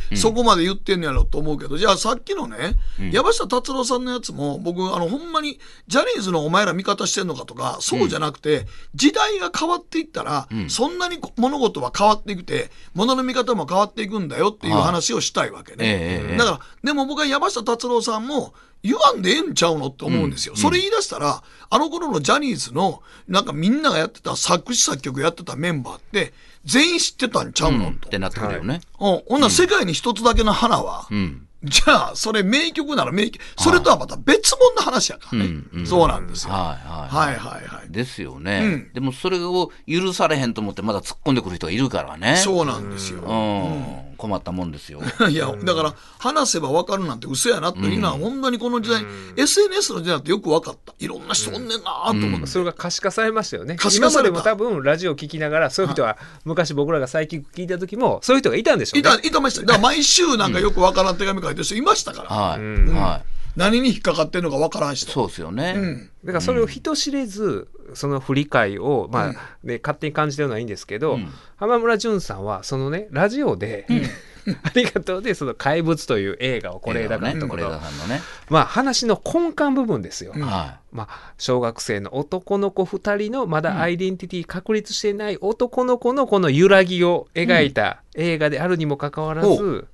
[0.09, 2.75] てそこまで言ってんのやろと思うけど、じゃあさっきのね、
[3.11, 8.65] 山下達郎さんのやつも僕あのほんまにジャニーズのお前ら味方してんのかとかそうじゃなくて、
[8.95, 16.37] 時代が変わっていったら、そんなに物事は変わっていくて物の見方も変わっていくんだよっていう話をしたいわけね、ええええ。
[16.37, 18.53] だからでも僕は山下達郎さんも
[18.83, 26.33] 言わんでええんちゃうのって思うんですよ、それ言い出したらあの頃のジャニーズのなんかみんながやってた作詞作曲やってたメンバーって
[26.65, 28.07] 全員知ってたんちゃうの、と。
[28.07, 28.81] ってなってくるよね。
[28.99, 29.21] うん。
[29.27, 31.47] ほんなら世界に一つだけの花は、うん。
[31.63, 33.43] じゃあそれ名曲なら名曲。
[33.57, 37.09] それとはまた別物の話やからね、うんうんそうなんですよ、はいはい。
[37.09, 37.35] はい。
[37.35, 38.93] はいはいですよね、うん。
[38.93, 42.37] でもそれを許されへんと思ってまだ突っ込んでくる人がいるからね。
[42.37, 44.10] そうなんですよ、うん。
[44.21, 45.01] 困ったもんですよ。
[45.29, 49.03] いや、だから、話せば分かるなんて嘘やなというのは、ほんまにこの時代、
[49.35, 50.93] SNS の時代ってよく分かった。
[50.99, 52.47] いろんな人おんねんなと思って。
[52.47, 59.61] それが可視化されましたよね可視化された今までも多分ラジオ聞きながらそういう人は 昔僕らがサイキック聞いた時もそういう人がいたんでしょうねいた、いたました。
[59.61, 62.29] だから毎週なんかよく分からん手紙書いてる人いましたから。
[62.29, 62.59] はい。
[62.59, 63.40] うんはい。
[63.55, 65.11] 何に引っかかってんのか分からん人。
[65.11, 65.73] そうですよね。
[65.75, 66.09] うん。
[66.23, 69.33] だからそれを人知れず、その振り返を、まあ
[69.63, 71.27] ね、勝手に感じてるのはいいんですけど、うん
[71.57, 73.85] 浜村淳さんはそのねラジオで、
[74.63, 78.19] ありがとうでその「怪物」という映画を是枝監督の、枝さんのね。
[78.49, 80.33] まあ話の根幹部分ですよ。
[80.33, 89.90] はまあ、小学生の男の子2人のまだアイデンティティ確立していない男の子のこの揺らぎを描いた映画であるにもかかわらず、あ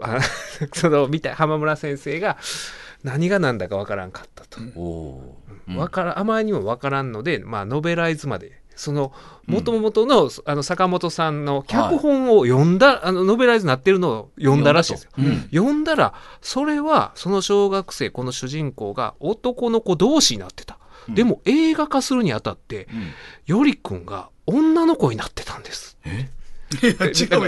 [0.74, 2.38] その見た浜村先生が
[3.02, 4.60] 何が何だかわからんかったと。
[5.76, 9.12] わからあまりにもわからんので、まあ、ノベライズまでその
[9.46, 15.10] 元々の,、あの坂本さんの脚本を読んだ、あのノベライズになってるのを読んだらしいですよ。
[15.18, 20.78] うん読んだらそれはその小学生この主人公が男の子同士になってた。
[21.08, 23.12] でも映画化するにあたって、うん
[23.46, 25.98] よりくんが女の子になってたんです。
[26.04, 26.28] いや、違うやん。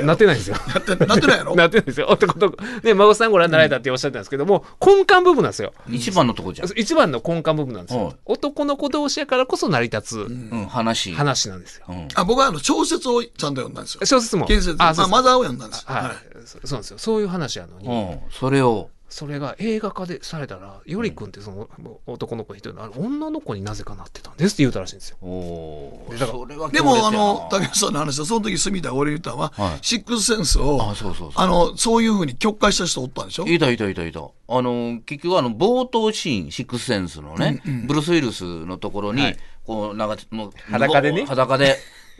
[0.04, 0.56] なってないんですよ。
[0.74, 1.54] なってなってないやろ？
[1.54, 2.06] なってないんですよ。
[2.08, 2.62] 男の子。
[2.82, 5.74] ね、孫さんご覧になられたっておっしゃったんですけども、根幹部分なんですよ。
[5.88, 6.68] 一番のとこじゃん。
[6.76, 8.04] 一番の根幹部分なんですよ。
[8.06, 11.12] はい男の子同士やからこそ成り立つうん、話。
[11.12, 11.86] 話なんですよ。
[11.88, 12.08] うん。
[12.14, 14.00] あ僕はあの小説をちゃんと読んだんですよ。
[14.04, 14.46] 小説も。
[14.46, 14.76] 建設。
[14.78, 15.94] あ、マザーを読んだんですよ。
[15.94, 16.14] はい、はい
[16.44, 16.98] そそうなんですよ。
[16.98, 18.20] そういう話やのに、うん。
[18.30, 18.88] それを。
[19.10, 21.68] それが映画化でされたら、よりくんってその
[22.06, 25.16] 男の子の人の女の子になぜかなってたんですって言うたらしいんですよ。
[25.20, 26.14] おお。
[26.18, 31.44] だからでも、あの、竹内さんの話は、その時、住田が俺に言ったのは、はいシックスセンスを、あ、そうそうそう。
[31.44, 33.46] あの、そういうふうに曲解した人おったんでしょ？
[33.46, 34.20] いたいたいたいた。
[34.20, 39.36] あの、結局あの、冒頭シーン、シックスセンスのね、ブルース・ウィルスのところに、はい
[39.66, 41.76] こう、なんか、もう、裸でね裸で、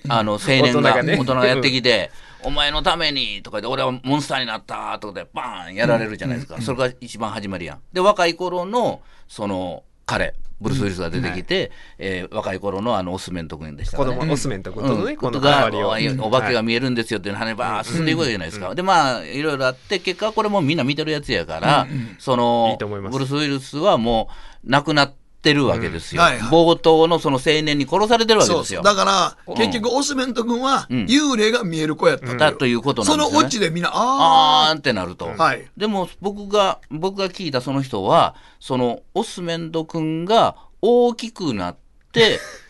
[0.09, 2.11] あの、青年が、大大人がね人がやってきて、
[2.43, 6.61] お前のために、とかで、俺はモンスターになった、とかで、バーンやられるじゃないですか。
[6.61, 7.81] それが一番始まりやん。
[7.93, 14.27] で、若い頃の、その、彼、ブルース・ウィルスが出てきて、えー若い頃のあの、オスメント君でしたか子らね。
[14.27, 16.27] 供、オスメント君とのね、うん、が。
[16.27, 18.75] お化けがはい見えるんですよっていう話ばー進んでいくわけじゃないですか。
[18.75, 21.87] でまあいろいろあって結果これもみんな見てるやつやから、
[22.19, 24.29] そのブルース・ウィルスはも
[24.65, 26.21] う亡くなっってるわけですよ。
[26.21, 28.83] うんはいはい冒頭のその青年に殺されてるわけですよ。
[28.83, 33.41] だから、結局、オスメント君は、幽霊が見える子やったとだということなんそですよ、ね。
[33.41, 35.27] のオチでみんな、ああーんってなると。
[35.27, 41.80] はいでも僕が、僕が聞いたその人は、そのオスメント君が大きくなって、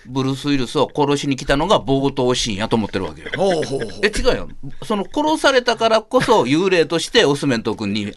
[0.06, 3.36] ブルース・ウィルスを殺しに来たのが冒頭シーンやと思ってるわけよあ、。
[3.36, 3.88] ほうほうほう。
[4.02, 4.48] え、違うよ。
[4.84, 8.12] その殺されたからこそ幽霊としてオスメント君に、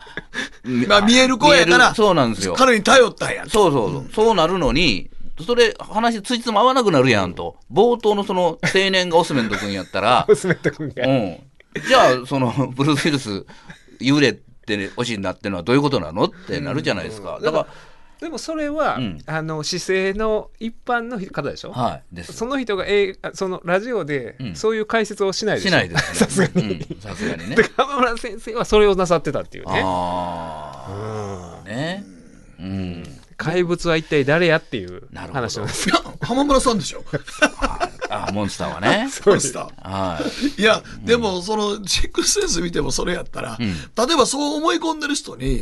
[0.87, 2.53] まあ、見える子やから、そうなんですよ。
[2.55, 3.45] 彼に頼ったんや。
[3.47, 5.09] そうそうそう、そうなるのに、
[5.45, 7.57] それ、話ついつも合わなくなるやんと。
[7.71, 11.39] 冒頭のその青年がオスメント君やったら、 娘と君がうん。
[11.87, 13.45] じゃあ、その、ブルース・ウィルス、
[13.99, 17.39] 幽霊って推しになってるのはどういうことなのってなるじゃないですか。
[17.41, 17.67] だか
[18.21, 22.33] でもそれは、うんあの姿勢の一般の方でしょ、ら、はい、です。
[22.33, 25.69] その人が、えーそのラジオでうんそういう解説をしないでしょ？
[25.69, 26.15] しないです、ね。
[26.15, 27.63] さすがに、うんさすがにねで。
[27.75, 31.67] 浜村先生はそれをなさってたっていうねああ。
[31.67, 32.03] ね。
[32.59, 33.03] うん。
[33.35, 37.03] 怪物は一体誰やっていう話なんですいや、浜村さんでしょ？
[38.09, 39.09] あモンスターはね。
[39.25, 39.89] モンスター。
[39.89, 40.19] は
[40.57, 40.61] い。
[40.61, 43.65] いや、でも、その、シックスセンス見てもそれやったら、例
[44.13, 45.61] えばそう思い込んでる人に、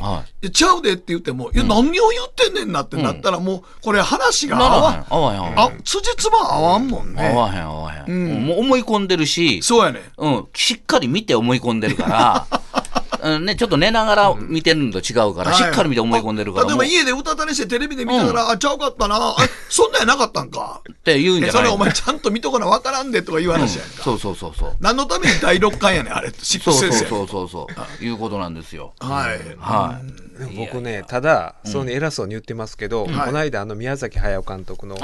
[0.51, 5.59] ちゃうでって言っても、いや、何を言ってんねんなってなったら、もう、これ話が合わん、合わへん。
[5.59, 7.29] あ、辻褄合わんもんね。
[7.29, 8.45] 合わへん、合わへん。
[8.45, 10.01] もう思い込んでるし、そうやね。
[10.17, 12.47] うん、しっかり見て思い込んでるから、
[13.23, 19.15] うんね、ちょって寝ながら見てるのと違うから、しっかり見て思い込んでるから、例えば家で歌ったりしてテレビで見てたら、あ、ちゃうかったな。
[19.15, 19.35] あ
[19.69, 20.81] そんなんやなかったんか。
[20.91, 24.03] って言うんじえゃないそれお前ちゃんと見とかなわからんでとかいう話やんか。
[24.03, 24.75] そうそうそうそう。
[24.79, 26.31] 何のために第六巻やねん、あれ。
[26.41, 27.67] シックそうそうそうそうそ
[28.01, 28.03] う。
[28.03, 28.93] いうことなんですよ。
[28.99, 29.39] はい。
[29.59, 30.31] はい。
[30.57, 34.97] 僕ねただそうに偉そうに言ってますけど、この間あの宮崎駿監督の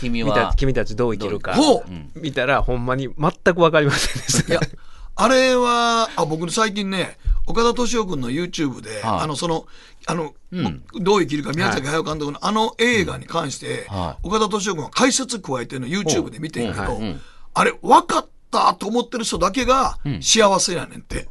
[0.00, 0.54] 君は。
[0.56, 2.18] 君たちどう生きるかほう？
[2.18, 4.60] 見たらほんまに全く分かりませんでしたいや、
[5.20, 9.20] あれは、あ、僕最近ね、岡田敏夫君の YouTube で、はい。
[9.22, 9.66] あの、その、
[10.06, 10.84] あの、ん。
[11.02, 14.26] どう生きるか宮崎駿監督のあの映画に関して、はい。
[14.28, 17.20] 岡田敏夫君は解説加えてるの YouTube で見てんけど、うんうん。
[17.52, 21.26] あれ、分かったと思ってる人だけが幸せやねんって。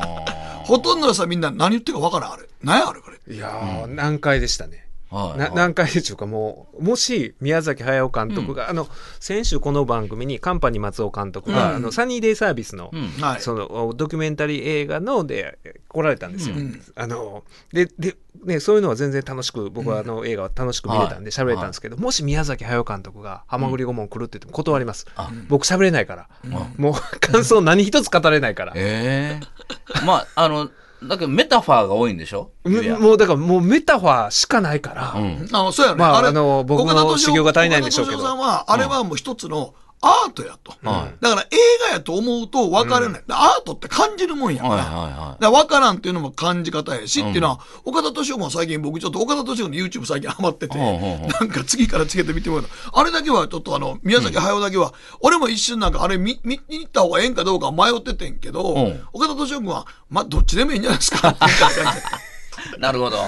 [0.64, 2.46] ほとんどのさ、みんな何言ってるか分からん、あれ。
[2.62, 3.34] 何やあれ、これ。
[3.34, 4.83] いやー、難解でしたね。
[5.14, 5.54] なはいはい。
[5.54, 8.88] 難解でしょうかもうもし宮崎駿監督が、あの
[9.20, 13.22] 先週この番組にカンパニー松尾監督が、あのサニーデイサービスの,、ん。
[13.22, 13.40] はい。
[13.40, 15.58] そのドキュメンタリー映画ので
[15.88, 16.56] 来られたんですよ。
[16.96, 25.06] あのででね、そういうのは全然楽しく僕はあの映画は楽しく見れたんで喋れたんですけど、もし宮崎駿監督が「ハマグリ顧問来る」って言っても断ります、
[25.48, 26.28] 僕喋れないから、
[26.76, 30.68] もう感想何一つ語れないから、ええまあ、あの、
[31.02, 32.50] だけどメタファーが多いんでしょ？
[32.64, 35.48] むもうだからもうメタファーしかないから、うん。
[35.52, 35.98] あそうやね。
[35.98, 39.74] まあれあの僕の修行が足りないんでしょうけどさんは、あれはもう一つの
[40.04, 40.74] アートやと。
[40.82, 41.46] はいだから映
[41.88, 43.22] 画やと思うと分かれない。
[43.28, 44.74] アートって感じるもんやから。
[44.74, 63.18] はいはいから分からんっていうのも感じ方やし、っていうのは、岡田敏夫も最近僕ちょっと岡田敏夫の YouTube 最近ハマってて、なんか次から次へと見てもらうあれだけはちょっとあの、宮崎駿だけは、俺も一瞬なんかあれ見見に行った方がええんかどうか迷っててんけど、うん岡田敏夫君は、まあどっちでもいいんじゃないですかって言った感じなるほど。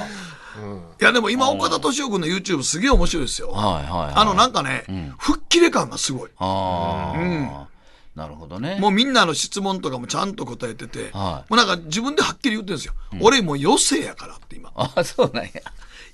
[0.60, 3.50] はいいやでも今岡田敏夫君の YouTube すげえ面白いですよ。
[3.50, 4.12] はいはい。
[4.14, 4.84] あのなんかね、
[5.18, 6.30] 吹っ切れ感がすごい。
[6.38, 7.68] ああ、
[8.14, 8.78] なるほどね。
[8.80, 12.94] もうみんなの質問とかもちゃんと答えてて、はいもうなんか自分ではっきり言ってるんですよ。
[13.20, 14.72] 俺もう余生やからって今。
[14.74, 15.50] あそうなんや。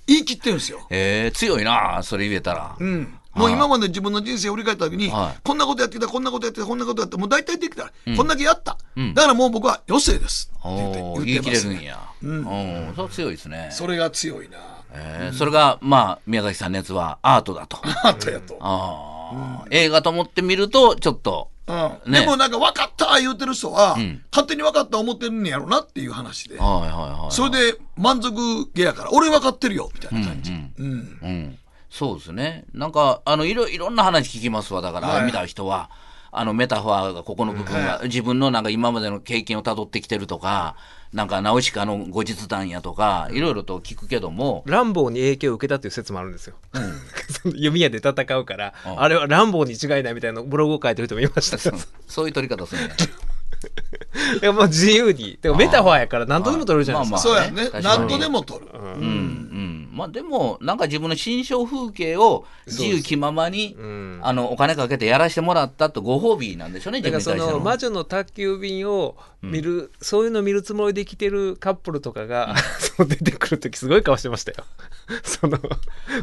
[0.06, 0.86] 言い切ってるんですよ。
[0.90, 2.76] ええ強いな、それ言えたら。
[2.78, 3.14] うん。
[3.34, 8.76] もう今まで自分の人生を振り返った時に、はいこんなことやってきた、こんなことやってきた、こんなことやって、もう大体できた、こんだけやった。
[9.14, 11.40] だからもう僕は余生ですって言ってます、ね。
[11.40, 11.98] 切れるんや。
[12.22, 12.92] うん。
[12.94, 13.68] それ強いですね。
[13.72, 14.58] それが強いな。
[14.94, 17.78] えーそれが、まあ、宮崎さんのやつはアートだと。
[18.04, 18.58] あったやと。
[18.60, 23.96] ああ、映画と思ってみると、ちょっと、うんねでもなんか分かった言うてる人は、
[24.30, 26.58] 勝手に分かった思ってるんやろなっていう話で。
[26.58, 27.32] はいはいはい。
[27.34, 30.52] それで満足げやから、俺分かってるよ、みたいな感じ。
[30.52, 30.68] うん。
[30.78, 31.58] うん、
[31.92, 32.64] そうですね。
[32.72, 34.80] なんか、あの、いろ、いろんな話聞きますわ。
[34.80, 35.90] だから、はい見た人は、
[36.30, 40.74] あの、メタファーが、ここの部分が、自分のなんか今までの経験をたどってきてるとか、
[41.12, 46.56] なんか、ナウシカの後日談やとか、いろいろと聞くけども、ランボーに影響を受けたっていう説もあるんですよ。
[47.28, 51.58] その弓矢で戦うから、あれはランボーに違いないみたいなブログを書いてる人もいました。
[51.58, 52.94] いそういう取り方するんや。
[54.42, 55.38] やもう自由に。
[55.40, 57.18] でもメタファーやから何とでも取れるじゃないですか。
[57.18, 57.68] そうやね。
[57.68, 57.84] 確かに。
[57.84, 58.66] 何とでも取る。
[58.74, 58.82] うん。
[58.82, 63.76] うん、まあでもなんか自分の心象風景を自由気ままに、
[64.22, 67.58] あのお金かけてやらせてもらったとご褒美なんでしょうねだからそ自分に対しての。
[67.58, 74.64] の魔女の宅急便を見る、そういうの見るつもりで来てるカップルとかが、 そう出てくる時すごい顔してましたよ。
[75.22, 75.58] その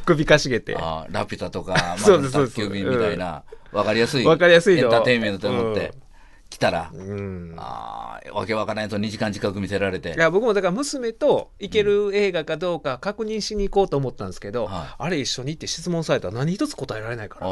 [0.05, 0.75] 首かしげて。
[0.77, 4.25] あーラピュタとか魔女の宅急便みたいな、わかりやすい。
[4.25, 4.83] わかりやすいの。
[4.83, 5.91] エンターテインメントと思って、うん。
[5.91, 6.08] 来
[6.59, 7.55] たら、うん。
[7.57, 10.13] あーわけわからないと2時間近く見せられて。
[10.13, 14.95] いや僕もだから娘と行ける映画かどうか確認しに行こうと思ったんですけど、はい。
[14.97, 17.49] あれ一緒に行って質問されたら何一つ答えられないから、あ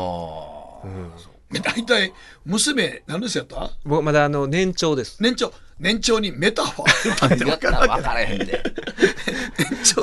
[0.83, 1.11] うん
[1.51, 2.13] 大体
[2.45, 3.69] 娘何ですやった？
[3.85, 5.17] 僕まだあの年長です。
[5.21, 5.53] 年長。
[5.79, 7.35] 年長にメタファー。
[7.35, 8.63] って分からへんで。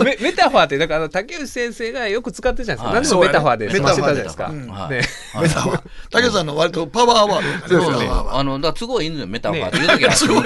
[0.05, 3.29] メメタファーってだからあの竹内先生がよく使ってるじゃないですか、はい。
[3.29, 4.25] 何でもメタファーで済ませたじゃない。
[4.25, 5.83] ですか、メタファー。
[6.11, 8.09] 竹さんの割とパワーワードですね。
[8.31, 10.45] あのだ都合いいんだよメタファーって言う時はすごい。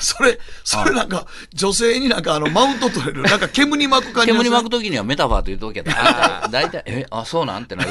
[0.00, 7.90] それそれなんか女性になんかあのマウント取れるなんか煙に巻く感じ煙巻く時にはメタファーと言う時は大体大体えあそうなんってなる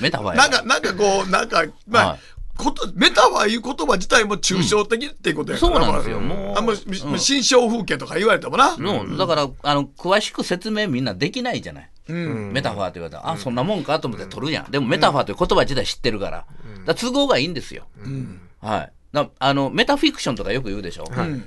[0.00, 2.18] メタファーやなんかなんかこうなんかまあ、はい。
[2.54, 6.20] ことメタファーいう言葉自体も抽象的っていうことやから、そうなんですよ。
[6.20, 7.18] まあもうあんまうん。
[7.18, 16.46] 新象風景とか言われてもな、のだからあの詳しく説明みんなできないじゃない、メタファーって言われたら、あそんなもんかと思って取るやん、でもメタファーという言葉自体知ってるから,、だか
[16.86, 17.86] ら都合がいいんですよ、
[18.60, 18.92] はい。
[19.12, 21.04] だあのメタフィクションとかよく言うでしょ、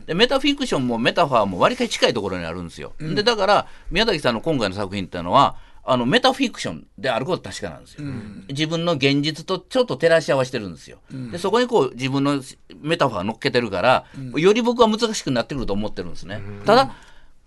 [0.08, 5.56] でメタフィクションもメタファーも割りかし近いところにあるんですよ、でだから宮崎さんの今回の作品っていうのは
[5.88, 8.04] あのメタフィクションであることは確かなんですよ、
[8.50, 10.98] 自分の現実とちょっと照らし合わせてるんですよ、
[11.32, 12.42] でそこにこう自分の
[12.82, 14.06] メタファー乗っけてるから、
[14.36, 16.96] より僕は難しくなってくると思ってるんですね、ただ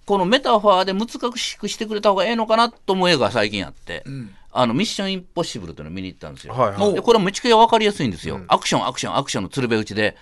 [0.07, 4.05] このメタファーで難しくしてくれた方がええのかなと思う映画が最近あって、
[4.51, 6.55] あのミッションインポッシブルというのを見に行ったんですよ。
[6.55, 6.95] はいはい。
[6.95, 8.41] でこれはめちゃくちゃ分かりやすいんですよ。
[8.49, 10.17] アクション、アクション、アクションの鶴瓶打ちで、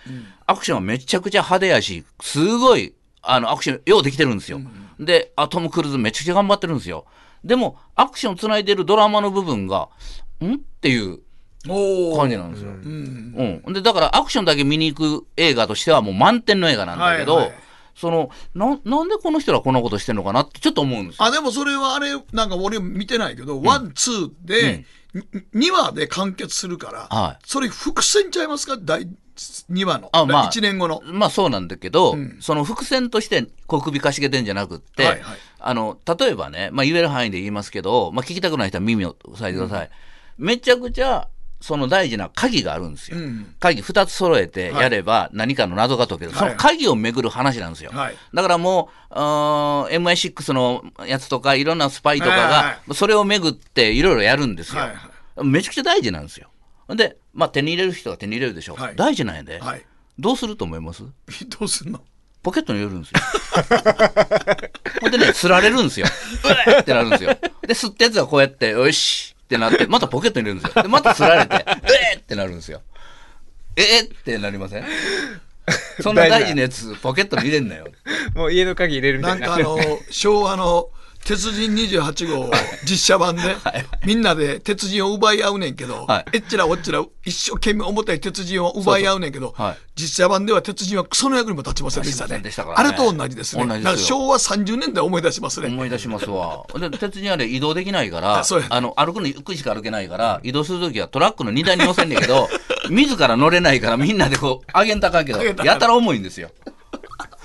[0.46, 4.38] アクションはめちゃくちゃ派手やし、すごいあのアクション、ようできてるん。
[4.38, 4.60] ですよ。
[4.98, 7.06] で、あトム・クルーズめちゃくちゃ頑張ってるんですよ。
[7.46, 9.88] でも、アクションつないでるドラマの部分が、
[10.44, 10.54] ん？
[10.54, 11.20] っていう
[12.16, 12.70] 感じなんですよ。
[12.70, 13.72] うん。
[13.72, 17.54] で、だからアクションだけ見に行く映画としてはもう満点の映画なんだけど、はいはい
[17.96, 21.24] そのな、なんでこの人らこんなことしてんのかなってちょっと思うんですよ。
[21.24, 24.84] あでもそれはあれなんか俺見てないけど、ワンツーで、
[25.54, 27.46] 2話で完結するから、はい。
[27.46, 28.76] それ伏線ちゃいますか？
[28.78, 29.08] 第
[29.70, 30.50] 2話の、あまあ。
[30.50, 31.00] 1年後の。
[31.06, 32.36] まあそうなんだけど、うん。
[32.42, 39.90] その伏線として小首かしげてんじゃなくって、はいはいあの例えばね、まあ、言える範囲で言いますけど、まあ、聞きたくない人は耳を塞いでください、
[40.38, 41.28] めちゃくちゃ
[41.60, 43.54] その大事な鍵があるんですよ、うん。
[43.58, 46.38] 鍵2つ揃えてやれば何かの謎が解ける、はい。
[46.38, 48.14] その鍵をめぐる話なんですよ、はい。
[48.34, 52.36] だからもうあー MI6 のやつとかいろんなスパイとか
[52.88, 56.48] がそれをめぐっていろいろやるんですよ、はいはめちゃくちゃ大事なんですよ。
[56.94, 58.96] で、まあ、手に入れる人が手に入れるでしょ、はい。
[58.96, 59.84] 大事なんやで、はい。
[60.18, 61.02] どうすると思います？
[61.58, 62.00] どうすんの？
[62.46, 63.20] ポケットに入れるんですよ。
[65.00, 66.06] ほんでね、すられるんですよ。
[66.06, 67.30] うえってなるんですよ。
[67.62, 70.82] で、吸ったやつがこうやって、よしってなって、またポケットに入れるんですよ。
[70.84, 71.58] で、またすられて、う
[72.14, 72.82] えってなるんですよ。
[73.74, 74.84] ええってなりません？
[76.00, 77.88] そんな大事なやつ、ポケットに入れんなよ。
[78.36, 79.78] もう家の鍵入れるみたなないんかあの
[80.10, 80.88] 昭和の
[81.26, 82.50] 鉄人28号
[82.84, 83.42] 実写版で、
[84.04, 86.24] みんなで鉄人を奪い合うねんけど、はい。
[86.34, 89.52] えっちらおっちら一生懸命重たい鉄人を奪い合うねんけど
[89.96, 92.40] 実写版では鉄人はクソの役にも立ちませんでしたね。
[92.76, 93.62] あれと同じですね。
[93.96, 95.66] 昭和30年代思い出しますね。
[95.66, 96.64] 思い出しますわ。
[96.78, 102.48] で、鉄人あれ移動できないから、 あの、歩くのゆっくりしか歩けないから、移動するときはトラックの荷台に乗せんねんけど、
[102.88, 106.50] 自ら乗れないからみんなでこう、あげんたかんけど、やたら重いんですよ。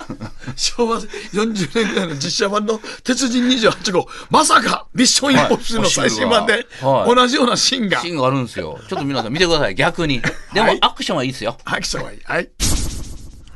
[0.56, 4.06] 昭和40年代の実写版の鉄人28号。
[4.30, 7.14] まさかミッションインポッシブルの最新版ではい。
[7.14, 8.00] 同じようなシーンが。
[8.00, 8.78] シーンがあるんですよ。
[8.88, 10.20] ちょっと皆さん見てください、逆に。
[10.52, 10.78] でも、はい。
[10.80, 11.56] アクションはいいですよ。
[11.64, 12.20] はい来たわいい。
[12.24, 12.50] はい。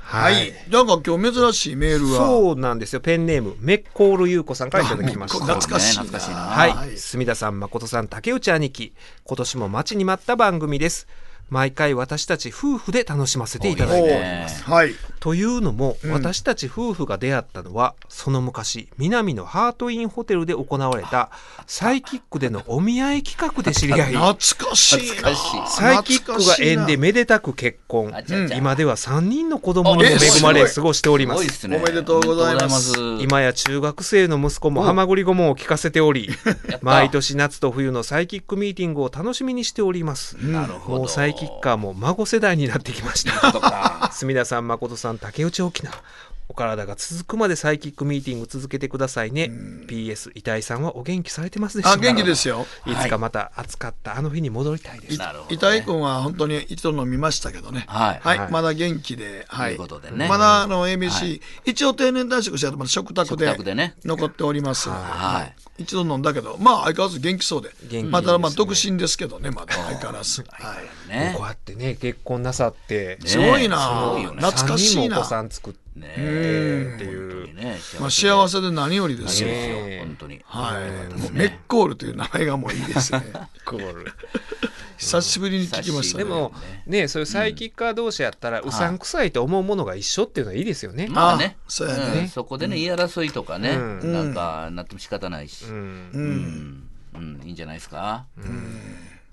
[0.08, 2.26] ははい、なんか今日珍しいメールは。
[2.26, 3.00] そうなんですよ。
[3.00, 5.44] ペンネームメッコール優子さんからいただきました。
[5.44, 6.02] 懐かしいな。
[6.04, 6.36] 懐かしいな。
[6.36, 6.96] はい、はい。
[6.96, 8.94] 墨田さん誠さん竹内兄貴。
[9.24, 11.08] 今年も待ちに待った番組です。
[11.50, 14.64] 毎回私たち夫婦で楽しませていただいております。
[14.64, 14.94] はい
[15.26, 21.30] というのも、私たち夫婦が出会ったのはその昔南のハートインホテルで行われた
[21.66, 24.14] サイキックでのお見合い企画で知り合い。
[24.14, 24.34] 懐
[24.70, 25.14] かしいな。
[25.14, 25.76] 懐かしい。
[25.76, 28.12] サイキックが縁でめでたく結婚。
[28.56, 31.38] 今では3人の子供にもえ恵まれす過ごしておりすます。
[31.38, 31.76] ごいっすね。
[31.76, 32.92] おめでとうございます。
[33.18, 36.30] 今や中学生の息子もハマグリ顧問を聞かせており
[36.70, 36.78] た。
[36.82, 40.36] 毎年夏と冬のサイキックミーティングを楽しみにしております。
[40.36, 40.98] なるほど。
[41.00, 43.50] もうサイキッカーも孫世代になってきました。
[43.50, 44.12] とか。
[44.12, 45.94] 墨田さん誠さん竹内沖縄
[46.48, 49.50] お体が続くまでサイキックミーティング続けてくださいね。
[49.88, 51.98] PS 板井さんはお元気されてますでしょうか？
[51.98, 52.66] あ元気ですよ。
[52.86, 55.56] いつかまた暑かったあの日に戻りたいです、なるほどね。
[55.56, 57.84] 板井君は本当に一度飲みましたけどね。
[57.88, 58.20] はい。
[58.22, 58.52] はい。
[58.52, 59.70] まだ元気ではい。
[59.70, 60.28] ということでね。
[60.28, 61.40] まだあの ABC、はい。
[61.64, 63.96] 一応定年退職してまだ食卓食で卓でね。
[64.04, 64.88] 残っております。
[64.88, 65.82] はい。
[65.82, 67.70] 一度飲んだけどまあ相変わらず元気そうで。
[67.70, 68.10] 元気ですね。
[68.10, 69.74] またまあ独身ですけどねまだ。
[69.74, 70.44] 相変わらず。
[70.48, 71.34] はいね。
[71.36, 71.46] こう。
[71.46, 73.78] やってね結婚なさって、すごいな。
[73.78, 74.42] すごいよね。
[74.42, 76.08] 懐かしい3人もおな子さん作ってね。
[76.08, 77.76] っていう本当にね。
[78.00, 79.48] まあ幸せで何よりですよ。
[79.48, 80.40] ね本当に。
[80.44, 81.18] はい。
[81.18, 83.22] もうメッコールという名前がもういいですね。
[83.64, 84.12] コール。
[84.98, 86.24] 久しぶりに聞きましたね。
[86.24, 86.52] でも
[86.86, 91.08] ねそういうサイキッカー同士やったら、うさんくさいと思うものが一緒っていうのはいいですよね。
[91.10, 91.56] まあね。
[91.58, 92.14] あそうやうん。
[92.14, 94.12] ねそこでね言い争いとかね、うん。
[94.12, 95.72] なんかなっても仕方ないし、うん。
[95.74, 96.88] うん。
[97.14, 97.40] うん。
[97.44, 98.26] いいんじゃないですか、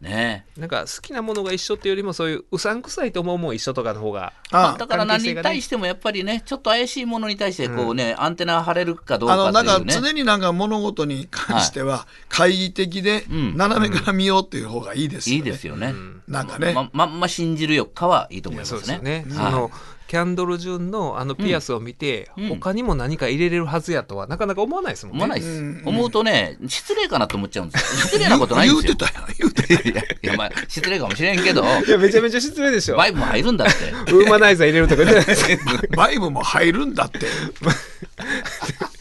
[0.03, 15.37] ねなんか好きなものが一緒っていうよりもそういううさんくさいと思うもん一緒とかの方があだから何に対してもやっぱりねちょっと怪しいものに対してこうね、アンテナ張れるかどうあのなんかかっていうね常になんか物事に関しては懐疑的でうん斜めから見ようっていう方がいいですよね。
[15.37, 15.93] いいですよね、
[16.27, 16.73] なんかね。
[16.73, 19.25] ままんま信じるよかはいいと思いますねそうですよね。
[19.35, 19.71] はいその
[20.13, 22.49] キャンドル・ジュンのあのピアスを見て、うん。
[22.49, 25.23] 他にも何か入れれるはずやとはなかなか思わないですもんね。
[25.23, 25.81] 思わないです、うん。
[25.87, 28.01] 思うとね失礼かなと思っちゃうんですよ。
[28.09, 28.93] 失礼なことないんですよ。
[28.93, 29.33] 言うてたやん。
[29.35, 31.63] 言うてたいやいやまあ失礼かもしれんけど。
[31.63, 32.95] いやめちゃめちゃ失礼でしょ。
[32.95, 33.73] バイブも入るんだって。
[34.13, 37.25] ウーマナイザー入れるとか言ってないですバイブも入るんだって。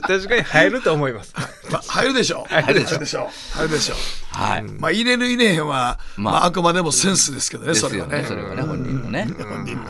[0.00, 1.34] 確かに入ると思います。
[1.70, 2.52] まあ、入るでしょう。
[2.52, 3.56] 入るでしょ入るでしょう。
[3.56, 3.98] 入るでしょう。
[4.32, 8.16] はい、まあ、入れる入れへんは、ままああ、あくまでもセンスですけどね、ですそれはね。
[8.16, 9.26] よねそれはね本人のね、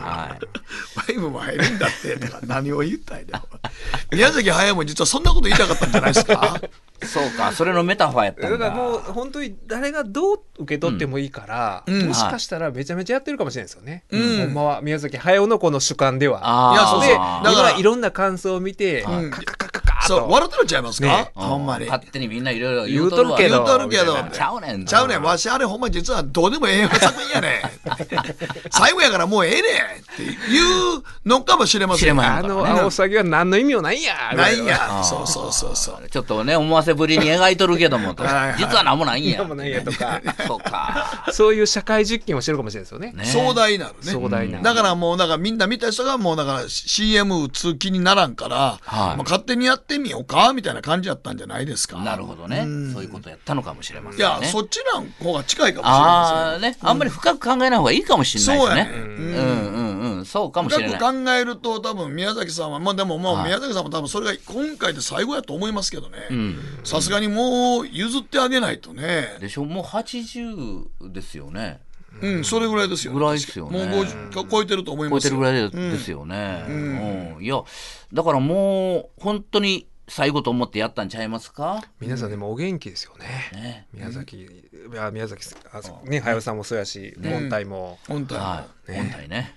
[0.01, 0.45] はい
[0.95, 3.33] バイブも入るんだって、とか何を言ったんやで。
[4.15, 6.59] 宮崎駿も実はそんなこと言いたかったんじゃないですか？
[7.03, 14.03] そうかそれのメタファーやったんだだからもう本当に誰がどう受け取ってもいいから、うんもしかしたらめちゃめちゃやってるかもしれないですよね。
[14.11, 16.73] ほんまは宮崎駿のこの主観では。
[16.75, 17.17] いやそうで、だ
[17.55, 19.60] から今いろんな感想を見て、うんカカカ
[20.11, 20.27] そう、と。
[20.29, 21.85] 笑ってるんちゃいますか、ねほんまに。
[21.85, 25.21] 勝手にみんないろいろ言うとるけど言うとるけどちゃうねんちゃうねん。
[25.21, 27.61] わしあれほんま実はどうでもええ作品やねん。
[28.71, 34.13] 最後やからもうええねんっていうのかもしれません知れませんあの青サギは何の意味もないんや。
[34.35, 34.71] ないんや。
[34.71, 35.03] や。
[35.03, 36.09] そうそうそうそう。
[36.09, 43.13] ちょっとね思わせぶりに描いとるけどもとはいはい実は何もないんや何もないんやとかそうかそういう社会実験をしてるかもしれないですよね。
[43.13, 44.11] ね壮大なるね。
[44.11, 44.61] 壮大な。
[44.61, 51.97] だからもう、だからみんな見た人がもうだから CM 打つ気にならんから、はいもう勝手にやってみようかみたいな感じやったんじゃないですか。
[51.99, 52.65] なるほどね。
[52.93, 55.97] そういうことやったのかもしれませんいや、ねそっちの方が近いかもしれま
[56.51, 58.75] ああねあんまり深く考えない方がいいかもしれないですね。
[58.75, 59.75] そうやねうん。
[59.75, 60.81] うんうんそうかもしせん。
[60.83, 60.99] れない。
[60.99, 66.17] 深く考えると多分宮崎さんは、まあでももうはい宮崎さんも多分それが今回で最後やと思いますけどね。
[66.83, 69.37] さすがにもう譲ってあげないとね。
[69.39, 69.65] でしょ？
[69.65, 71.81] もう80ですよね。
[72.21, 73.85] うん、それぐらいですよ、ぐらいですよね。
[73.85, 75.29] もう50超えてると思い超えて。
[75.29, 76.71] るぐらいですよね、う
[77.39, 77.43] ん。
[77.43, 77.63] いや
[78.11, 81.81] だからもう本当に最後と思ってやったんちゃいますか？
[82.01, 83.49] 皆さんでもお元気ですよね。
[83.53, 83.87] ね。
[83.93, 84.49] 宮崎、い
[84.93, 87.97] や宮崎あそうね駿さんもそうやし、本体も。
[88.09, 88.37] 本体。
[88.37, 88.93] も、はい。
[88.93, 89.55] 本体ね。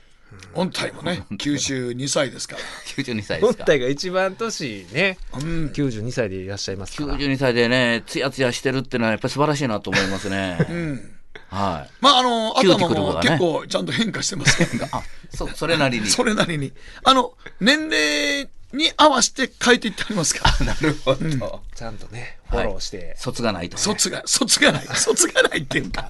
[0.52, 2.62] 本体もね、92歳ですから。
[3.02, 3.64] 92歳で本すか。
[3.64, 5.72] 体が一番年ね、うん。
[5.74, 7.18] 92歳でいらっしゃいますから。
[7.18, 11.16] 92歳でねつやつやしてるっていうのはやっぱり素晴らしいなと思いますね、 うん。
[11.48, 11.92] はい。
[12.00, 15.02] まああの頭も結構ちゃんと変化してますけど、あ
[15.34, 16.06] そそれなりに。
[16.10, 16.72] それなりに。
[17.02, 20.66] あの年齢に合わせて変えていってありますから。
[20.66, 23.14] なるほど、ちゃんとね、フォローして。
[23.16, 24.86] 卒がないと、ね、卒が 卒がない。
[24.94, 26.08] 卒がないっていうか。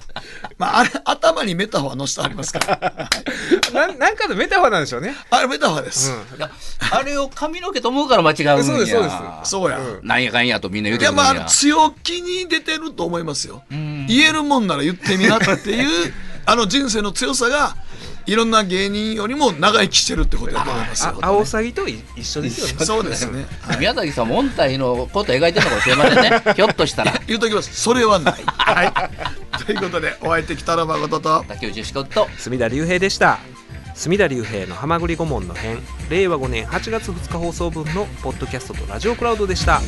[0.57, 3.09] まああれ頭にメタファーのしてありますから。
[3.87, 5.15] ななんかのメタファーなんでしょうね。
[5.29, 6.49] あれメタファーです、うん。
[6.91, 8.63] あれを髪の毛と思うから間違うんや。
[8.63, 9.49] そうですそうです。
[9.49, 11.33] そうや、なんやかんやとみんな言うてくるんや。
[11.33, 13.63] まあ強気に出てると思いますよ。
[13.69, 16.13] 言えるもんなら言ってみなっていう
[16.47, 17.75] あの人生の強さが
[18.25, 21.19] いろんな芸人よりも長生きしてるってことだと思いますよ。
[21.21, 22.85] あアオサギとい一緒ですよね。
[22.85, 23.45] そうですね。
[23.79, 27.73] 宮崎さんも音体のこと描いてるのかもしれませんねひょっとしたら言うときます。
[27.73, 28.43] それはない。
[28.45, 29.63] はい。
[29.65, 31.45] ということで、お相手北野誠と。
[31.47, 33.39] 竹内志子と隅田隆平でした。
[33.95, 39.81] 隅田隆平の「はまぐり顧問の編」令和5年8月2日放送分のポッドキャストとラジオクラウドでした。